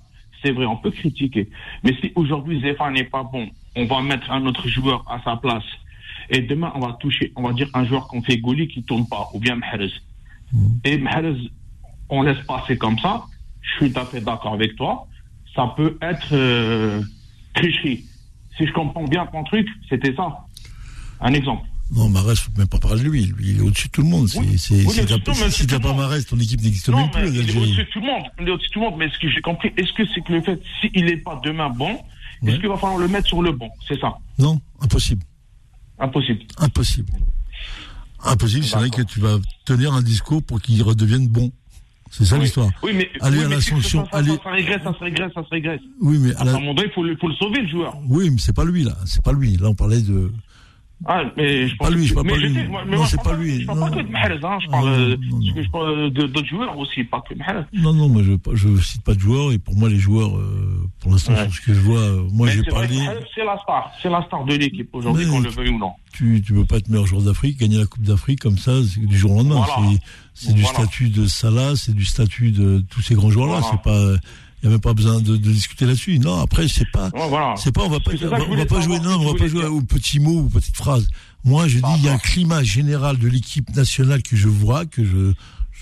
[0.47, 1.49] C'est vrai, on peut critiquer.
[1.83, 5.35] Mais si aujourd'hui Zéphane n'est pas bon, on va mettre un autre joueur à sa
[5.35, 5.65] place.
[6.29, 9.05] Et demain, on va toucher, on va dire un joueur qu'on fait Goli qui tourne
[9.09, 9.91] pas, ou bien Mahrez.
[10.85, 11.51] Et Mahrez,
[12.07, 13.25] on laisse passer comme ça.
[13.59, 15.05] Je suis tout à fait d'accord avec toi.
[15.53, 17.01] Ça peut être euh,
[17.53, 18.05] tricherie.
[18.55, 20.45] Si je comprends bien ton truc, c'était ça.
[21.19, 21.67] Un exemple.
[21.95, 23.25] Non, Marès, faut même pas parler de lui.
[23.25, 24.27] Lui, il est au-dessus de tout le monde.
[24.27, 24.57] C'est, Oui.
[24.57, 25.05] c'est, si
[25.67, 25.93] t'as, pas.
[25.93, 28.23] Marès, ton équipe n'existe même plus, il est au-dessus de tout le monde.
[28.39, 28.95] Il est au-dessus de tout le monde.
[28.99, 31.69] Mais ce que j'ai compris, est-ce que c'est que le fait, s'il n'est pas demain
[31.69, 31.97] bon,
[32.41, 32.51] Ouais.
[32.51, 33.69] est-ce qu'il va falloir le mettre sur le banc?
[33.87, 34.13] C'est ça.
[34.37, 35.23] Non, impossible.
[35.97, 36.41] Impossible.
[36.57, 37.11] Impossible.
[38.23, 41.51] Impossible, c'est vrai que tu vas tenir un discours pour qu'il redevienne bon.
[42.11, 42.43] C'est ça Oui.
[42.43, 42.69] l'histoire.
[42.83, 45.03] Oui, mais, Allez oui, à mais si l'Ascension, Ça, ça, allez- ça, régresse, ça se
[45.03, 45.81] régresse, ça se régresse.
[46.01, 47.67] Oui, mais à À la- un moment donné, il faut, le- faut le sauver, le
[47.67, 47.97] joueur.
[48.07, 48.95] oui, mais c'est pas lui là.
[49.05, 49.57] C'est pas lui.
[49.57, 50.31] Là, on parlait de.
[51.05, 52.53] Ah, mais je Pas pense lui, je parle pas lui.
[52.55, 53.61] sais, moi- Non, c'est pas lui.
[53.61, 54.57] Je parle Non, pas que de Mahrez, hein.
[54.59, 55.53] Je Ah, parle, euh, non, non.
[55.63, 57.61] je parle de- d'autres joueurs aussi, pas que Mahrez.
[57.71, 60.89] Non, non, moi je je cite pas de joueurs et pour moi les joueurs, euh,
[60.99, 61.43] pour l'instant, Ouais.
[61.43, 62.97] sur ce que je vois, euh, moi Mais j'ai parlé.
[62.97, 65.77] Mahrez, C'est la star, c'est la star de l'équipe aujourd'hui, Mais qu'on le veuille ou
[65.77, 65.91] non.
[66.13, 68.99] Tu tu peux pas être meilleur joueur d'Afrique, gagner la Coupe d'Afrique comme ça, c'est
[69.05, 69.63] du jour au lendemain.
[69.67, 69.91] Voilà.
[70.33, 70.79] C'est c'est du Voilà.
[70.79, 73.59] statut de Salah, c'est du statut de tous ces grands joueurs là.
[73.59, 73.67] Voilà.
[73.71, 74.19] C'est pas,
[74.61, 76.19] il y a même pas besoin de, de discuter là-dessus.
[76.19, 77.09] Non, après c'est pas.
[77.13, 77.53] Ouais, voilà.
[77.57, 79.65] C'est pas, on va pas, on va, on pas jouer, non, on va pas jouer
[79.65, 81.07] aux petits mots, aux petites phrases.
[81.43, 84.85] Moi, je dis, il y a un climat général de l'équipe nationale que je vois,
[84.85, 85.33] que je,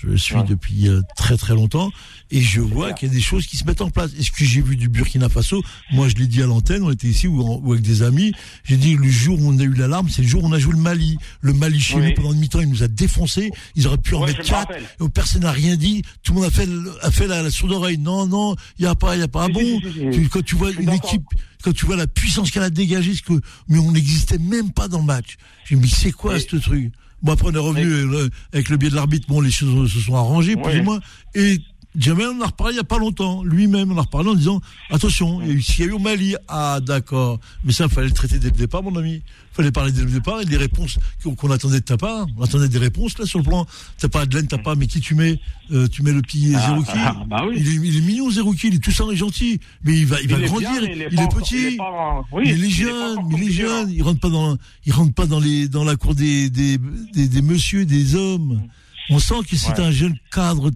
[0.02, 0.44] je suis Ouais.
[0.44, 1.90] depuis euh, très très longtemps,
[2.30, 4.10] et je vois qu'il y a des choses qui se mettent en place.
[4.18, 6.90] Et ce que j'ai vu du Burkina Faso, moi je l'ai dit à l'antenne, on
[6.90, 8.32] était ici ou, en- ou avec des amis,
[8.64, 10.58] j'ai dit le jour où on a eu l'alarme, c'est le jour où on a
[10.58, 11.16] joué le Mali.
[11.40, 12.08] Le Mali chez Oui.
[12.08, 14.72] nous pendant une mi-temps, il nous a défoncé, ils auraient pu en Ouais, mettre quatre,
[14.74, 17.50] et personne n'a rien dit, tout le monde a fait, le- a fait la, la
[17.50, 17.98] sourde oreille.
[17.98, 19.44] Non, non, il y a pas, il y a pas.
[19.44, 19.80] Ah bon?
[20.12, 21.22] Tu- quand tu vois une équipe
[21.62, 23.32] quand tu vois la puissance qu'elle a dégagée, ce que,
[23.68, 25.36] mais on n'existait même pas dans le match.
[25.64, 26.92] J'ai dit, mais c'est quoi ce truc?
[27.22, 30.00] Bon, après, on est revenu euh, avec le biais de l'arbitre, bon, les choses se
[30.00, 31.00] sont arrangées, plus ou moins.
[31.34, 31.58] Et
[31.98, 33.42] Jamel en a reparlé il n'y a pas longtemps.
[33.42, 35.94] Lui-même en a reparlé en disant, attention, il y a eu- s'il y a eu
[35.94, 37.40] au Mali, ah, d'accord.
[37.64, 39.14] Mais ça, il fallait le traiter dès le départ, mon ami.
[39.22, 40.98] Il fallait parler dès le départ et des réponses
[41.38, 42.26] qu'on attendait de ta part.
[42.36, 43.66] On attendait des réponses, là, sur le plan.
[43.98, 45.40] T'as pas Adelaine, t'as pas, mais qui tu mets
[45.72, 46.90] Euh, Tu mets le petit Ah, Zerouki.
[46.94, 47.54] ah, bah oui.
[47.58, 49.58] il, est, il est mignon, Zerouki, il est tout ça, il est gentil.
[49.82, 50.70] Mais il va, il va grandir.
[50.70, 51.56] bien, il, est petit.
[51.56, 53.90] il est il jeune, il est jeune.
[53.90, 56.78] Il rentre pas dans, il rentre pas dans les, dans la cour des, des,
[57.14, 58.62] des, des messieurs, des hommes.
[59.10, 59.84] On sent que c'est Ouais.
[59.86, 60.70] un jeune cadre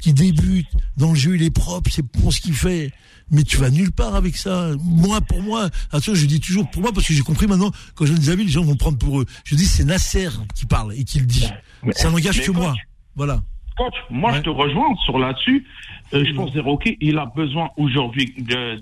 [0.00, 0.66] qui débute.
[0.96, 2.90] Dans le jeu, il est propre, c'est bon ce qu'il fait.
[3.30, 4.70] Mais tu vas nulle part avec ça.
[4.80, 8.06] Moi, pour moi, attention, je dis toujours pour moi parce que j'ai compris maintenant, quand
[8.06, 9.26] j'ai des amis, les gens vont le prendre pour eux.
[9.44, 11.48] Je dis, c'est Nasser qui parle et qui le dit.
[11.92, 12.74] Ça n'engage que coach, moi.
[13.16, 13.42] Voilà.
[13.76, 14.38] Coach, moi Ouais.
[14.38, 15.66] je te rejoins sur là-dessus.
[16.14, 18.78] Euh, je pense que Rocky, il a besoin aujourd'hui de,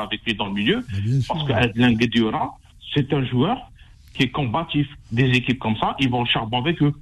[0.00, 0.76] avec lui dans le milieu.
[0.88, 1.34] Bah, sûr.
[1.34, 2.56] Parce que Adrien Guediora,
[2.94, 3.58] c'est un joueur
[4.14, 4.86] qui est combatif.
[5.10, 6.92] Des équipes comme ça, ils vont au charbon avec eux.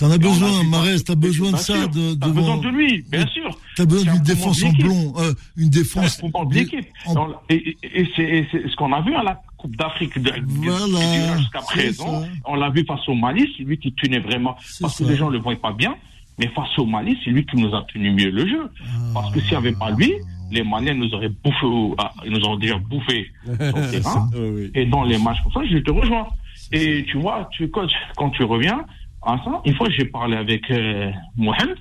[0.00, 1.86] T'en as besoin, Marès, t'as besoin de ça.
[1.86, 3.50] De, T'as besoin de lui, bien sûr.
[3.76, 6.22] T'as besoin d'une défense en blond, euh, une défense.
[6.24, 6.86] Un de dé- l'équipe.
[7.06, 8.08] en- Et, et- et
[8.50, 12.22] c'est ce qu'on a vu à la Coupe d'Afrique de, Voilà, jusqu'à présent.
[12.22, 12.28] ça.
[12.46, 14.56] On l'a vu face au Mali, c'est lui qui tenait vraiment.
[14.80, 15.94] Parce que les gens ne le voient pas bien.
[16.38, 18.70] Mais face au Mali, c'est lui qui nous a tenu mieux le jeu.
[19.12, 20.14] Parce que s'il n'y avait pas lui,
[20.50, 24.30] les Maliens nous auraient bouffé, au- ah, ils nous auraient déjà bouffé terrain.
[24.74, 26.26] Et dans les matchs comme ça, je te rejoins.
[26.72, 28.80] Et tu vois, tu coach, quand tu reviens
[29.22, 31.76] à ça, une fois j'ai parlé avec euh, Mohamed,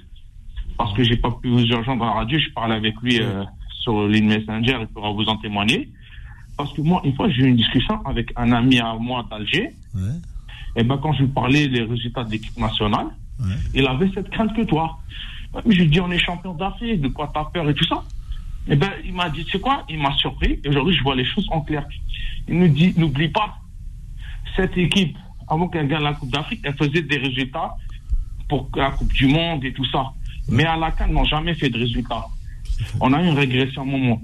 [0.78, 3.44] parce que j'ai pas pu vous rejoindre dans la radio, je parlais avec lui euh,
[3.82, 5.90] sur ligne Messenger, il pourra vous en témoigner.
[6.58, 9.72] Parce que moi, une fois, j'ai eu une discussion avec un ami à moi d'Alger,
[9.96, 10.02] Ouais.
[10.76, 13.08] et ben quand je lui parlais des résultats de l'équipe nationale,
[13.40, 13.56] Ouais.
[13.74, 14.98] il avait cette crainte que toi.
[15.66, 18.04] Mais je lui dis, on est champion d'Afrique, de quoi t'as peur et tout ça.
[18.68, 21.16] Et ben, il m'a dit, tu sais quoi, il m'a surpris, et aujourd'hui, je vois
[21.16, 21.86] les choses en clair.
[22.50, 23.56] Il nous dit, n'oublie pas,
[24.56, 25.18] cette équipe,
[25.50, 27.76] avant qu'elle gagne la Coupe d'Afrique, elle faisait des résultats
[28.48, 30.12] pour la Coupe du Monde et tout ça.
[30.48, 32.26] Mais à la CAN, ils n'ont jamais fait de résultats.
[33.02, 34.22] On a eu une régression à un moment.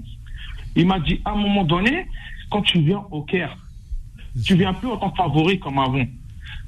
[0.74, 2.06] Il m'a dit, à un moment donné,
[2.50, 3.56] quand tu viens au Caire,
[4.44, 6.04] tu viens plus en tant que favori comme avant.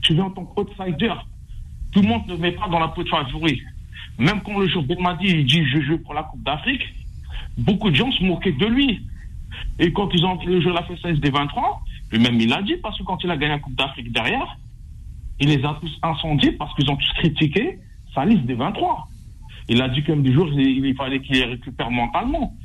[0.02, 1.12] Tu viens en tant qu'outsider.
[1.92, 3.62] Tout le monde ne met pas dans la peau de favori.
[4.18, 6.82] Même quand le jour Belmadi il dit je joue pour la Coupe d'Afrique,
[7.56, 9.00] beaucoup de gens se moquaient de lui.
[9.78, 12.98] Et quand ils ont le jeu la FSS des 23, lui-même il l'a dit parce
[12.98, 14.56] que quand il a gagné la Coupe d'Afrique derrière,
[15.40, 17.78] il les a tous incendiés parce qu'ils ont tous critiqué
[18.14, 19.08] sa liste des 23.
[19.68, 22.56] Il a dit comme des jours il, il fallait qu'il les récupère mentalement.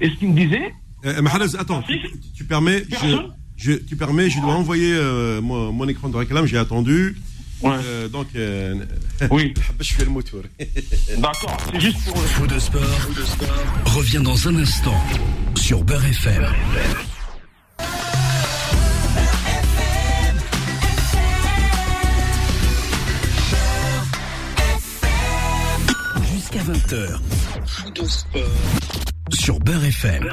[0.00, 0.72] Et ce qu'il me disait,
[1.04, 2.00] Euh, Mahalaz, attends, tu,
[2.34, 6.16] tu permets, je, Personne je, tu permets, je dois envoyer euh, mon, mon écran de
[6.16, 7.16] réclame, j'ai attendu.
[7.62, 7.70] Ouais.
[7.84, 8.74] Euh, donc, euh,
[9.30, 10.42] oui, je fais le moteur.
[11.18, 12.82] d'accord, c'est juste pour le de sport,
[13.86, 15.00] revient dans un instant
[15.54, 16.44] sur Beurre FM.
[16.44, 17.23] Jusqu'à
[26.64, 27.18] 20h.
[29.34, 30.24] Sur Beurre FM.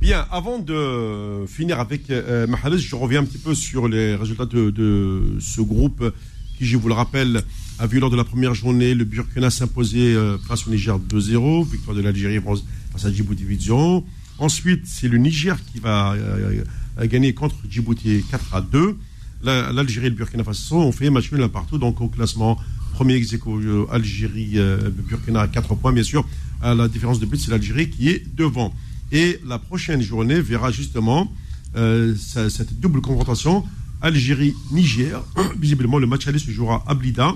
[0.00, 4.46] Bien, avant de finir avec euh, Mahalaz, je reviens un petit peu sur les résultats
[4.46, 6.12] de, ce groupe
[6.58, 7.42] qui, je vous le rappelle,
[7.78, 11.68] a vu lors de la première journée le Burkina s'imposer euh, face au Niger 2-0,
[11.70, 12.40] victoire de l'Algérie
[12.92, 14.04] face à Djibouti 8-0.
[14.38, 16.62] Ensuite, c'est le Niger qui va euh,
[17.00, 18.96] euh, gagner contre Djibouti 4 à 2.
[19.42, 22.58] La- L'Algérie et le Burkina Faso ont fait match nul un partout, donc au classement
[22.94, 26.24] premier ex euh, Algérie, euh, Burkina à 4 points, bien sûr.
[26.62, 28.72] À la différence de but, c'est l'Algérie qui est devant.
[29.12, 31.30] Et la prochaine journée verra justement
[31.76, 33.64] euh, cette double confrontation
[34.00, 35.22] Algérie-Niger.
[35.58, 37.34] Visiblement, le match aller se jouera à Blida.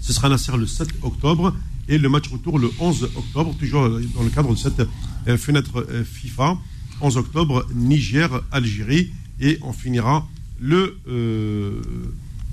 [0.00, 1.54] Ce sera Nasser le 7 octobre
[1.88, 4.80] et le match retour le 11 octobre, toujours euh, dans le cadre de cette
[5.28, 6.58] euh, fenêtre euh, FIFA.
[7.00, 9.12] 11 octobre, Niger-Algérie.
[9.40, 10.26] Et on finira
[10.62, 10.90] euh,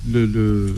[0.08, 0.76] le, le-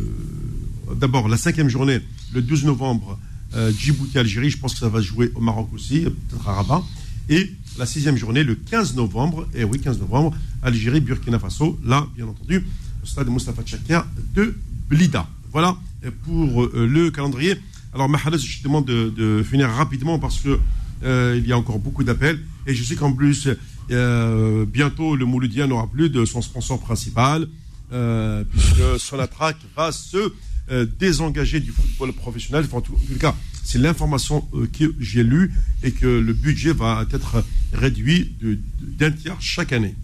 [0.95, 1.99] d'abord la cinquième journée,
[2.33, 3.19] le 12 novembre,
[3.55, 4.49] euh, Djibouti-Algérie.
[4.49, 6.83] Je pense que ça va jouer au Maroc aussi, peut-être à Rabat.
[7.29, 11.79] Et la sixième journée, le 15 novembre, et oui, 15 novembre, Algérie-Burkina Faso.
[11.83, 12.65] Là, bien entendu,
[13.03, 14.55] au stade Mustafa Tchaker de
[14.89, 15.27] Blida.
[15.51, 17.55] Voilà euh, pour euh, le calendrier.
[17.93, 20.59] Alors, Mahalas, je te demande de, finir rapidement parce que
[21.03, 22.39] il y a encore beaucoup d'appels.
[22.65, 23.47] Et je sais qu'en plus,
[23.88, 27.47] bientôt, le Mouloudien n'aura plus de son sponsor principal,
[27.89, 30.33] puisque Sonatrach va se
[30.72, 32.65] euh, désengager du football professionnel.
[32.65, 35.51] Enfin, en tout, cas, c'est l'information euh, que j'ai lue
[35.84, 37.43] et que le budget va être
[37.74, 38.36] réduit
[38.82, 39.95] d'un tiers chaque année.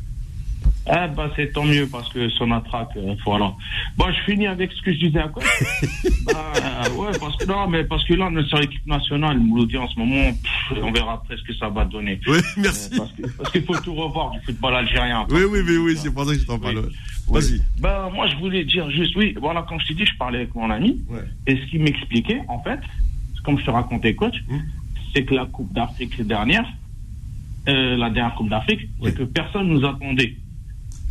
[0.86, 3.53] Ah bah c'est tant mieux parce que Sonatrach, euh, voilà.
[3.97, 5.43] Bon, je finis avec ce que je disais à quoi
[6.26, 6.51] bah,
[6.95, 9.88] Ouais, parce que non, mais parce que là, on est sur l'équipe nationale, Mouloudi en
[9.89, 12.20] ce moment, pff, on verra après ce que ça va donner.
[12.28, 12.89] Oui, Euh, merci.
[13.38, 15.26] parce qu'il faut tout revoir du football algérien.
[15.30, 16.78] Oui, oui, oui, oui, c'est pour ça que je t'en parle.
[16.80, 16.95] Oui.
[17.30, 17.61] Vas-y.
[17.80, 20.55] Ben, moi, je voulais dire juste, oui, voilà, comme je t'ai dit, je parlais avec
[20.55, 21.21] mon ami, Ouais.
[21.47, 22.80] et ce qu'il m'expliquait, en fait,
[23.43, 24.61] comme je te racontais, coach, Hum.
[25.13, 26.65] c'est que la Coupe d'Afrique dernière,
[27.67, 29.09] euh, la dernière Coupe d'Afrique, Ouais.
[29.11, 30.36] c'est que personne nous attendait.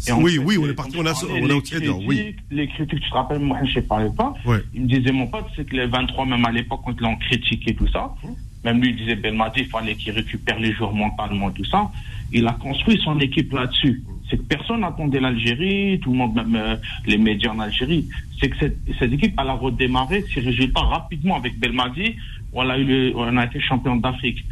[0.09, 2.17] Et Oui, fait, oui, on est parti, on a, on outsider, oui.
[2.17, 4.35] critiques- Les critiques, tu te rappelles, moi, je ne parlais pas.
[4.45, 4.59] Ouais.
[4.75, 7.75] Il me disait, mon pote, c'est que les 23, même à l'époque, quand l'on critiquait
[7.75, 8.35] tout ça, Hum.
[8.65, 11.91] même lui, il disait, Belmadi, il fallait qu'il récupère les joueurs mentalement tout ça.
[12.33, 14.03] Il a construit son équipe là-dessus.
[14.33, 16.77] C'est que personne n'attendait l'Algérie, tout le monde, même euh,
[17.07, 18.09] les médias en Algérie.
[18.41, 18.57] C'est que
[18.99, 22.17] cette, équipe, elle a redémarré ses résultats rapidement avec Belmadi.
[22.55, 24.43] On a, eu le- on a été champion d'Afrique.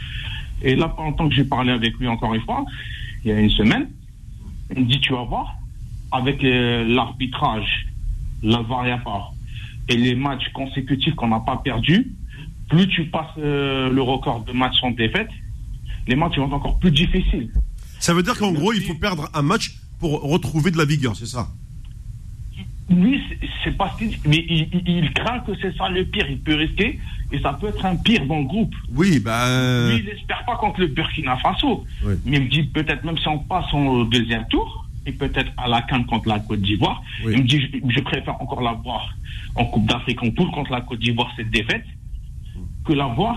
[0.63, 2.67] Et là, pendant que j'ai parlé avec lui encore une fois,
[3.25, 3.89] il y a une semaine,
[4.77, 5.55] il me dit, tu vas voir,
[6.13, 7.87] avec euh, l'arbitrage,
[8.43, 9.05] la variable
[9.89, 12.07] et les matchs consécutifs qu'on n'a pas perdus,
[12.69, 15.31] plus tu passes euh, le record de matchs sans défaite,
[16.07, 17.51] les matchs vont être encore plus difficiles.
[18.01, 21.15] Ça veut dire qu'en gros, il faut perdre un match pour retrouver de la vigueur,
[21.17, 21.49] c'est ça?
[22.89, 23.23] Lui,
[23.63, 23.95] c'est- pas
[24.27, 26.27] mais il, il- il craint que c'est ça le pire.
[26.29, 26.99] Il peut risquer
[27.31, 28.75] et ça peut être un pire dans le groupe.
[28.93, 29.47] Oui, bah.
[29.91, 31.85] Lui, il n'espère pas contre le Burkina Faso.
[32.05, 32.15] Oui.
[32.25, 35.69] Mais il me dit peut-être même si on passe au deuxième tour, et peut-être à
[35.69, 37.35] la Cannes contre la Côte d'Ivoire, Oui.
[37.37, 39.15] il me dit je, je préfère encore la voir
[39.55, 41.85] en Coupe d'Afrique en poule contre la Côte d'Ivoire, cette défaite,
[42.85, 43.37] que la voir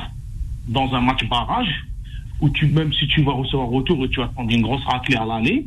[0.68, 1.70] dans un match barrage
[2.44, 5.24] où tu, même si tu vas recevoir retour, tu vas prendre une grosse raclée à
[5.26, 5.66] l'aller,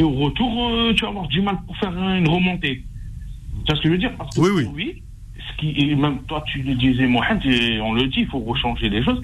[0.00, 2.82] et au retour, euh, tu vas avoir du mal pour faire une remontée.
[3.64, 4.12] Tu vois ce que je veux dire?
[4.18, 4.68] Parce que Oui, oui.
[4.74, 5.02] lui,
[5.38, 8.40] ce qui, et même toi, tu le disais, Mohamed, et on le dit, il faut
[8.40, 9.22] rechanger les choses.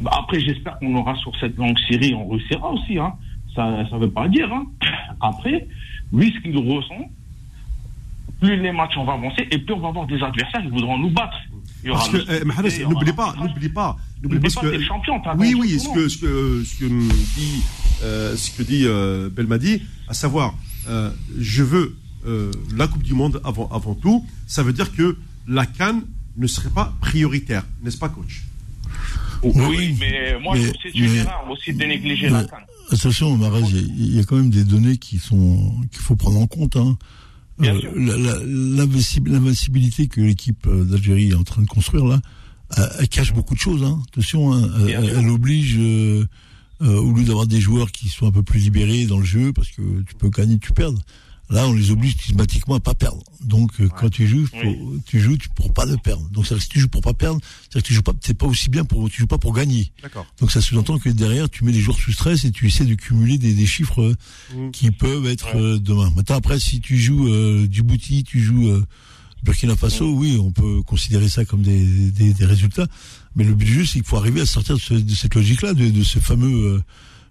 [0.00, 2.98] Bah, après, j'espère qu'on aura sur cette longue série, on réussira aussi.
[2.98, 3.12] Hein.
[3.56, 4.52] Ça ne veut pas dire.
[4.52, 4.66] Hein.
[5.20, 5.66] Après,
[6.12, 7.10] lui, ce qu'il ressent,
[8.40, 10.98] plus les matchs on va avancer, et plus on va avoir des adversaires qui voudront
[10.98, 11.36] nous battre.
[11.84, 14.82] Parce que, aura n'oublie pas, n'oublie pas, n'oublie pas ce pas, que.
[14.82, 17.62] champion, Oui, oui, ce que, ce que, ce que dit,
[18.02, 20.54] euh, ce que dit euh, Belmadi, à savoir,
[20.88, 21.96] euh, je veux
[22.26, 24.24] euh, la Coupe du Monde avant, avant tout.
[24.48, 25.16] Ça veut dire que
[25.46, 26.02] la Cannes
[26.36, 28.42] ne serait pas prioritaire, n'est-ce pas, coach?
[29.42, 32.42] Oui, Oui, mais moi, mais- je trouve que c'est une erreur aussi de négliger la
[32.42, 32.58] Mais, canne.
[32.90, 36.00] attention, Marais, il y a- il y, a quand même des données qui sont qu'il
[36.00, 36.76] faut prendre en compte.
[36.76, 36.96] Hein.
[37.58, 42.20] L'invincibil- L'invincibilité que l'équipe euh, d'Algérie est en train de construire là,
[42.76, 43.82] elle, elle cache beaucoup de choses.
[43.82, 44.00] Hein.
[44.08, 46.26] Attention, hein, elle, oblige, euh,
[46.82, 49.52] euh, au lieu d'avoir des joueurs qui sont un peu plus libérés dans le jeu,
[49.52, 50.92] parce que tu peux gagner, tu perds.
[51.48, 53.22] Là, on les oblige systématiquement à pas perdre.
[53.40, 55.00] Donc, euh, quand tu joues, faut- Oui.
[55.06, 56.28] tu joues pour pas de perdre.
[56.30, 57.40] Donc, c'est si tu joues pour pas perdre,
[57.72, 59.92] c'est que tu joues pas, c'est pas aussi bien pour, tu joues pas pour gagner.
[60.40, 62.94] Donc ça sous-entend que derrière, tu mets les joueurs sous stress et tu essaies de
[62.96, 64.16] cumuler des, des chiffres euh,
[64.56, 64.70] Mm.
[64.72, 66.10] qui peuvent être euh, demain.
[66.16, 68.84] Maintenant, après, si tu joues euh, Djibouti, tu joues euh,
[69.44, 72.88] Burkina Faso, oui, on peut considérer ça comme des, des, des résultats.
[73.36, 75.34] Mais le but du jeu, c'est qu'il faut arriver à sortir de, ce- de cette
[75.36, 76.82] logique-là, de, de ce fameux euh,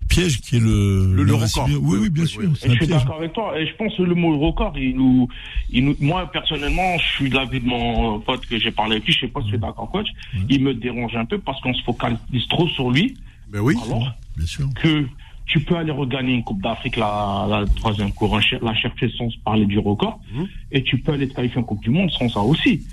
[0.08, 1.14] piège qui est le...
[1.16, 1.84] Le- le l'invincible- record.
[1.84, 2.42] Oui, oui, bien Oui, sûr.
[2.44, 3.60] oui, c'est Et un je suis d'accord avec toi.
[3.60, 5.28] Et je pense que le mot record, il nous,
[5.72, 9.06] il nous, moi, personnellement, je suis de l'avis de mon pote que j'ai parlé avec
[9.06, 9.14] lui.
[9.14, 10.08] Je sais pas si tu es d'accord, coach.
[10.50, 13.16] Il me dérange un peu parce qu'on se focalise trop sur lui.
[13.52, 13.76] Ben oui.
[13.86, 14.68] Alors Bien sûr.
[14.82, 15.06] que
[15.46, 19.66] tu peux aller regagner une Coupe d'Afrique, la, la troisième couronne, la chercher sans parler
[19.68, 20.20] du record.
[20.34, 20.48] Mhm.
[20.72, 22.84] Et tu peux aller te qualifier en Coupe du Monde sans ça aussi.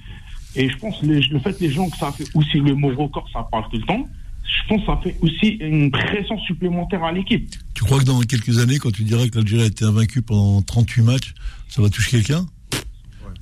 [0.54, 2.88] Et je pense les, le fait que les gens que ça fait aussi le mot
[2.94, 4.04] record, ça parle tout le temps.
[4.44, 7.50] Je pense que ça fait aussi une pression supplémentaire à l'équipe.
[7.74, 10.62] Tu crois que dans quelques années, quand tu diras que l'Algérie a été invaincue pendant
[10.62, 11.34] 38 matchs,
[11.68, 12.46] ça va toucher quelqu'un?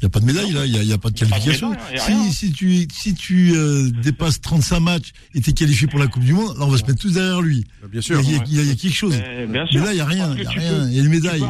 [0.02, 1.26] N'y a pas de médaille là, il n'y a, y a pas de Y a
[1.26, 1.70] pas de qualification.
[1.70, 5.98] médaille, y si, si tu, si tu euh, dépasses 35 matchs et t'es qualifié pour
[5.98, 7.64] la Coupe du Monde, là on va se mettre tous derrière lui.
[7.82, 8.18] Bien Il y, sûr.
[8.18, 9.16] a- il y a- il y a- il y a quelque chose.
[9.18, 9.84] Mais, bien Mais sûr.
[9.84, 10.88] là, il n'y a rien, il n'y a rien.
[10.88, 11.40] Il y a une médaille.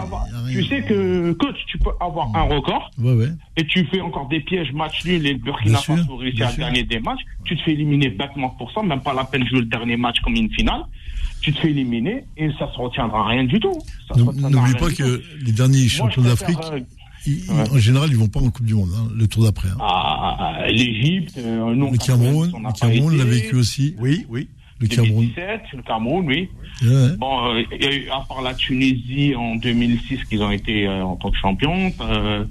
[0.49, 0.53] y.
[0.53, 3.29] Tu sais que, coach, tu peux avoir un record Ouais, ouais.
[3.57, 6.49] et tu fais encore des pièges match nul et le Burkina Bien Faso réussit bien
[6.49, 7.21] à gagner des matchs.
[7.45, 9.97] Tu te fais éliminer bêtement pour ça, même pas la peine de jouer le dernier
[9.97, 10.83] match comme une finale.
[11.41, 13.79] Tu te fais éliminer et ça se retiendra rien du tout.
[14.17, 16.81] N'oublie pas que les derniers champions d'Afrique, euh,
[17.27, 17.71] ils- ouais.
[17.71, 19.69] en général, ils vont pas en Coupe du Monde, hein, le tour d'après.
[19.69, 19.77] hein.
[19.81, 23.95] à l'Égypte, euh, nous, en Le Cameroun, 90, on n'a le Cameroun l'a vécu aussi.
[23.99, 24.49] Oui, oui.
[24.81, 25.27] Le Cameroun.
[25.37, 26.49] 2017, le Cameroun, oui.
[26.83, 27.17] Ouais.
[27.19, 30.87] Bon, euh, il y a eu, à part la Tunisie en 2006, qu'ils ont été
[30.89, 32.45] euh, en tant que champions, euh,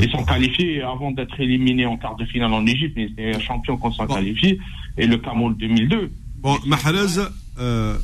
[0.00, 3.76] ils sont qualifiés avant d'être éliminés en quart de finale en Égypte, mais c'est champion
[3.76, 4.14] qu'on s'en Bon.
[4.14, 4.58] qualifie,
[4.96, 6.10] et le Cameroun 2002.
[6.40, 7.20] Bon, Mahalaz,
[7.58, 7.98] euh,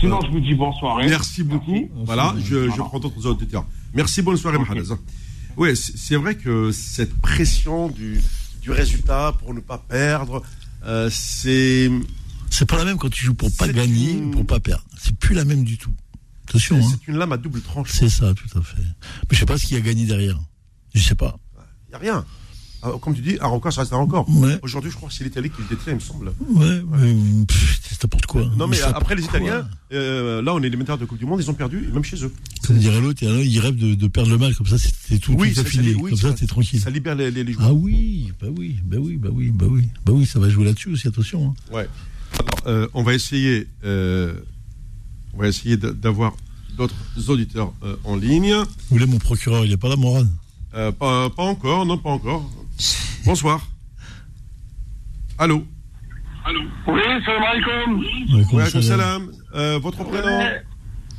[0.00, 0.98] Sinon, je vous dis bonsoir.
[0.98, 1.06] hein.
[1.08, 1.88] merci beaucoup.
[2.04, 3.64] Voilà, je, je prends d'autres auditeurs.
[3.94, 4.68] Merci, bonne soirée, Ok.
[4.68, 4.92] Mahalaz.
[5.56, 8.20] Oui, c'est vrai que cette pression du,
[8.60, 10.42] du résultat pour ne pas perdre,
[10.84, 11.90] euh, c'est
[12.50, 14.84] C'est pas la même quand tu joues pour pas gagner une- ou pour pas perdre.
[14.98, 15.92] C'est plus la même du tout.
[16.48, 16.88] Attention, hein.
[16.90, 17.90] c'est une lame à double tranche.
[17.92, 18.76] C'est ça, tout à fait.
[18.82, 20.38] Mais je sais pas ce qu'il y a gagné derrière.
[20.94, 21.38] Je sais pas.
[21.86, 22.24] Il n'y a rien.
[22.86, 24.28] Ah, Comme tu dis, un record, ça reste un record.
[24.28, 24.58] Ouais.
[24.62, 26.28] Aujourd'hui, je crois que c'est l'Italie qui le détient, il me semble.
[26.50, 27.16] Ouais, mais
[27.82, 28.44] c'est n'importe quoi.
[28.56, 29.24] Non, mais après, les.
[29.24, 32.24] Italiens, euh, là, on est les de Coupe du Monde, ils ont perdu, même chez
[32.24, 32.32] eux.
[32.64, 35.52] Comme dirait l'autre, il rêvent de, de perdre le match, comme ça c'est tout, Oui,
[35.52, 36.80] tout ça, oui, comme ça, t'es tranquille.
[36.80, 37.66] Ça libère les, les, les joueurs.
[37.68, 39.88] Ah oui, bah oui, bah oui, bah oui, bah oui.
[40.04, 41.48] Bah oui, ça va jouer là-dessus aussi, attention.
[41.48, 41.74] hein.
[41.74, 41.88] Ouais.
[42.38, 44.34] Alors, euh, on va essayer, euh,
[45.34, 46.36] on va essayer d'avoir
[46.76, 46.94] d'autres
[47.28, 47.72] auditeurs
[48.04, 48.54] en ligne.
[48.54, 49.96] Vous voulez mon procureur, il est pas là,
[50.92, 52.48] pas, pas encore, non, pas encore.
[53.24, 53.60] Bonsoir.
[55.38, 55.64] Allô.
[56.86, 58.04] Oui, salam alaikum.
[58.52, 59.30] Ouais, salam.
[59.54, 60.40] Euh, votre prénom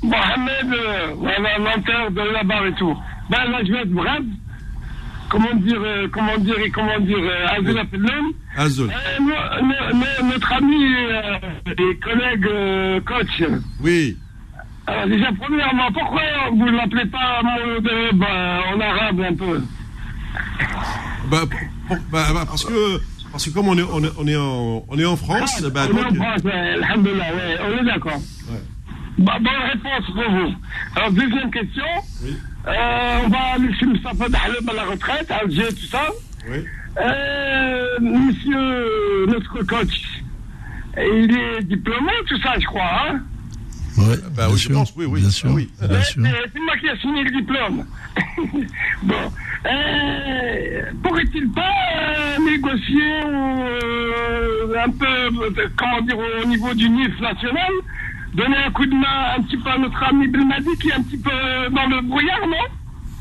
[0.04, 2.96] Mohamed, euh, voilà, de la barre et tout.
[3.30, 4.22] Ben là, je vais être bref.
[5.30, 8.34] Comment dire, euh, comment dire, et comment dire, euh, Azul Appelum.
[8.56, 8.90] Azul.
[8.90, 11.38] Euh, no- no- no- notre ami euh,
[11.78, 13.44] et collègue euh, coach.
[13.82, 14.18] Oui.
[14.86, 16.22] Alors déjà, premièrement, pourquoi
[16.52, 17.42] vous ne l'appelez pas
[18.14, 19.62] ben, en arabe un peu?
[21.30, 21.42] Bah,
[21.88, 23.02] pour- bah, bah, parce que
[23.32, 25.70] parce que comme on est on est, on est en on est en France, Ah,
[25.70, 28.22] bah, on est en France, ouais, on est d'accord.
[28.50, 28.62] Ouais.
[29.20, 30.54] Bah, bonne réponse pour vous.
[30.96, 31.84] Alors, deuxième question.
[32.24, 32.38] Oui.
[32.68, 36.04] Euh, on va laisser Mustafa Dahlem à la retraite, Alger, tout ça.
[36.50, 36.64] oui.
[37.00, 40.02] Euh, monsieur, notre coach,
[40.98, 42.82] il est diplômé, tout ça, je crois,
[43.12, 43.20] hein
[43.98, 45.70] Ouais, Bah bien oui, je sûr, pense, oui, oui, Bien ah sûr, oui.
[45.82, 46.22] bien sûr.
[46.22, 47.86] Mais C'est moi qui ai signé le diplôme.
[49.04, 49.16] bon.
[49.66, 51.62] Euh, Pourrait-il pas
[51.98, 57.72] euh, négocier euh, un peu, euh, comment dire, au niveau du NIF national,
[58.34, 61.02] donner un coup de main un petit peu à notre ami Belmadi qui est un
[61.02, 61.32] petit peu
[61.72, 62.66] dans le brouillard, non?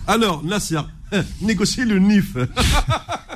[0.07, 0.81] Alors Nasser,
[1.43, 2.37] négocier le NIF.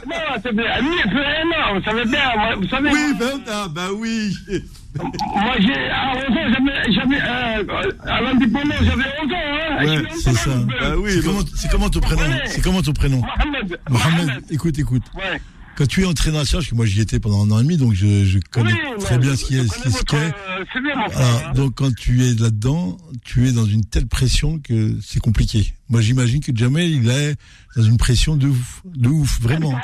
[0.07, 0.65] Non, c'est bien.
[0.81, 2.91] NIF, non, vous savez bien, moi, vous savez.
[2.91, 4.35] oui, moi, ben, ah, bah oui.
[4.97, 9.85] moi, j'ai, à 11 ans, j'avais, j'avais, euh, à l'indépendance, j'avais 11 ans, hein.
[9.85, 10.51] Ouais, C'est ça.
[10.81, 11.11] Bah oui.
[11.13, 12.23] C'est comment, c'est comment ton prénom.
[12.47, 13.79] C'est comment ton prénom Mohamed.
[13.91, 15.03] Mohamed, écoute, écoute.
[15.15, 15.41] Ouais.
[15.77, 17.77] Quand tu es entraîneur national, parce que moi j'y étais pendant un an et demi,
[17.77, 20.17] donc je, je connais Oui, très bien ce qui est, ce votre, qu'est.
[20.17, 21.27] euh, C'est bien, mon frère.
[21.27, 21.53] Voilà, hein.
[21.55, 25.75] donc quand tu es là-dedans, tu es dans une telle pression que c'est compliqué.
[25.91, 27.37] Moi j'imagine que Jamel il est
[27.77, 29.75] dans une pression de ouf, de ouf, vraiment.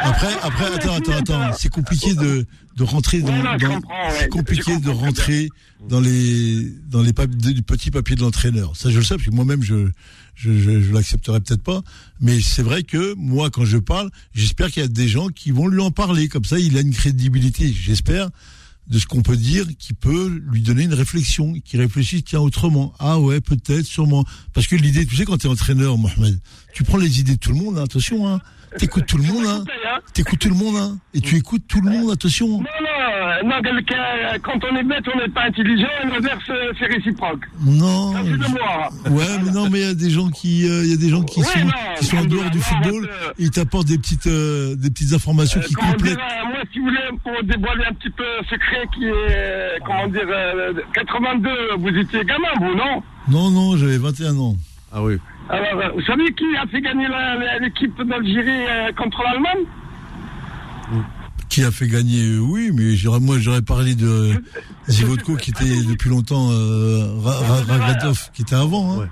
[0.00, 3.80] Après, après, attends, attends, attends, c'est compliqué de de rentrer dans, dans-
[4.20, 5.48] c'est compliqué de rentrer
[5.88, 8.76] dans les dans les pap- des petits papiers de l'entraîneur.
[8.76, 9.88] Ça je le sais parce que moi-même je
[10.34, 11.82] je, je, je l'accepterai peut-être pas,
[12.20, 15.50] mais c'est vrai que moi quand je parle, j'espère qu'il y a des gens qui
[15.50, 16.28] vont lui en parler.
[16.28, 18.28] Comme ça, il a une crédibilité, j'espère
[18.88, 22.92] de ce qu'on peut dire qui peut lui donner une réflexion, qui réfléchit tiens autrement.
[22.98, 24.24] Ah ouais, peut-être, sûrement.
[24.52, 26.38] Parce que l'idée, tu sais, quand tu es entraîneur, Mohamed,
[26.72, 28.40] tu prends les idées de tout le monde, hein, attention, hein.
[28.78, 29.64] T'écoutes tout le monde, hein.
[29.86, 29.98] Hein.
[30.12, 30.98] T'écoutes tout le monde, hein.
[31.14, 32.48] Et tu écoutes tout le monde, attention.
[32.48, 32.64] Non,
[33.44, 36.86] non, euh, quelqu'un, quand on est bête, on n'est pas intelligent, et l'inverse, euh, c'est
[36.86, 37.44] réciproque.
[37.64, 38.12] Non.
[38.12, 38.88] Ça, c'est de moi.
[39.10, 41.08] Ouais, mais non, mais il y a des gens qui, euh, il y a des
[41.08, 43.08] gens qui Ouais, sont, non, qui sont en dehors du football
[43.38, 46.16] et ils t'apportent des petites, euh, des petites informations Euh, qui complètent.
[46.16, 49.12] dire, euh, moi, si vous voulez, pour dévoiler un petit peu un secret qui est,
[49.12, 51.48] euh, comment dire, euh, 82,
[51.78, 53.02] vous étiez gamin, vous, non?
[53.28, 54.54] Non, non, j'avais 21 ans.
[54.92, 55.18] Ah oui.
[55.48, 57.06] Alors, euh, vous savez qui a fait gagner
[57.60, 59.64] l'équipe d'Algérie euh, contre l'Allemagne?
[61.56, 64.32] Qui a fait gagner, euh, oui, mais moi j'aurais parlé de
[64.88, 67.06] Zivodko qui était depuis longtemps euh,
[68.34, 68.92] qui était avant.
[68.92, 68.98] Hein.
[68.98, 69.06] Ouais.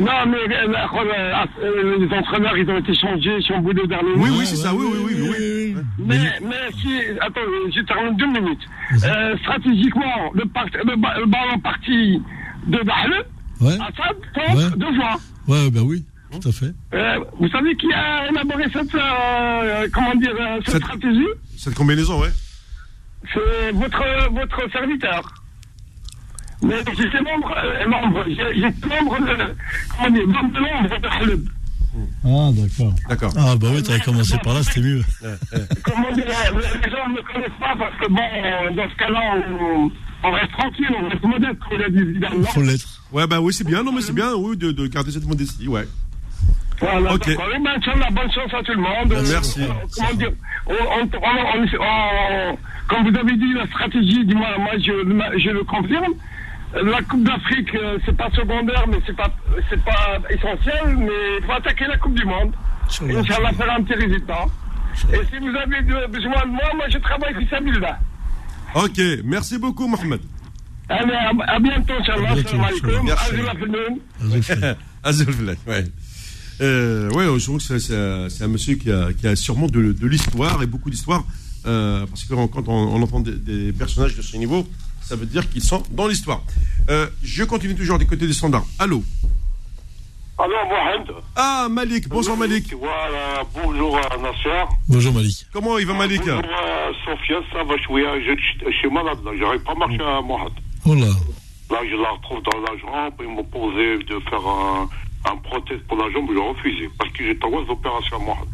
[0.00, 4.18] Non, mais euh, la- euh, les entraîneurs, ils ont été changés, chamboulés au dernier Oui,
[4.30, 4.38] moment.
[4.38, 5.76] oui, c'est ça, oui, oui, oui, oui.
[6.04, 6.88] Mais, mais si,
[7.20, 7.40] attends,
[7.72, 8.66] je termine deux minutes.
[9.04, 12.20] Euh, stratégiquement, le, le, ba- le ballon parti
[12.66, 13.24] de Dahle,
[13.60, 14.76] Ouais, Assad, contre Ouais.
[14.76, 15.16] deux fois.
[15.46, 16.04] ouais, bah oui.
[16.30, 16.72] Tout à fait.
[16.94, 21.26] Euh, vous savez qui a élaboré cette, euh, comment dire, euh, cette Cette- stratégie
[21.56, 22.30] Cette combinaison, ouais.
[23.34, 25.34] C'est votre, votre serviteur.
[26.62, 29.54] Mais j'étais membre, euh, membre, j'étais membre de,
[29.96, 31.44] comment dire, membre de l'ombre de club.
[32.24, 32.94] Ah, d'accord.
[33.08, 33.32] D'accord.
[33.36, 35.02] Ah, bah oui, t'aurais commencé par là, c'était mieux.
[35.84, 39.90] Comment dire, les gens ne me connaissent pas parce que bon, dans ce cas-là, on,
[40.22, 42.44] on reste tranquille, on reste modeste, comme l'a dit Zidane.
[42.46, 43.02] Faut l'être.
[43.10, 45.66] Ouais, bah oui, c'est bien, non, mais c'est bien, oui, de, de garder cette modestie,
[45.66, 45.88] ouais.
[46.80, 47.26] Voilà, Ok.
[47.28, 47.44] d'accord.
[47.54, 49.14] Eh ben, Inch'Allah, bonne chance à tout le monde.
[49.30, 49.62] Merci.
[49.62, 49.66] Euh,
[49.96, 50.30] comment dire,
[50.66, 51.08] on, on,
[51.80, 52.58] on-
[52.88, 56.14] comme vous avez dit, la stratégie, dis-moi, moi, je, je le confirme.
[56.72, 59.28] La Coupe d'Afrique, euh, c'est pas secondaire, mais c'est pas,
[59.68, 62.52] c'est pas essentiel, mais il faut attaquer la Coupe du Monde.
[62.86, 63.52] Inch'Allah.
[63.52, 64.44] Faire un petit résultat.
[65.12, 67.98] Et si vous avez besoin de moi, moi, je travaille à Bilda.
[68.74, 70.20] Ok, merci beaucoup, Mohamed.
[70.88, 72.34] Allez, à, à bientôt, Inch'Allah.
[72.44, 73.10] Salam alaikum.
[73.10, 73.98] Azul afternoon.
[75.02, 75.84] Azul Fly, ouais.
[76.60, 79.34] Euh, ouais, je trouve que c'est- c'est un- c'est un monsieur qui a, qui a
[79.36, 81.24] sûrement de, de l'histoire et beaucoup d'histoire.
[81.66, 84.66] euh, parce que quand on, on entend des, des personnages de ce niveau,
[85.02, 86.42] ça veut dire qu'ils sont dans l'histoire.
[86.88, 88.64] Euh, je continue toujours des côtés des standards.
[88.78, 89.02] Allô
[90.38, 91.08] Alors, Mohamed.
[91.36, 92.72] Ah, Malik, bonsoir Malik.
[92.78, 94.64] Voilà, bonjour à Nasser.
[94.88, 95.46] Bonjour Malik.
[95.52, 98.04] Comment il va Malik Bonjour à Sofiane, ça va jouer.
[98.26, 98.32] Je,
[98.70, 99.32] je suis malade, là.
[99.38, 100.52] J'arrive pas à marcher à Mohamed.
[100.86, 101.12] Oh là.
[101.70, 103.12] Là, je la retrouve dans la jambe.
[103.20, 104.88] Ils m'ont posé de faire un,
[105.24, 108.48] en prothèse pour la jambe, je refusé parce que j'ai trois opérations à Mourad.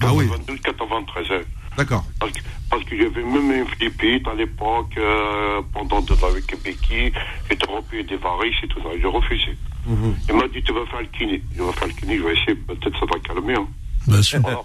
[0.00, 1.26] Ah oui 92, 93.
[1.30, 1.40] Hein.
[1.76, 2.04] D'accord.
[2.18, 2.40] Parce que,
[2.70, 7.12] parce que j'avais même une flippite à l'époque, euh, pendant deux ans avec Becky,
[7.48, 9.56] j'étais rempli des varices et tout ça, j'ai refusé.
[9.86, 10.16] Mhm.
[10.28, 11.42] Il m'a dit, tu vas faire le kiné.
[11.56, 13.54] Je vais faire le kiné, je vais essayer, peut-être ça va calmer.
[13.54, 13.68] Hein.
[14.06, 14.40] Bien sûr.
[14.40, 14.62] Voilà.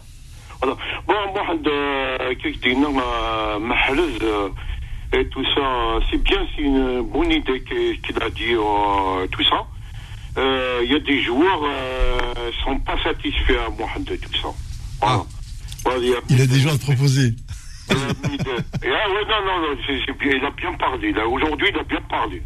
[0.59, 0.77] voilà.
[1.07, 2.30] Bon, moi, euh,
[4.23, 4.49] euh,
[5.13, 9.65] et tout ça, c'est bien, c'est une bonne idée qu'il a dit, euh, tout ça.
[10.38, 14.49] Euh, Il y a des joueurs euh, sont pas satisfaits à Mohamed de tout ça.
[15.01, 15.23] Voilà.
[15.99, 17.34] Il, y a, Il a des gens à proposer.
[17.89, 19.76] il ah ouais, non, non, non,
[20.19, 21.14] bien, il a bien parlé.
[21.30, 22.41] Aujourd'hui, il a bien parlé.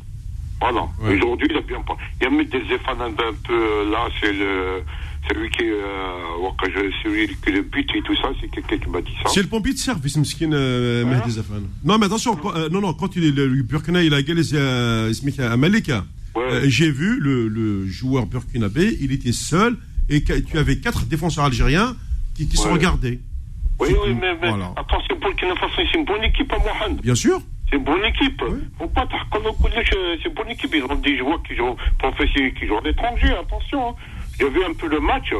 [0.60, 0.82] Voilà.
[1.00, 1.16] Ouais.
[1.16, 2.02] Aujourd'hui, il a bien parlé.
[2.20, 4.82] Il a mis des effets un peu euh, là, c'est le.
[5.30, 9.12] Celui qui, euh, que qui le but et tout ça, c'est quelqu'un qui m'a dit
[9.24, 9.30] ça.
[9.30, 11.64] C'est le pompier de service, Mskin euh, Mehdi Zafan.
[11.84, 14.42] Non, mais attention, quand- euh, non, non, quand il est le, Burkina, il a gagné
[14.54, 16.06] euh, Ismik à Malika.
[16.38, 16.44] Ouais.
[16.52, 19.76] Euh, J'ai vu le, le joueur burkinabé, il était seul
[20.10, 21.96] et tu avais quatre défenseurs algériens
[22.36, 22.74] qui, qui se Ouais.
[22.74, 23.20] regardaient.
[23.80, 24.74] Oui, oui, mais, mais Voilà.
[24.76, 27.02] attention, Burkina Faso, c'est une bonne équipe à Mohamed.
[27.02, 27.40] Bien sûr.
[27.70, 28.42] C'est une bonne équipe.
[28.50, 28.60] Oui.
[28.80, 29.38] Faut pas t'arrêter
[30.22, 30.74] c'est une bonne équipe.
[30.74, 33.90] Ils ont des joueurs qui jouent professionnels, qui jouent à l'étranger, attention.
[33.90, 33.96] hein.
[34.40, 35.34] J'ai vu un peu le match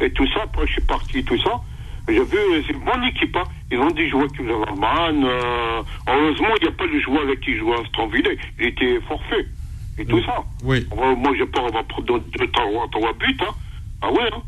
[0.00, 1.52] et tout ça, après je suis parti tout ça.
[2.08, 3.34] J'ai vu, c'est une bonne équipe.
[3.36, 3.44] hein.
[3.72, 5.24] Ils ont des joueurs qui jouent en Allemagne.
[5.24, 8.28] euh, heureusement, il n'y a pas le joueur avec qui joue à Stranville.
[8.58, 9.46] Il était forfait.
[10.00, 10.42] Et tout ça.
[10.64, 10.86] Oui.
[10.96, 13.36] Va- moi, je pars, on va prendre deux, trois, buts.
[13.40, 13.54] Hein.
[14.02, 14.42] Ah ouais, hein.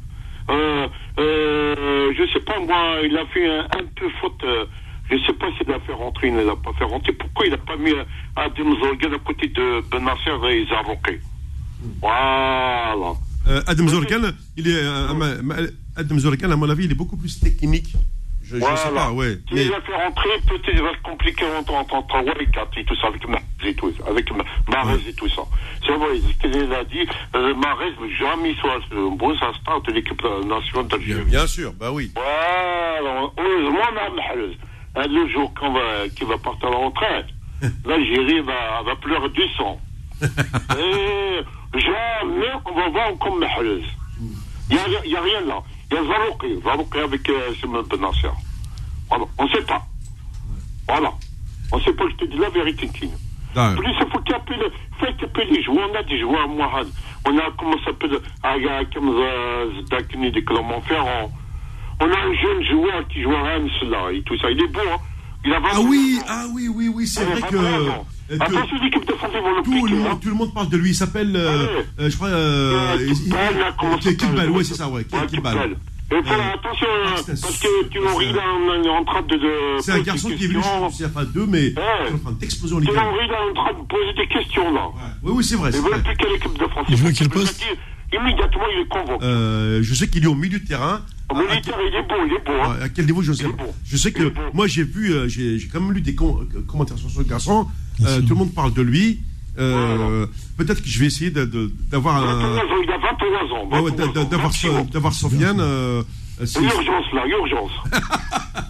[0.50, 0.88] Euh,
[1.18, 4.42] euh, je sais pas, moi, il a fait un, un peu faute.
[4.44, 4.64] euh,
[5.10, 7.12] je sais pas s'il l'a fait rentrer, il ne l'a pas fait rentrer.
[7.12, 7.92] Pourquoi il n'a pas mis
[8.34, 11.20] Adam Zorgan à côté de Benasser et Zaroké
[12.00, 13.12] Voilà.
[13.48, 14.20] Euh, Adam Zorkan,
[14.56, 15.66] il est, euh,
[15.96, 17.92] Adam Zorkan, à mon avis, il est beaucoup plus technique.
[18.52, 18.76] Je, je Voilà.
[18.76, 19.38] sais pas, ouais.
[19.52, 22.84] Mais, l'a fait rentrer, peut-être il va se compliquer entre, entre, entre et 4 et
[22.84, 25.42] tout ça, avec Mahrez et tout ça, avec et tout ça.
[25.86, 30.22] C'est vrai, ce qu'il a dit, euh, Mahrez, jamais soit un bon instant de l'équipe
[30.22, 31.24] nationale bien, d'Algérie.
[31.24, 32.12] bien sûr, bah oui.
[32.14, 34.56] Voilà, heureusement, a Mahrez.
[34.94, 37.26] Un le jour qu'on va, qu'il va partir à la retraite,
[37.86, 39.80] l'Algérie va, va pleurer du sang.
[40.22, 41.40] Et
[41.80, 43.82] jamais on va voir comme Mahrez.
[44.70, 44.76] Il
[45.08, 45.62] n'y a, rien là.
[45.92, 48.30] Il y a Zarouki, Zarouki avec euh, Simon Benasser.
[49.10, 49.82] Voilà, on ne sait pas.
[50.88, 51.12] Voilà.
[51.70, 53.10] On ne sait pas, je te dis la vérité, King.
[53.54, 55.90] Ah, Plus il faut taper, le, faut taper les joueurs.
[55.92, 56.88] On a des joueurs à Mohamed.
[57.26, 58.18] On a, comment ça s'appelle,
[58.56, 61.30] il y a comme euh, Zdakini de Clermont-Ferrand.
[62.00, 64.50] On a un jeune joueur qui joue à Reims, là, et tout ça.
[64.50, 64.98] Il est beau, hein.
[65.44, 67.90] Il a Ah oui, ah oui, oui, oui, c'est vrai que, que
[68.40, 70.18] Attention, l'équipe de France, ils vont le tout, le piquer, monde, hein.
[70.22, 70.90] tout le monde parle de lui.
[70.90, 71.86] Il s'appelle, euh, Ouais.
[72.00, 75.02] euh, je crois, euh, Euh, ouais, c'est ça, ouais.
[75.02, 76.18] Et Euh,
[76.54, 77.68] attention, ah, hein, c'est un parce que
[78.84, 79.34] est en train de.
[79.36, 80.80] de C'est un garçon qui est venu, je questions.
[80.80, 81.72] pense, il n'y a pas deux, mais Ouais.
[81.74, 82.92] il est en train d'exploser en Ligue 1.
[82.92, 84.88] Thierry, là, est en train de poser des questions, là.
[85.22, 85.70] Oui, oui, c'est vrai.
[85.70, 86.02] Il c'est veut vrai.
[86.02, 86.86] piquer l'équipe de France.
[86.90, 87.76] Il veut poste dire,
[88.12, 89.24] Immédiatement, il est convoqué.
[89.24, 91.00] Euh, je sais qu'il est au milieu de terrain.
[91.30, 92.52] Au À- à- militaire, il est beau, il est beau.
[92.62, 92.76] hein.
[92.82, 93.50] à quel niveau je sais pas.
[93.64, 93.74] bon.
[93.86, 94.40] Je sais que bon.
[94.52, 97.22] moi j'ai vu, euh, j'ai j'ai quand même lu des com- euh, commentaires sur ce
[97.22, 97.66] garçon.
[98.04, 99.20] Euh, tout le monde parle de lui.
[99.58, 100.26] Euh,
[100.56, 103.68] Peut-être que je vais essayer d'avoir 21 un, ans, il a 21 ans.
[103.70, 105.60] ouais, ouais, 21 d'a- ans, d'avoir Sofiane.
[105.60, 106.02] euh,
[106.44, 107.70] c'est- Urgence, là, urgence.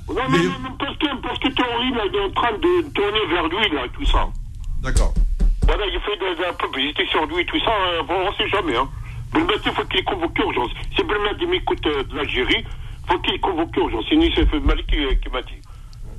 [0.08, 2.82] non, non, Mais- non, parce que, parce que Thierry, là, il est en train de
[2.94, 4.28] tourner vers lui, là, tout ça.
[4.82, 5.14] D'accord.
[5.66, 7.70] Voilà, il fait de, de la publicité sur lui, tout ça,
[8.08, 8.88] bon, on sait jamais, hein.
[9.32, 10.70] Belmadi, il faut qu'il convoque urgence.
[10.96, 12.64] Si Belmadi m'écoute euh, de l'Algérie,
[13.08, 14.04] faut qu'il convoque urgence.
[14.08, 15.54] C'est Nissef Malik qui, qui m'a dit.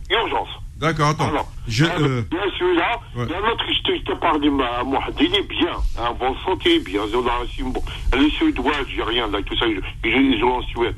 [0.09, 0.49] Urgence.
[0.77, 1.29] D'accord, attends.
[1.29, 3.25] Alors, Je, euh, euh, il y a celui-là, ouais.
[3.27, 5.47] il y a un autre, je te, je te parle de ma Mohad, il est
[5.47, 9.65] bien, hein, bon santé, il est bien, Zola est suédoise, j'ai rien, là, tout ça,
[9.67, 10.95] il joue- il joue en Suède,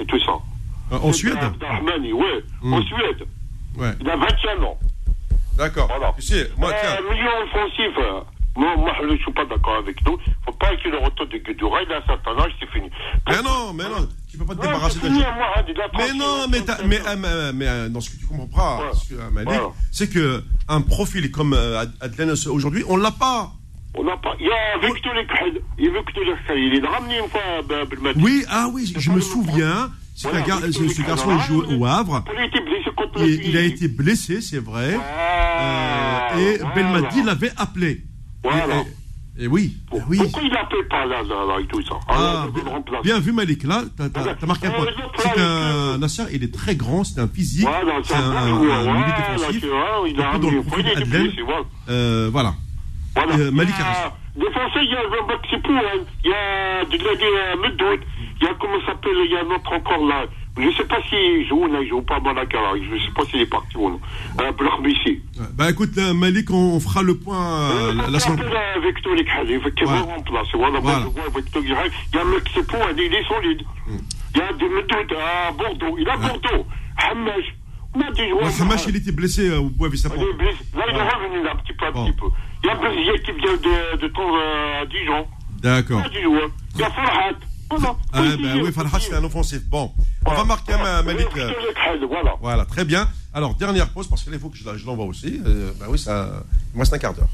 [0.00, 0.32] et tout ça.
[0.92, 2.72] euh, en Suède Abdelrahmani, ouais, Hmm.
[2.74, 3.24] en Suède.
[3.76, 4.78] Ouais, Il a 21 ans.
[5.56, 5.86] d'accord.
[5.86, 6.12] Voilà.
[6.16, 6.96] Tu sais, moi, tiens.
[6.98, 8.20] Euh, milieu offensif, euh,
[8.56, 10.18] moi, moi, je ne suis pas d'accord avec nous.
[10.44, 12.90] faut pas qu'il le retour de Guédoura, il a un certain âge, c'est fini.
[13.28, 15.80] Mais non, mais non, tu peux pas te Ouais, débarrasser c'est de fini, Mohad, il
[15.80, 17.04] a Mais 36, non, mais, 37 mais, ans.
[17.06, 18.92] euh, mais, mais, euh, dans ce que tu comprends pas, Voilà.
[18.94, 19.68] ce que, euh, Malik, Voilà.
[19.92, 23.52] c'est que un profil comme euh, Adlen aujourd'hui, on l'a pas.
[23.96, 24.34] On n'a pas.
[24.38, 25.62] Il y a Victor Lekhed.
[25.78, 26.56] Il y a Victor Lekhed.
[26.56, 28.20] Il est ramené une fois à Belmadi.
[28.22, 29.90] Oui, ah oui, je me souviens.
[30.14, 32.22] C'est Voilà, gar- ce, garçon il jouait au Havre.
[32.32, 33.74] Il a été blessé contre la Il, il a Tunisie.
[33.74, 34.96] été blessé, c'est vrai.
[35.60, 36.74] Euh, et voilà.
[36.74, 38.02] Belmadi l'avait appelé.
[38.42, 38.76] Voilà.
[38.76, 40.18] Et, et- et oui, Pour- oui.
[40.18, 43.32] Pourquoi il n'appelle pas là, là, là, et tout ça Ah, le bien, bien vu
[43.32, 44.86] Malik, là, t'as t'as- t'as marqué un Euh, point.
[45.18, 48.70] C'est un Nasser, il est très grand, c'est un physique, Voilà, c'est un, bon un,
[48.70, 49.06] un Voilà,
[49.36, 49.64] défensif.
[50.08, 51.22] Il a Surtout dans le profil il est Adlen.
[51.22, 51.64] blessé, voilà.
[51.88, 52.54] Euh, voilà.
[53.14, 53.34] Voilà.
[53.36, 54.12] Euh, Malik Il y a- Harris.
[54.36, 56.04] Défenseur, il y a Jean-Baptiste Sipou, hein.
[56.24, 57.24] il y a Degladé
[57.62, 58.00] Medoud,
[58.40, 60.24] il y a comment s'appelle, il y a un autre encore là.
[60.60, 62.72] Je ne sais pas s'il joue, là, il joue pas à Malaga, là.
[62.76, 64.00] je ne sais pas s'il est parti ou non.
[64.40, 65.22] Euh, Blarbissi.
[65.38, 65.46] Ouais.
[65.54, 68.82] Bah écoute, euh, Malik, on, on fera le point euh, la, la semaine prochaine.
[68.84, 70.14] Victor Lekhed, effectivement, Ouais.
[70.14, 70.50] remplacé.
[70.54, 70.98] Voilà, Voilà.
[71.00, 71.62] vois Victor.
[71.64, 73.62] Il y a un mec Sipou, il est solide.
[74.34, 76.20] Il y a des Medoud à Bordeaux, il a Hmm.
[76.20, 76.66] Bordeaux.
[78.42, 80.58] Ouais, Samash, il était blessé euh, au bois Il est blessé.
[80.76, 82.04] Là, il est revenu là, un petit peu, un Bon.
[82.06, 82.26] petit peu.
[82.62, 85.26] Il y a Bézier qui vient de, de temps euh, à Dijon.
[85.60, 86.00] D'accord.
[86.00, 86.50] Il y a des joueurs.
[86.74, 87.32] Il y a Farhat.
[87.70, 88.20] Ah, bah
[88.62, 89.62] oui, Farhad, c'est un offensif.
[89.66, 89.92] Bon,
[90.26, 91.28] on va marquer un Malik.
[92.08, 92.34] Voilà.
[92.40, 93.08] Voilà, très bien.
[93.32, 95.40] Alors, dernière pause, parce qu'il faut que je, l'envoie aussi.
[95.46, 96.28] Euh, bah oui, ça.
[96.72, 97.28] Il me reste un quart d'heure.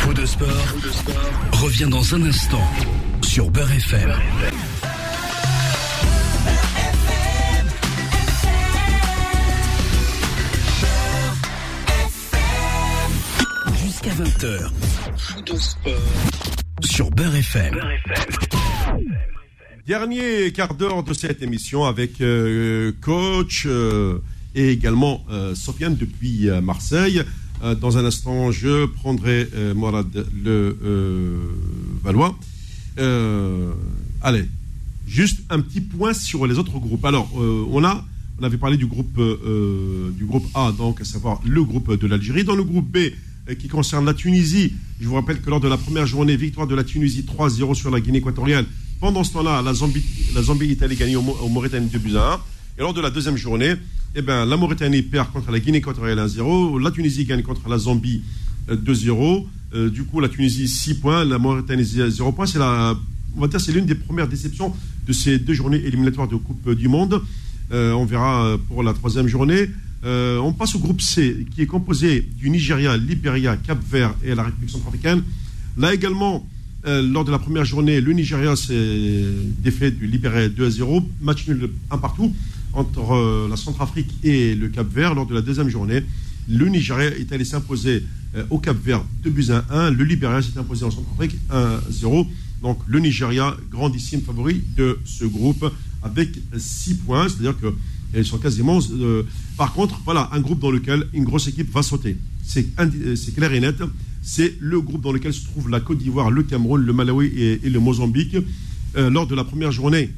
[0.00, 0.48] Faux de sport,
[1.52, 2.62] revient dans un instant
[3.22, 4.12] sur Beurre FM.
[13.84, 14.70] Jusqu'à 20h.
[15.16, 15.92] Faux de sport
[16.84, 17.80] sur Beurre FM.
[19.86, 24.18] Dernier quart d'heure de cette émission avec euh, coach euh,
[24.54, 27.22] et également euh, Sofiane depuis euh, Marseille.
[27.80, 29.46] Dans un instant, je prendrai
[29.76, 30.76] Morad le
[32.02, 32.36] Valois.
[34.20, 34.48] Allez,
[35.06, 37.04] juste un petit point sur les autres groupes.
[37.04, 38.04] Alors, on a,
[38.40, 42.42] on avait parlé du groupe, du groupe A, donc à savoir le groupe de l'Algérie.
[42.42, 43.12] Dans le groupe B,
[43.58, 46.74] qui concerne la Tunisie, je vous rappelle que lors de la première journée, victoire de
[46.74, 48.66] la Tunisie 3-0 sur la Guinée équatoriale.
[49.00, 50.04] Pendant ce temps-là, la Zambie,
[50.34, 52.40] la Zambie est allée gagner au, au Mauritanie 2 buts à 1.
[52.78, 53.74] Et lors de la deuxième journée,
[54.14, 56.80] eh ben, la Mauritanie perd contre la Guinée équatoriale 1-0.
[56.82, 58.22] La Tunisie gagne contre la Zambie
[58.70, 59.46] euh, 2-0.
[59.74, 62.46] Euh, du coup, la Tunisie 6 points, la Mauritanie 0 points.
[62.46, 62.96] C'est la,
[63.36, 64.72] on va dire, c'est l'une des premières déceptions
[65.06, 67.22] de ces deux journées éliminatoires de Coupe du Monde.
[67.72, 69.68] Euh, on verra euh, pour la troisième journée.
[70.04, 74.42] Euh, on passe au groupe C, qui est composé du Nigeria, Libéria, Cap-Vert et la
[74.44, 75.22] République centrafricaine.
[75.76, 76.46] Là également,
[76.86, 79.24] euh, lors de la première journée, le Nigeria s'est
[79.58, 82.32] défait du Libéria 2 à 0, match nul un partout
[82.72, 85.14] entre euh, la Centrafrique et le Cap-Vert.
[85.14, 86.02] Lors de la deuxième journée,
[86.48, 88.02] le Nigeria est allé s'imposer
[88.50, 89.90] au Cap-Vert 2 buts à 1.
[89.90, 92.26] Le Libéria s'est imposé en Centrafrique 1-0.
[92.62, 95.70] Donc le Nigeria, grandissime favori de ce groupe,
[96.02, 97.72] avec 6 points, c'est-à-dire que
[98.20, 98.78] ils sont quasiment.
[98.92, 99.22] euh,
[99.56, 102.16] par contre, voilà, un groupe dans lequel une grosse équipe va sauter.
[102.44, 103.76] C'est euh, clair et net.
[104.22, 107.68] C'est le groupe dans lequel se trouvent la Côte d'Ivoire, le Cameroun, le Malawi et,
[107.68, 108.36] le Mozambique.
[108.96, 110.10] Euh, lors de la première journée,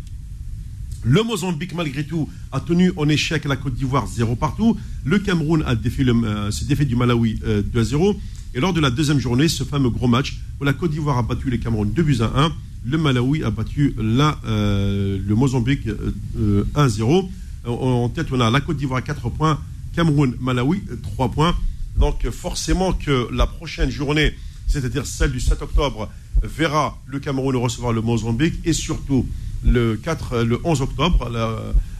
[1.04, 4.76] le Mozambique, malgré tout, a tenu en échec la Côte d'Ivoire 0 partout.
[5.04, 6.04] Le Cameroun a défait
[6.50, 8.16] s'est défait du Malawi euh, 2 à 0.
[8.54, 11.22] Et lors de la deuxième journée, ce fameux gros match où la Côte d'Ivoire a
[11.22, 12.52] battu le Cameroun 2 buts à 1,
[12.86, 17.28] le Malawi a battu la, le Mozambique euh, euh, 1 0.
[17.66, 19.60] En, en tête, on a la Côte d'Ivoire 4 points,
[19.94, 21.56] Cameroun, Malawi 3 points.
[21.96, 24.34] Donc forcément que la prochaine journée,
[24.66, 26.08] c'est-à-dire celle du 7 octobre,
[26.42, 29.26] verra le Cameroun recevoir le Mozambique et surtout
[29.64, 31.30] le 4, le 11 octobre,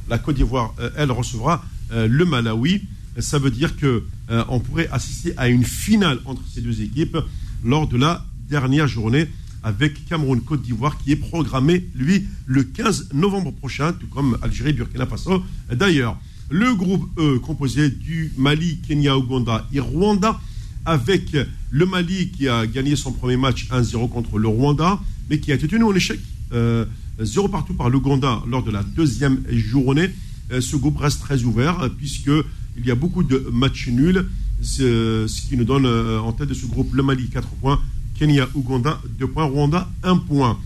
[0.09, 2.83] la, Côte d'Ivoire, euh, elle recevra euh, le Malawi.
[3.19, 7.17] Ça veut dire que euh, on pourrait assister à une finale entre ces deux équipes
[7.65, 9.29] lors de la dernière journée
[9.65, 15.07] avec Cameroun-Côte d'Ivoire qui est programmé, lui, le 15 novembre prochain, tout comme Algérie, Burkina
[15.07, 15.43] Faso.
[15.73, 16.17] D'ailleurs,
[16.51, 20.39] le groupe E, composé du Mali, Kenya, Ouganda et Rwanda,
[20.85, 21.37] avec
[21.71, 25.01] le Mali qui a gagné son premier match 1-0 contre le Rwanda,
[25.31, 26.21] mais qui a été tenu en échec
[26.53, 26.85] euh,
[27.19, 30.11] 0 partout par l'Ouganda lors de la deuxième journée.
[30.53, 34.27] Euh, ce groupe reste très ouvert euh, puisqu'il y a beaucoup de matchs nuls,
[34.61, 37.81] ce, qui nous donne euh, en tête de ce groupe le Mali 4 points,
[38.19, 40.59] Kenya, Ouganda 2 points, Rwanda 1 point.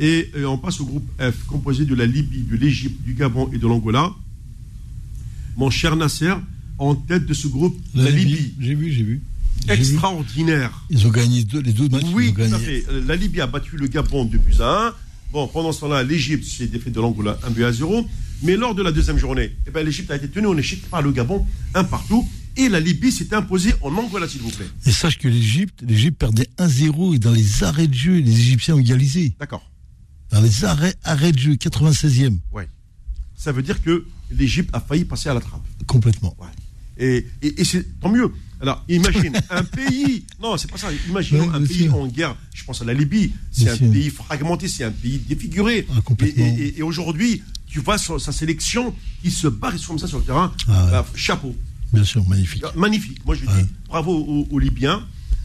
[0.00, 3.50] Et, euh, on passe au groupe F, composé de la Libye, de l'Égypte, du Gabon
[3.52, 4.12] et de l'Angola.
[5.56, 6.34] Mon cher Nasser,
[6.78, 8.54] en tête de ce groupe, la, Libye.
[8.58, 9.20] J'ai vu, j'ai vu.
[9.68, 10.84] Extraordinaire.
[10.90, 12.04] Ils ont gagné deux- les deux matchs.
[12.12, 12.84] Oui, tout à fait.
[12.90, 14.94] Euh, La Libye a battu le Gabon 2 buts à 1.
[15.32, 18.06] Bon, pendant ce temps-là, l'Égypte s'est défait de l'Angola 1 but à 0.
[18.42, 21.02] Mais lors de la deuxième journée, eh ben, l'Égypte a été tenue en échec par
[21.02, 22.28] le Gabon, un partout.
[22.56, 24.68] Et la Libye s'est imposée en Angola, s'il vous plaît.
[24.86, 28.76] Et sache que l'Égypte, l'Égypte perdait 1-0 et dans les arrêts de jeu, les Égyptiens
[28.76, 29.34] ont égalisé.
[29.40, 29.68] D'accord.
[30.30, 32.68] Dans les arrêts, arrêts de jeu, 96e, Ouais.
[33.36, 35.66] Ça veut dire que l'Égypte a failli passer à la trappe.
[35.86, 36.34] complètement.
[36.40, 36.46] Ouais.
[36.96, 38.32] Et, et, et c'est tant mieux.
[38.60, 40.24] Alors, imagine un pays.
[40.40, 40.88] Non, c'est pas ça.
[41.08, 41.94] Imaginons Ouais, un pays sûr.
[41.96, 42.36] en guerre.
[42.54, 43.32] Je pense à la Libye.
[43.50, 43.90] C'est un sûr.
[43.90, 45.86] pays fragmenté, c'est un pays défiguré.
[45.94, 46.46] Ah, complètement.
[46.56, 50.52] Et, aujourd'hui, tu vois sa sélection qui se barre comme ça sur le terrain.
[50.68, 50.90] Ah ouais.
[50.92, 51.54] Bah, chapeau.
[51.92, 52.62] Bien sûr, magnifique.
[52.66, 53.24] Ah, Magnifique.
[53.24, 55.02] Moi, je dis bravo aux, aux Libyens.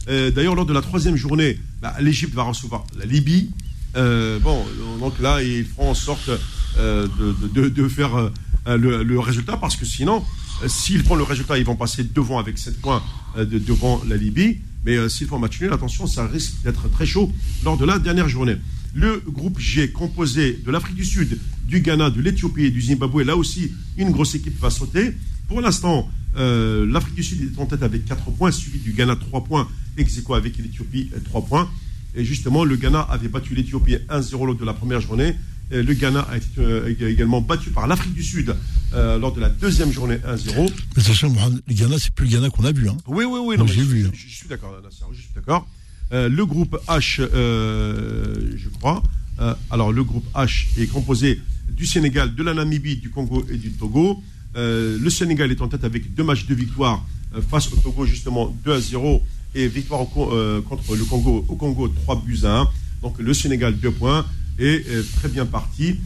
[0.08, 3.50] Euh, D'ailleurs, lors de la troisième journée, bah, l'Égypte va recevoir la Libye.
[3.96, 4.64] Euh, bon,
[4.98, 6.30] donc là, ils feront en sorte
[6.78, 7.06] euh,
[7.52, 10.24] de, de- faire euh, le, le résultat parce que sinon,
[10.62, 13.02] euh, s'ils font le résultat, ils vont passer devant avec 7 points
[13.36, 14.58] euh, de- devant la Libye.
[14.84, 17.30] Mais euh, s'ils font match nul, attention, ça risque d'être très chaud
[17.64, 18.56] lors de la dernière journée.
[18.94, 21.38] Le groupe G, composé de l'Afrique du Sud,
[21.68, 25.12] du Ghana, de l'Éthiopie et du Zimbabwe, là aussi, une grosse équipe va sauter.
[25.48, 29.16] Pour l'instant, euh, l'Afrique du Sud est en tête avec 4 points, suivi du Ghana
[29.16, 31.70] 3 points, ex avec l'Éthiopie 3 points.
[32.14, 35.34] Et justement, le Ghana avait battu l'Éthiopie 1-0 lors de la première journée.
[35.72, 38.56] Et le Ghana a été euh, également battu par l'Afrique du Sud
[38.94, 40.68] euh, lors de la deuxième journée 1-0.
[40.96, 42.88] Mais sachant, Mohamed, le Ghana, c'est plus le Ghana qu'on a vu.
[42.88, 42.96] Hein.
[43.06, 43.56] Oui, oui, oui.
[43.68, 44.10] J'ai je, vu, je- hein.
[44.12, 44.74] Je, suis d'accord,
[45.12, 45.68] je suis d'accord.
[46.12, 49.00] Euh, le groupe H, euh, je crois.
[49.40, 51.40] euh, alors, le groupe H est composé
[51.70, 54.20] du Sénégal, de la Namibie, du Congo et du Togo.
[54.56, 57.04] Euh, le Sénégal est en tête avec deux matchs de victoire
[57.36, 59.22] euh, face au Togo, justement 2 à 0,
[59.54, 62.68] et victoire euh, contre le Congo, au Congo 3 buts à 1.
[63.02, 64.26] Donc, le Sénégal, 2 points,
[64.60, 65.96] euh, très bien parti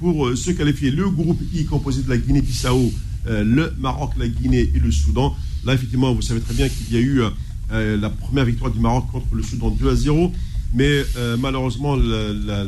[0.00, 0.90] pour se qualifier.
[0.90, 2.92] Le groupe I, composé de la Guinée-Bissau,
[3.26, 5.34] le Maroc, la Guinée et le Soudan.
[5.64, 7.22] Là, effectivement, vous savez très bien qu'il y a eu
[7.70, 10.30] la première victoire du Maroc contre le Soudan 2 à 0.
[10.74, 11.02] Mais
[11.38, 12.66] malheureusement, la,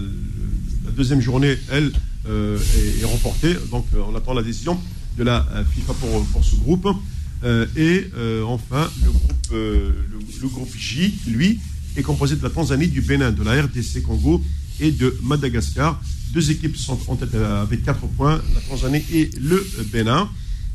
[0.96, 1.92] deuxième journée, elle,
[2.26, 3.55] est, est remportée.
[3.70, 4.80] Donc, on attend la décision
[5.16, 6.89] de la euh, FIFA pour, pour ce groupe.
[7.45, 11.59] Euh, et euh, enfin, le groupe, le, groupe J, lui,
[11.97, 14.43] est composé de la Tanzanie, du Bénin, de la RDC Congo
[14.81, 16.01] et de Madagascar.
[16.32, 20.28] Deux équipes sont en tête avec 4 points, la Tanzanie et le Bénin.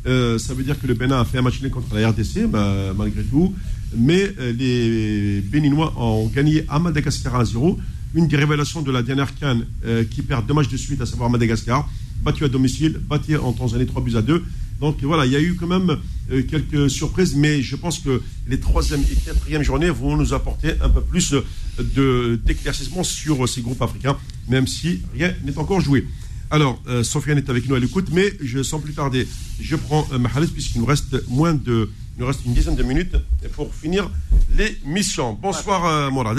[0.05, 2.93] Ça veut dire que le Bénin a fait un match nul contre la RDC, bah,
[2.95, 3.53] malgré tout.
[3.97, 7.77] Mais les Béninois ont gagné à Madagascar 1-0.
[8.15, 9.65] Une des révélations de la dernière canne
[10.09, 11.89] qui perd deux matchs de suite, à savoir Madagascar,
[12.23, 14.43] battu à domicile, battu en Tanzanie 3 buts à 2.
[14.79, 15.97] Donc voilà, il y a eu quand même
[16.31, 20.71] euh, quelques surprises, mais je pense que les troisième et quatrième journées vont nous apporter
[20.81, 21.33] un peu plus
[21.79, 24.17] de- d'éclaircissement sur ces groupes africains,
[24.47, 26.07] même si rien n'est encore joué.
[26.51, 29.27] Alors, euh, Sofiane est avec nous à l'écoute, mais je, sans plus tarder,
[29.61, 33.17] je prends euh, Mahalis puisqu'il nous reste moins de, nous reste une dizaine de minutes
[33.53, 34.09] pour finir
[34.57, 35.37] l'émission.
[35.39, 36.37] Bonsoir, euh, Morad.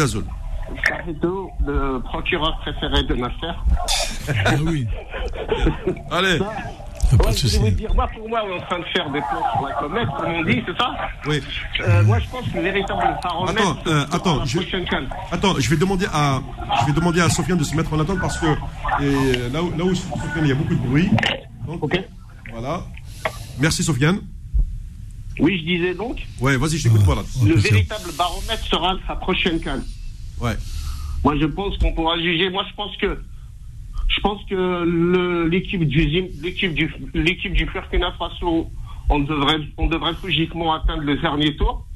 [0.84, 3.56] Carreto, le procureur préféré de Nasser.
[4.44, 4.86] Ah oui,
[6.10, 6.54] Allez, y a pas
[7.24, 9.42] Ouais, je voulais dire, moi, pour moi, on est en train de faire des plans
[9.52, 10.94] sur la comète, comme on dit, c'est ça
[11.26, 11.40] oui.
[11.80, 14.58] Euh, Moi, je pense que le véritable paramètre Attends, euh, attends, la je-.
[15.32, 16.40] Attends, je vais demander à,
[16.80, 18.46] je vais demander à Sofiane de se mettre en attente parce que
[19.02, 21.10] et, là, où, là où Sofiane, il y a beaucoup de bruit.
[21.66, 22.00] Donc, Ok.
[22.52, 22.82] Voilà.
[23.58, 24.20] Merci, Sofiane.
[25.40, 27.22] Oui, je disais donc, Ouais, vas-y, je t'écoute, voilà.
[27.22, 29.82] Ouais, le véritable baromètre sera sa prochaine canne.
[30.40, 30.56] Ouais.
[31.24, 32.48] Moi, je pense qu'on pourra juger.
[32.50, 33.18] Moi, je pense que
[34.08, 36.04] je pense que l'équipe du
[36.42, 38.70] l'équipe du l'équipe du Burkina Faso,
[39.08, 41.86] on devrait on devrait logiquement atteindre le dernier tour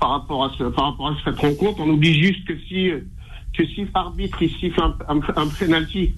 [0.00, 1.80] par rapport à ce par rapport à cette rencontre.
[1.80, 2.90] On oublie juste que si
[3.56, 6.14] que si l'arbitre ici fait un, un, un penalty,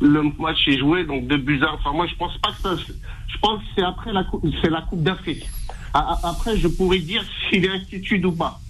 [0.00, 1.60] le match est joué donc de buts.
[1.74, 2.76] Enfin, moi, je pense pas que ça.
[2.76, 5.46] Je pense que c'est après la coupe c'est la Coupe d'Afrique.
[5.94, 8.60] Après, je pourrais dire s'il y a inquiétude ou pas.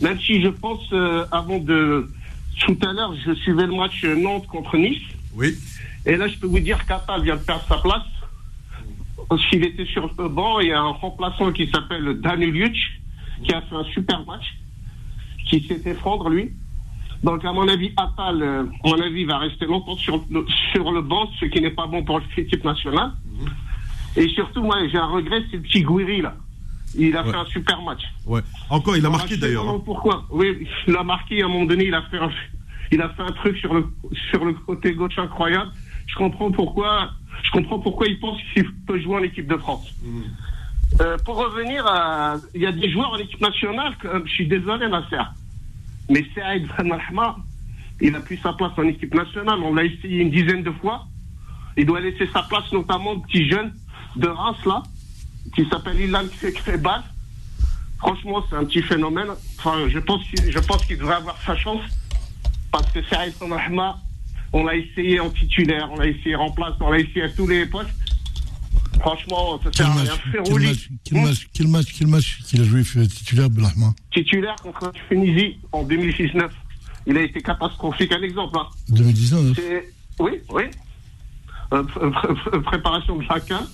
[0.00, 2.10] Même si je pense, euh, avant de.
[2.60, 5.02] Tout à l'heure, je suivais le match Nantes contre Nice.
[5.34, 5.54] Oui.
[6.04, 8.02] Et là, je peux vous dire qu'Atal vient de perdre sa place.
[9.28, 13.00] Parce qu'il était sur le banc, il y a un remplaçant qui s'appelle Daniel Luch,
[13.44, 14.44] qui a fait un super match,
[15.46, 16.52] qui s'est effondre, lui.
[17.22, 20.90] Donc, à mon avis, Atal, euh, à mon avis, va rester longtemps sur le, sur
[20.90, 23.12] le banc, ce qui n'est pas bon pour l'équipe nationale.
[24.16, 26.34] Et surtout, moi, j'ai un regret, c'est le petit Gouiri, là.
[26.96, 27.30] Il a Ouais.
[27.30, 28.02] fait un super match.
[28.26, 28.42] Ouais.
[28.70, 29.68] Encore, il a marqué d'ailleurs.
[29.68, 29.80] hein.
[29.84, 30.26] Pourquoi?
[30.30, 32.30] Oui, il a marqué à un moment donné, il a fait un,
[32.90, 33.86] il a fait un truc sur le,
[34.30, 35.70] sur le côté gauche incroyable.
[36.06, 37.10] Je comprends pourquoi,
[37.44, 39.88] je comprends pourquoi il pense qu'il peut jouer en équipe de France.
[40.04, 40.22] Mhm.
[41.00, 44.46] Euh, pour revenir à, il y a des joueurs en équipe nationale, que, je suis
[44.46, 45.16] désolé, Nasser.
[46.10, 47.36] Mais Saïd Ben Rahma,
[48.02, 49.60] Il a plus sa place en équipe nationale.
[49.62, 51.06] On l'a essayé une dizaine de fois.
[51.76, 53.72] Il doit laisser sa place notamment au petit jeune
[54.16, 54.82] de Reims, là,
[55.54, 56.24] qui s'appelle Ilan
[56.54, 57.02] Krebal.
[57.98, 59.28] Franchement, c'est un petit phénomène.
[59.58, 61.82] Enfin, je pense qu'il, je pense qu'il devrait avoir sa chance.
[62.72, 63.98] Parce que Saïd Rahma,
[64.52, 67.46] on l'a essayé en titulaire, on l'a essayé en place, on l'a essayé à tous
[67.46, 67.90] les postes.
[69.00, 70.12] Franchement, ça sert à rien.
[70.44, 74.56] quel match, quel match, quel match, quel match qu'il a joué euh, titulaire, Belrahma titulaire
[74.62, 76.52] contre la Tunisie en 2019.
[77.06, 78.12] Il a été catastrophique.
[78.12, 78.66] Un exemple, hein.
[78.90, 80.62] 2019 C'est- Oui, oui.
[81.72, 83.66] Euh, pr- pr- pr- préparation de chacun.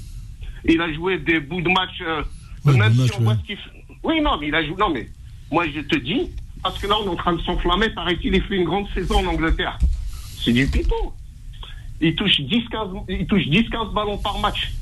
[0.65, 1.91] Il a joué des bouts de match.
[2.01, 2.23] euh,
[2.65, 3.39] Ouais, même si match, on voit ouais.
[3.43, 3.85] ce qu'il fait.
[4.03, 4.75] Oui, non, mais il a joué.
[4.79, 5.09] Non, mais
[5.51, 6.31] moi, je te dis,
[6.63, 7.91] parce que là, on est en train de s'enflammer.
[7.91, 9.79] Paraît-il, il fait une grande saison en Angleterre.
[10.43, 11.15] C'est du pipeau.
[12.01, 14.73] Il touche 10-15 il touche 10-15 ballons par match.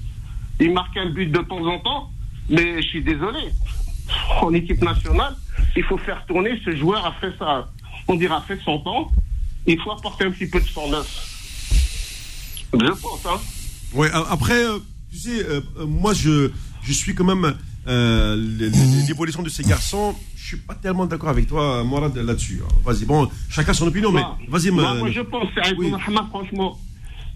[0.61, 2.11] Il marque un but de temps en temps.
[2.49, 3.41] Mais je suis désolé.
[4.41, 5.35] En équipe nationale,
[5.77, 6.61] il faut faire tourner.
[6.65, 7.69] Ce joueur a fait ça.
[8.09, 9.11] On dirait a fait son temps.
[9.67, 11.33] Il faut apporter un petit peu de son neuf.
[12.73, 13.41] Je pense, hein.
[13.95, 14.79] Ouais, a- après, euh,
[15.17, 16.51] tu sais, euh, euh, moi, je,
[16.83, 17.55] je suis quand même
[17.87, 18.37] euh,
[19.07, 20.15] l'évolution de ces garçons.
[20.37, 22.61] Je suis pas tellement d'accord avec toi, Morad, là-dessus.
[22.65, 22.73] hein.
[22.85, 25.49] Vas-y, bon, chacun son opinion, mais vas-y, moi, moi, je pense,
[25.79, 25.93] Oui.
[26.31, 26.79] Franchement.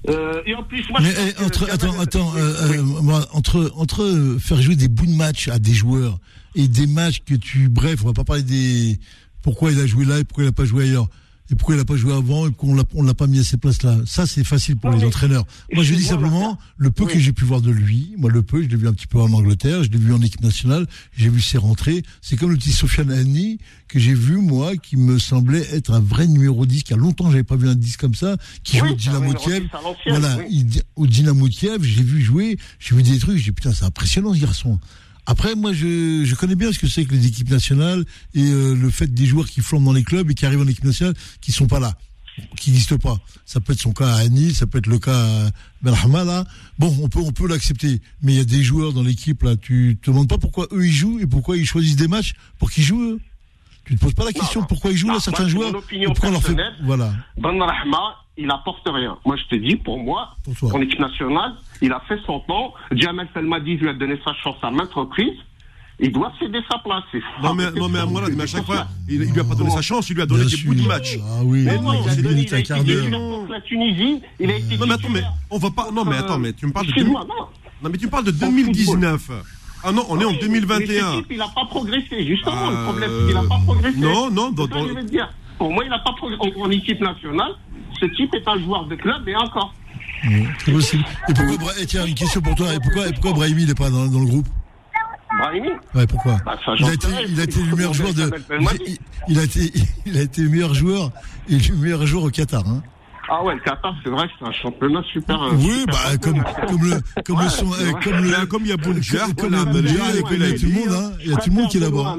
[0.08, 2.76] Euh, et en plus, moi, Mais je eh, que entre, attends, attends, Oui, euh, oui.
[2.78, 6.18] euh, moi, entre, entre faire jouer des bouts de match à des joueurs
[6.54, 8.98] et des matchs que tu, bref, on va pas parler des
[9.42, 11.08] pourquoi il a joué là et pourquoi il a pas joué ailleurs
[11.50, 13.56] et pourquoi il a pas joué avant et pourquoi on l'a, pas mis à ces
[13.56, 13.98] places-là.
[14.06, 15.44] Ça, c'est facile pour Non, les entraîneurs.
[15.72, 17.12] Moi, je dis simplement le peu Oui.
[17.12, 18.14] que j'ai pu voir de lui.
[18.18, 20.22] Moi, le peu, je l'ai vu un petit peu en Angleterre, je l'ai vu en
[20.22, 20.86] équipe nationale,
[21.16, 22.02] j'ai vu ses rentrées.
[22.22, 23.58] C'est comme le petit Sofiane Anni
[23.88, 26.84] que j'ai vu moi, qui me semblait être un vrai numéro 10.
[26.84, 29.32] Qui a longtemps, j'avais pas vu un 10 comme ça, qui Oui, joue au Dynamo
[29.34, 29.62] Kiev.
[29.64, 30.44] 10 à l'ancienne, Voilà, oui.
[30.50, 33.84] il- au Dynamo Kiev, j'ai vu jouer, j'ai vu des trucs, j'ai dit putain, c'est
[33.84, 34.78] impressionnant ce garçon.
[35.30, 38.04] Après, moi, je, je connais bien ce que c'est que les équipes nationales
[38.34, 40.66] et euh, le fait des joueurs qui flambent dans les clubs et qui arrivent en
[40.66, 41.94] équipe nationale qui sont pas là,
[42.56, 43.16] qui n'existent pas.
[43.46, 45.14] Ça peut être son cas à Annie, ça peut être le cas
[45.46, 45.50] à
[45.82, 46.44] Benrahma, là.
[46.80, 48.00] Bon, on peut, on peut l'accepter.
[48.22, 50.84] Mais il y a des joueurs dans l'équipe, là, tu te demandes pas pourquoi eux
[50.84, 53.20] ils jouent et pourquoi ils choisissent des matchs pour qu'ils jouent, eux.
[53.84, 54.66] Tu te poses pas la question non.
[54.66, 55.72] pourquoi ils jouent, Non, là, certains moi, joueurs.
[55.72, 57.14] mon opinion on leur fait, voilà.
[57.36, 59.16] Ben Rahma, il apporte rien.
[59.24, 60.70] Moi, je te dis, pour moi, Pour toi.
[60.74, 61.52] en équipe nationale,
[61.82, 62.74] il a fait son temps.
[62.92, 65.38] Jamal Felmadi lui a donné sa chance à maintes reprises.
[66.02, 67.04] Il doit céder sa place.
[67.42, 69.54] Non, mais, non, mais à Morad, mais à chaque fois, il, il lui a pas
[69.54, 71.18] donné sa chance, il lui a donné Bien des bouts de match.
[71.22, 74.22] Ah oui, Mais Non, il a c'est donné, il a été contre la Tunisie.
[74.40, 75.32] Il a été Non, mais attends, mais titulaire.
[75.50, 75.90] on va pas.
[75.92, 76.90] Non, mais attends, mais tu me parles de.
[76.92, 77.34] Excuse-moi, non.
[77.82, 78.48] Non, mais tu me parles de football.
[78.48, 79.30] 2019.
[79.84, 80.86] Ah non, on est en Oui, mais 2021.
[80.86, 82.68] cette équipe, il n'a pas progressé, justement.
[82.68, 83.98] Euh, le problème, c'est qu'il n'a pas progressé.
[83.98, 85.28] non, non, dans- ça que dans- je veux te dire.
[85.60, 86.10] Pour moi, il n'a pas.
[86.22, 87.52] En, en équipe nationale,
[88.00, 89.74] ce type est un joueur de club et encore.
[90.64, 91.04] C'est possible.
[91.28, 92.72] Et pourquoi, Bra- eh, tiens, une question pour toi.
[92.72, 94.48] Et pourquoi, et pourquoi Brahimi n'est pas dans, dans le groupe
[95.38, 98.30] Brahimi, Ouais, pourquoi Bah, il, a été, il a été le meilleur joueur de.
[98.86, 98.96] Il,
[99.28, 99.70] il a été,
[100.06, 101.10] il a été le meilleur joueur
[101.50, 102.66] et le meilleur joueur au Qatar.
[102.66, 102.82] Hein.
[103.28, 105.42] Ah ouais, le Qatar, c'est vrai que c'est un championnat super.
[105.42, 108.46] euh, Oui, super bah comme comme le comme Ouais, le son, euh, comme le Là,
[108.46, 110.92] comme il y a Bounedjah, comme, comme et comme il y a tout le monde.
[110.94, 111.12] Hein.
[111.24, 112.16] Il y a tout le monde qui est là-bas.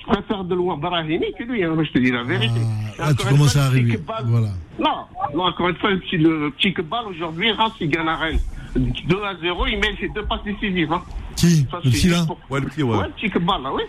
[0.00, 2.60] Je préfère de loin Brahimi que lui, hein, je te dis la vérité.
[2.98, 3.96] Ah, là, tu commences fois, à arriver.
[3.96, 4.48] Kebal- Voilà.
[4.78, 5.04] Non,
[5.34, 8.38] non, encore une fois, le petit, le petit Kebal, aujourd'hui, Reims, il gagne à Rennes.
[8.76, 10.92] 2 à 0, il met ses deux passes décisives.
[10.92, 11.02] Hein.
[11.36, 12.96] Qui Ça, Le c'est petit là pour- Ouais, le petit, ouais.
[12.96, 13.82] Ouais, le petit Kebal, là, oui.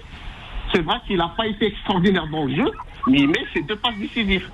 [0.74, 2.72] C'est vrai qu'il n'a pas été extraordinaire dans le jeu,
[3.08, 4.48] mais il met ses deux passes décisives.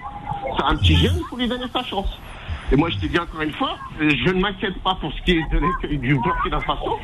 [0.57, 2.07] C'est un petit jeune, il faut lui donner sa chance.
[2.71, 5.31] Et moi, je te dis encore une fois, je ne m'inquiète pas pour ce qui
[5.31, 6.97] est de du Burkina Faso.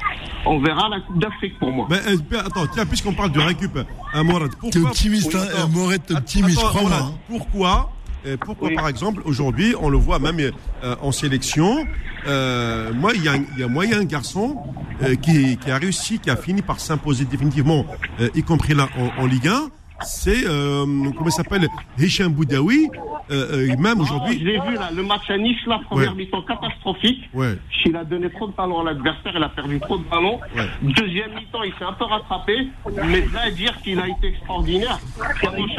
[0.46, 1.88] On verra la Coupe d'Afrique pour moi.
[1.90, 3.78] Ben, euh, attends, tiens, puisqu'on parle de récup,
[4.14, 4.72] hein, Morad, pourquoi.
[4.72, 6.92] T'es optimiste, hein, euh, t'es optimiste, crois-moi.
[7.00, 7.14] Hein.
[7.30, 7.92] Pourquoi
[8.26, 8.76] euh, pourquoi, Oui.
[8.76, 11.86] par exemple, aujourd'hui, on le voit même euh, en sélection,
[12.28, 14.58] euh, moi, il y, a y a moyen un garçon
[15.02, 17.86] euh, qui, qui a réussi, qui a fini par s'imposer définitivement,
[18.20, 19.70] euh, y compris là en, en Ligue 1,
[20.03, 21.68] c'est, euh, comment il s'appelle,
[21.99, 22.90] Hicham Boudaoui,
[23.32, 24.40] euh, euh, même Ah, aujourd'hui.
[24.40, 26.18] je l'ai vu là, le match à Nice, la première Ouais.
[26.18, 27.30] mi-temps catastrophique.
[27.34, 27.57] Ouais.
[27.86, 30.40] Il a donné trop de ballons à l'adversaire, il a perdu trop de ballons.
[30.56, 30.68] Ouais.
[30.82, 32.68] Deuxième mi-temps, il s'est un peu rattrapé,
[33.07, 34.99] mais là dire qu'il a été extraordinaire.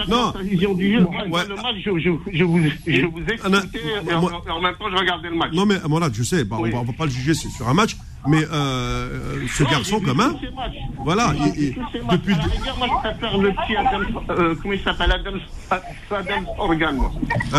[0.09, 0.33] Non.
[0.33, 1.05] sa vision du jeu.
[1.29, 1.47] Ouais.
[1.49, 4.91] Le match, je, je, je vous, je vous Ah, non, expliquais et, en, même temps,
[4.91, 5.53] je regardais le match.
[5.53, 6.71] Non mais voilà, je sais, bah, Oui.
[6.73, 7.97] on, va, on va pas le juger sur sur un match,
[8.29, 10.01] mais euh, ce Ouais, garçon
[10.55, 10.75] matchs.
[11.05, 11.33] voilà,
[12.13, 12.35] depuis
[12.79, 14.01] moi, je préfère le petit Adam,
[14.31, 15.33] euh, comment il s'appelle, Adam,
[16.11, 17.13] Adam Organ, moi.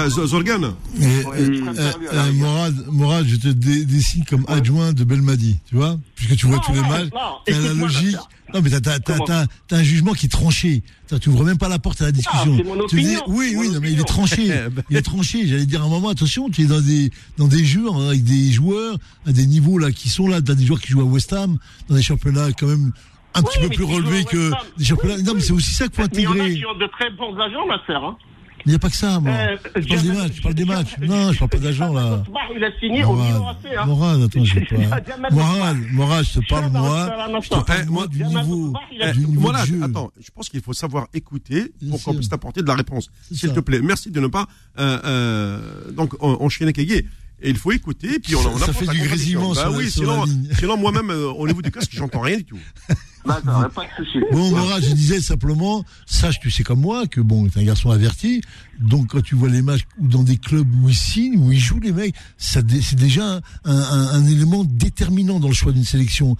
[0.07, 2.31] Z- Zorgan, Et, euh, euh.
[2.33, 5.97] Morad, Morad, je te dé- dessine comme adjoint de Belmadi, tu vois?
[6.15, 7.09] Puisque tu vois Non, tous les matchs,
[7.45, 8.17] t'as la logique.
[8.53, 10.83] Non, mais t'as, un jugement qui est tranché.
[11.21, 12.57] Tu ouvres même pas la porte à la discussion.
[12.59, 14.51] Ah, mon tu dis, oui, oui, non, mais il est tranché.
[14.91, 15.47] il est tranché.
[15.47, 18.23] J'allais dire à un moment, attention, tu es dans des, dans des jeux, hein, avec
[18.23, 20.39] des joueurs, à des niveaux, là, qui sont là.
[20.41, 21.57] T'as des joueurs qui jouent à West Ham,
[21.89, 22.91] dans des championnats quand même
[23.35, 25.17] un petit peu plus West que des championnats.
[25.23, 26.55] Non, mais c'est aussi ça qu'il faut Mais il y en a intégrer.
[26.59, 28.03] qui ont de très bons agents, ma sœur.
[28.05, 28.17] Hein.
[28.65, 29.31] il n'y a pas que ça, moi.
[29.33, 30.95] Euh, je parle des matchs, je parle des matchs.
[31.01, 32.23] Non, je parle pas d'argent, là.
[32.55, 33.85] Il a signé au Milan AC, hein.
[33.85, 35.31] Morad, attends, je sais pas.
[35.31, 37.09] Morad, je te parle, moi.
[37.41, 38.73] Je te parle, moi, du niveau,
[39.15, 39.79] du Voilà, jeu.
[39.83, 43.09] attends, je pense qu'il faut savoir écouter pour qu'on puisse t'apporter de la réponse.
[43.31, 44.47] S'il te plaît, merci de ne pas
[44.79, 47.05] euh, euh, donc en- enchaîner Kagé.
[47.45, 50.23] Et il faut écouter, puis on, Ça- on ça fait du grésillement Bah oui, sinon,
[50.57, 52.57] sinon moi-même euh, au niveau du casque, j'entends rien du tout.
[53.25, 53.61] D'accord,
[53.99, 54.17] de souci.
[54.31, 54.51] Bon,
[54.81, 58.41] je disais simplement, sache, tu sais comme moi, que bon, t'es un garçon averti.
[58.79, 61.59] Donc, quand tu vois les matchs ou dans des clubs où ils signent, où ils
[61.59, 65.85] jouent, les mecs, ça, c'est déjà un, un- un élément déterminant dans le choix d'une
[65.85, 66.35] sélection.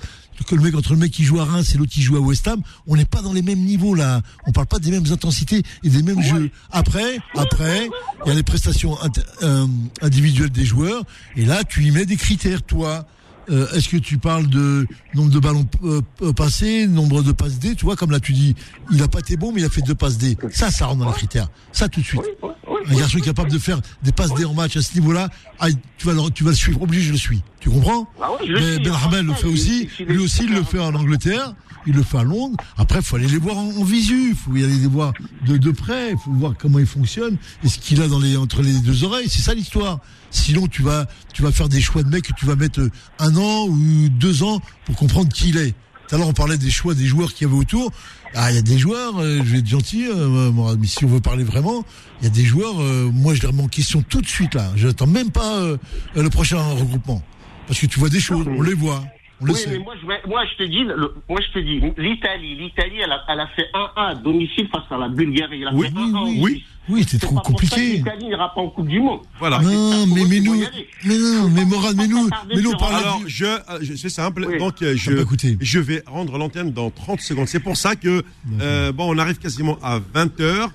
[0.48, 2.20] Que le mec, entre le mec qui joue à Reims et l'autre qui joue à
[2.20, 4.22] West Ham, on n'est pas dans les mêmes niveaux, là.
[4.48, 6.50] On parle pas des mêmes intensités et des mêmes jeux.
[6.72, 7.88] Après, après,
[8.26, 8.98] il y a les prestations
[9.44, 9.68] euh,
[10.02, 11.04] individuelles des joueurs.
[11.38, 13.06] Et là, tu y mets des critères, toi.
[13.50, 16.02] Euh, Est-ce que tu parles de nombre de ballons euh,
[16.34, 18.56] passés, nombre de passes D Tu vois, comme là tu dis,
[18.92, 20.38] il a pas été bon, mais il a fait deux passes D.
[20.52, 21.50] Ça, ça rentre dans les critères.
[21.72, 22.22] Ça tout de suite.
[22.42, 25.30] Oui, oui, Un garçon capable de faire des passes D en match à ce niveau-là,
[25.60, 25.68] ah,
[25.98, 26.82] tu vas le, tu vas le suivre.
[26.82, 27.42] Obligé, je le suis.
[27.60, 28.08] Tu comprends?
[28.22, 28.84] Ah ouais, je le Ben, suis.
[28.84, 29.90] Benrahman le fait aussi.
[30.08, 31.54] Lui aussi, il le fait en Angleterre.
[31.86, 32.58] Il le fait à Londres.
[32.78, 34.30] Après, il faut aller les voir en, visu.
[34.30, 35.14] Il faut y aller les voir
[35.46, 36.12] de, de près.
[36.12, 39.04] Il faut voir comment ils fonctionnent et ce qu'il a dans les, entre les deux
[39.04, 39.30] oreilles.
[39.30, 40.00] C'est ça l'histoire.
[40.32, 42.82] Sinon, tu vas, tu vas faire des choix de mecs que tu vas mettre
[43.20, 45.76] un an ou deux ans pour comprendre qui il est.
[46.08, 47.92] Tout à l'heure, on parlait des choix des joueurs qu'il y avait autour.
[48.36, 51.08] Ah, il y a des joueurs, euh, je vais être gentil, euh, mais si on
[51.08, 51.86] veut parler vraiment,
[52.20, 54.56] il y a des joueurs, euh, moi je les remets en question tout de suite
[54.56, 54.72] là.
[54.76, 55.78] Je n'attends même pas euh,
[56.16, 57.22] le prochain regroupement.
[57.68, 59.04] Parce que tu vois des choses, on les voit,
[59.46, 59.70] le Oui, sait.
[59.72, 63.00] mais moi je, vais- moi je te dis, le- moi je te dis, l'Italie, l'Italie,
[63.04, 65.62] elle a, elle a fait 1-1 à domicile face à la Bulgarie.
[65.62, 66.42] Elle a Oui, fait oui, 1-1 oui, aussi.
[66.42, 66.64] oui.
[66.90, 67.94] Oui, c'est trop compliqué.
[67.98, 69.22] L'Italie n'ira pas en Coupe du Monde.
[69.40, 69.60] Voilà.
[69.60, 70.62] Non, mais, mais nous,
[71.06, 74.46] mais non, mais Morad, mais nous, mais nous Alors, du- je, euh, je- c'est simple.
[74.50, 74.58] Oui.
[74.60, 75.58] Donc, euh, je, T'as pas écouté.
[75.62, 77.48] je vais rendre l'antenne dans 30 secondes.
[77.48, 78.22] C'est pour ça que,
[78.60, 80.68] euh, bon, on arrive quasiment à 20 h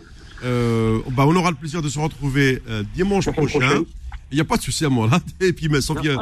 [0.42, 3.82] bah, on aura le plaisir de se retrouver euh, dimanche prochain.
[4.30, 5.20] Il n'y a pas de souci à moi là.
[5.46, 6.16] Et puis, mais Sofiane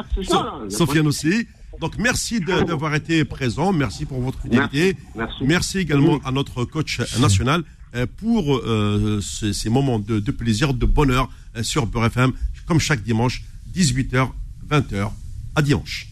[1.03, 1.47] de- aussi.
[1.79, 3.71] Donc, merci d'avoir été présent.
[3.73, 4.95] Merci pour votre fidélité.
[5.15, 5.43] Merci.
[5.43, 7.63] Merci également à notre coach national
[7.95, 12.31] euh, pour euh, ces, ces moments de, de plaisir, de bonheur euh, sur Beurre FM,
[12.65, 13.43] comme chaque dimanche,
[13.75, 14.29] 18h,
[14.69, 15.09] 20h.
[15.55, 16.07] À dimanche.